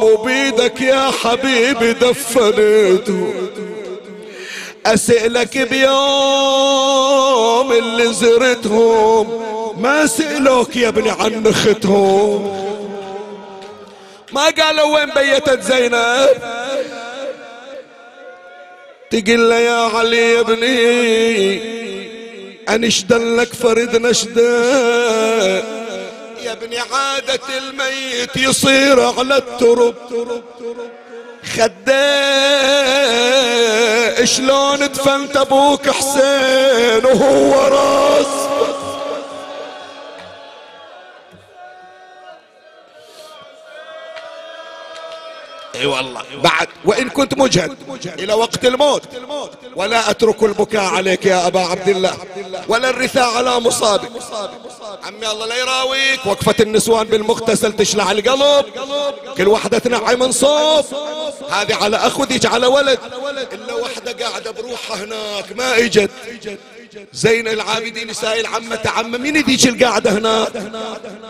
وبيدك 0.05 0.81
يا 0.81 1.11
حبيبي 1.11 1.93
دفنته. 1.93 3.35
أسألك 4.87 5.59
بيوم 5.59 5.93
اللي 7.73 8.13
زرتهم 8.13 9.45
ما 9.83 10.07
سألوك 10.07 10.77
يا 10.77 10.89
ابني 10.89 11.11
عن 11.11 11.47
اختهم 11.47 12.65
ما 14.33 14.45
قالوا 14.45 14.95
وين 14.95 15.11
بيتت 15.11 15.63
زينب؟ 15.63 16.29
تقول 19.11 19.51
له 19.51 19.59
يا 19.59 19.73
علي 19.97 20.33
يا 20.33 20.41
ابني 20.41 21.61
انشدلك 22.69 23.55
فرد 23.55 23.97
نشدة. 23.97 25.84
يا 26.45 26.53
ابني 26.53 26.79
عادة 26.79 27.59
الميت 27.59 28.37
يصير 28.37 29.01
على 29.01 29.37
الترب. 29.37 29.95
خديه 31.55 31.85
شلون 34.25 34.79
دفنت 34.79 35.37
أبوك 35.37 35.91
حسين 35.91 37.05
وهو 37.05 37.69
راس؟ 37.69 38.44
أي 45.75 45.87
والله. 45.87 46.23
بعد. 46.43 46.69
وإن 46.85 47.09
كنت 47.09 47.35
مجهد. 47.39 47.77
إلى 48.19 48.33
وقت 48.33 48.65
الموت. 48.65 49.03
ولا 49.77 50.11
أترك 50.11 50.43
البكاء 50.43 50.85
عليك 50.85 51.27
يا 51.27 51.47
أبا 51.47 51.61
عبد 51.61 51.89
الله 51.89 52.15
ولا 52.69 52.91
الرثاء 52.91 53.37
على 53.37 53.61
مصابك. 53.61 54.11
عمي 55.05 55.31
الله 55.31 55.47
لا 55.47 55.57
يراويك. 55.57 56.27
وقفة 56.27 56.55
النسوان 56.61 57.07
بالمغتسل 57.07 57.73
تشلع 57.73 58.11
القلب. 58.11 58.67
كل 59.37 59.49
وحدة 59.49 59.79
تنعي 59.79 60.17
من 60.17 60.33
صوب 60.33 60.85
هذه 61.51 61.75
على 61.75 61.97
اخو 61.97 62.27
على 62.45 62.67
ولد. 62.67 62.99
إلا 63.53 63.75
وحدة 63.75 64.27
قاعدة 64.27 64.51
بروحها 64.51 64.97
هناك 64.97 65.53
ما 65.57 65.77
إجت. 65.77 66.11
زين 67.13 67.49
العابدين 67.49 68.09
يسائل 68.11 68.47
عمته 68.47 68.91
عمة. 68.91 69.19
مين 69.19 69.37
ذيك 69.37 69.67
القاعدة 69.67 70.11
هناك 70.11 70.53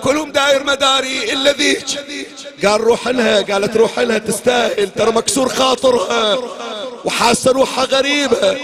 كلهم 0.03 0.33
داير 0.33 0.65
مداري 0.65 1.33
إلا 1.33 1.53
ذيك. 1.53 1.85
قال 2.65 2.81
روح 2.81 3.09
لها 3.09 3.43
قالت 3.43 3.77
روح 3.77 3.99
لها 3.99 4.19
تستاهل. 4.19 4.91
ترى 4.91 5.11
مكسور 5.11 5.49
خاطرها. 5.49 6.39
وحاسة 7.05 7.53
روحها 7.53 7.85
غريبة. 7.85 8.57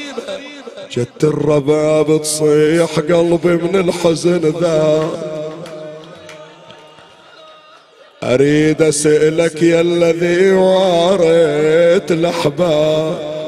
جت 0.93 1.25
الرباب 1.25 2.23
تصيح 2.23 2.91
قلبي 2.99 3.49
من 3.49 3.89
الحزن 3.89 4.55
ذا. 4.61 5.11
أريد 8.23 8.83
أسألك 8.83 9.63
يا 9.63 9.81
الذي 9.81 10.51
واريت 10.53 12.11
الأحباب. 12.11 13.40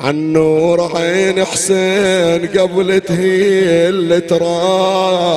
عن 0.00 0.32
نور 0.32 0.96
عين 0.96 1.44
حسين 1.44 2.48
قبل 2.58 3.00
تهيل 3.00 4.20
تراب 4.20 5.34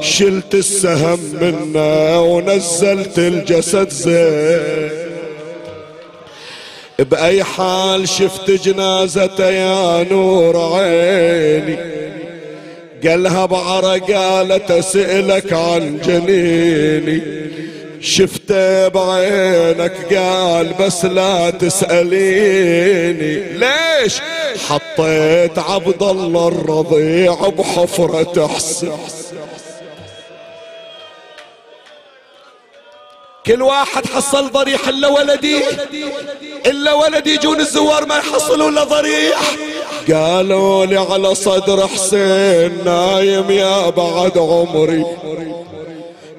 شلت 0.00 0.54
السهم 0.54 1.18
منه 1.40 2.20
ونزلت 2.20 3.18
الجسد 3.18 3.90
زين. 3.90 4.90
بأي 6.98 7.44
حال 7.44 8.08
شفت 8.08 8.50
جنازته 8.50 9.50
يا 9.50 10.06
نور 10.10 10.56
عيني. 10.56 11.76
قالها 13.06 13.46
بعرق 13.46 14.10
قالت 14.10 14.70
اسألك 14.70 15.52
عن 15.52 15.98
جنيني. 16.06 17.41
شفته 18.02 18.88
بعينك 18.88 20.14
قال 20.14 20.74
بس 20.80 21.04
لا 21.04 21.50
تسأليني. 21.50 23.34
ليش؟ 23.58 24.20
حطيت 24.68 25.58
عبد 25.58 26.02
الله 26.02 26.48
الرضيع 26.48 27.34
بحفرة 27.34 28.46
حسن 28.46 28.92
كل 33.46 33.62
واحد 33.62 34.06
حصل 34.06 34.50
ضريح 34.50 34.88
إلا 34.88 35.08
ولدي. 35.08 35.58
إلا 36.66 36.92
ولدي 36.92 37.34
يجون 37.34 37.60
الزوار 37.60 38.06
ما 38.06 38.16
يحصلوا 38.16 38.70
إلا 38.70 38.84
ضريح. 38.84 39.40
قالوا 40.12 40.86
لي 40.86 40.96
على 40.96 41.34
صدر 41.34 41.88
حسين 41.88 42.84
نايم 42.84 43.50
يا 43.50 43.90
بعد 43.90 44.38
عمري. 44.38 45.04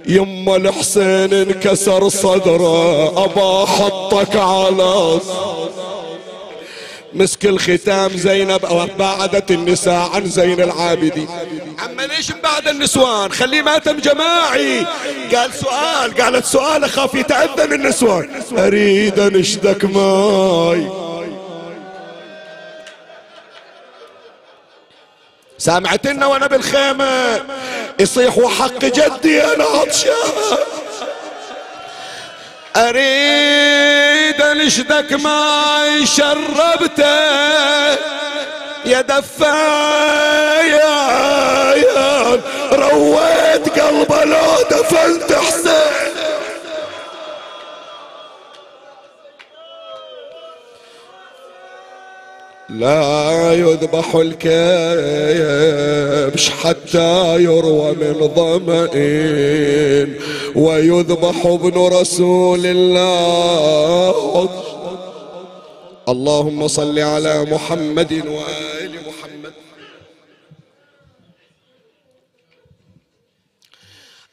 يما 0.08 0.56
الحسين 0.56 1.34
انكسر 1.34 2.10
صدره 2.10 3.08
أبا 3.26 3.66
حطك 3.66 4.36
على 4.36 5.20
مسك 7.14 7.46
الختام 7.46 8.10
زينب 8.10 8.90
بعدت 9.00 9.52
النساء 9.52 10.10
عن 10.14 10.26
زين 10.26 10.62
العابدين. 10.62 11.28
عم 11.80 12.02
ليش 12.02 12.32
بعد 12.32 12.68
النسوان؟ 12.68 13.32
خليه 13.32 13.62
ماتم 13.62 13.98
جماعي. 13.98 14.86
قال 15.36 15.54
سؤال 15.54 16.22
قالت 16.22 16.46
سؤال 16.46 16.84
أخاف 16.84 17.14
يتأذن 17.16 17.74
النسوان. 17.74 18.30
أريد 18.58 19.20
انشدك 19.20 19.86
ماي. 19.86 20.90
سامعتنا 25.58 26.26
وأنا 26.26 26.48
بالخيمة. 26.48 27.42
يصيح 28.00 28.38
وحق 28.38 28.80
جدي 28.86 29.44
أنا 29.44 29.64
عطشان. 29.64 30.14
أريد 32.76 34.42
انشدك 34.42 35.14
ماي 35.14 36.06
شربته 36.06 37.34
يا 38.86 39.02
دفايا 39.02 39.64
رويت 42.72 43.80
قلبه 43.80 44.24
لو 44.24 44.56
دفنت 44.72 45.34
حسين. 45.34 45.73
لا 52.74 53.54
يذبح 53.54 54.16
الكبش 54.16 54.50
حتى 56.50 57.44
يروى 57.44 57.92
من 57.92 58.28
ظمئ 58.28 58.98
ويذبح 60.56 61.46
ابن 61.46 61.78
رسول 62.00 62.66
الله. 62.66 64.50
اللهم 66.10 66.68
صل 66.68 67.00
على 67.00 67.46
محمد 67.46 68.14
وآل 68.14 68.92
محمد. 69.08 69.54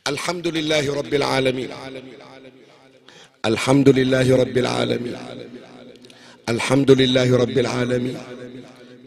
الحمد 0.07 0.47
لله 0.47 0.95
رب 0.95 1.15
العالمين. 1.15 1.71
الحمد 3.47 3.89
لله 3.89 4.37
رب 4.37 4.59
العالمين. 4.59 5.17
الحمد 6.51 6.91
لله 6.91 7.37
رب 7.37 7.59
العالمين. 7.59 8.17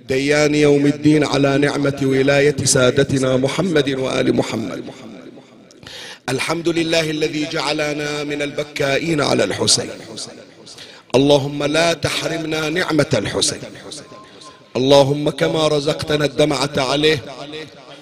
ديان 0.07 0.55
يوم 0.55 0.85
الدين 0.85 1.23
على 1.23 1.57
نعمة 1.57 1.99
ولاية 2.03 2.55
سادتنا 2.63 3.37
محمد 3.37 3.89
وآل 3.89 4.35
محمد. 4.35 4.83
الحمد 6.29 6.69
لله 6.69 7.09
الذي 7.09 7.43
جعلنا 7.51 8.23
من 8.23 8.41
البكائين 8.41 9.21
على 9.21 9.43
الحسين. 9.43 9.89
اللهم 11.15 11.63
لا 11.63 11.93
تحرمنا 11.93 12.69
نعمة 12.69 13.11
الحسين. 13.13 13.59
اللهم 14.75 15.29
كما 15.29 15.67
رزقتنا 15.67 16.25
الدمعة 16.25 16.77
عليه 16.77 17.19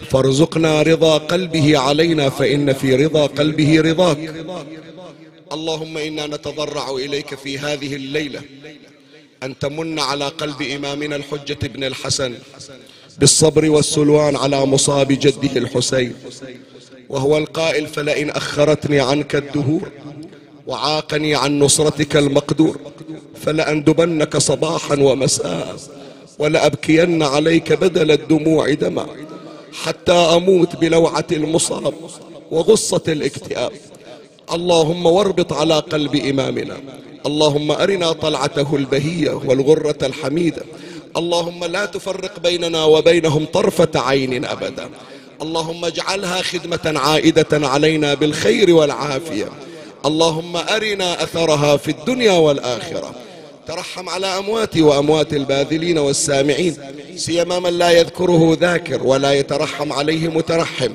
فارزقنا 0.10 0.82
رضا 0.82 1.18
قلبه 1.18 1.78
علينا 1.78 2.30
فإن 2.30 2.74
في 2.74 2.96
رضا 2.96 3.26
قلبه 3.26 3.82
رضاك. 3.82 4.18
اللهم 5.56 5.98
إنا 5.98 6.28
نتضرع 6.28 6.86
إليك 6.92 7.36
في 7.36 7.60
هذه 7.60 7.96
الليلة. 7.96 8.42
أن 9.44 9.60
تمن 9.60 10.00
على 10.00 10.28
قلب 10.28 10.62
إمامنا 10.62 11.16
الحجة 11.16 11.68
بن 11.68 11.84
الحسن 11.84 12.34
بالصبر 13.20 13.70
والسلوان 13.70 14.36
على 14.36 14.66
مصاب 14.66 15.08
جده 15.08 15.54
الحسين. 15.56 16.14
وهو 17.10 17.38
القائل 17.38 17.88
فلئن 17.88 18.30
أخرتني 18.30 19.00
عنك 19.00 19.36
الدهور 19.36 19.92
وعاقني 20.68 21.36
عن 21.36 21.60
نصرتك 21.60 22.16
المقدور 22.18 22.80
فلأندبنك 23.46 24.38
صباحا 24.38 24.96
ومساء 25.00 25.76
ولأبكين 26.40 27.24
عليك 27.24 27.74
بدل 27.74 28.12
الدموع 28.12 28.74
دمع 28.74 29.06
حتى 29.84 30.12
أموت 30.12 30.76
بلوعة 30.76 31.26
المصاب 31.32 31.94
وغصة 32.52 33.04
الاكتئاب. 33.08 33.72
اللهم 34.54 35.06
واربط 35.06 35.54
على 35.54 35.80
قلب 35.80 36.16
إمامنا. 36.16 36.78
اللهم 37.26 37.72
أرنا 37.72 38.12
طلعته 38.12 38.76
البهية 38.76 39.30
والغرة 39.30 39.98
الحميدة. 40.04 40.64
اللهم 41.18 41.66
لا 41.66 41.86
تفرق 41.86 42.40
بيننا 42.40 42.84
وبينهم 42.84 43.46
طرفة 43.46 43.90
عين 43.96 44.46
أبدا. 44.46 44.90
اللهم 45.42 45.86
اجعلها 45.86 46.42
خدمة 46.42 47.00
عائدة 47.00 47.68
علينا 47.68 48.14
بالخير 48.14 48.76
والعافية. 48.76 49.50
اللهم 50.06 50.56
أرنا 50.56 51.24
أثرها 51.24 51.78
في 51.78 51.92
الدنيا 51.92 52.34
والآخرة. 52.34 53.12
ترحم 53.68 54.10
على 54.10 54.28
أمواتي 54.28 54.82
وأموات 54.82 55.34
الباذلين 55.34 55.98
والسامعين. 55.98 56.78
سيما 57.16 57.60
من 57.60 57.78
لا 57.78 57.92
يذكره 57.92 58.58
ذاكر 58.62 59.04
ولا 59.04 59.34
يترحم 59.34 59.94
عليه 59.94 60.28
مترحم. 60.28 60.92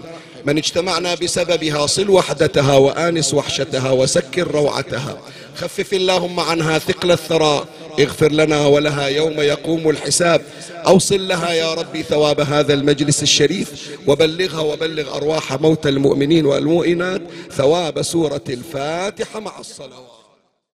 من 0.46 0.58
اجتمعنا 0.58 1.14
بسببها 1.14 1.86
صل 1.86 2.10
وحدتها 2.10 2.76
وآنس 2.76 3.34
وحشتها 3.34 3.90
وسكر 3.90 4.50
روعتها. 4.50 5.18
خفف 5.56 5.92
اللهم 5.92 6.40
عنها 6.40 6.78
ثقل 6.78 7.10
الثراء. 7.10 7.68
اغفر 8.00 8.32
لنا 8.32 8.66
ولها 8.66 9.06
يوم 9.06 9.40
يقوم 9.40 9.90
الحساب. 9.90 10.42
أوصل 10.86 11.28
لها 11.28 11.52
يا 11.52 11.74
ربي 11.74 12.02
ثواب 12.02 12.40
هذا 12.40 12.74
المجلس 12.74 13.22
الشريف. 13.22 13.90
وبلغها 14.06 14.60
وبلغ 14.60 15.16
أرواح 15.16 15.60
موتى 15.60 15.88
المؤمنين 15.88 16.46
والمؤمنات. 16.46 17.22
ثواب 17.52 18.02
سورة 18.02 18.44
الفاتحة 18.48 19.40
مع 19.40 19.60
الصلوات. 19.60 20.15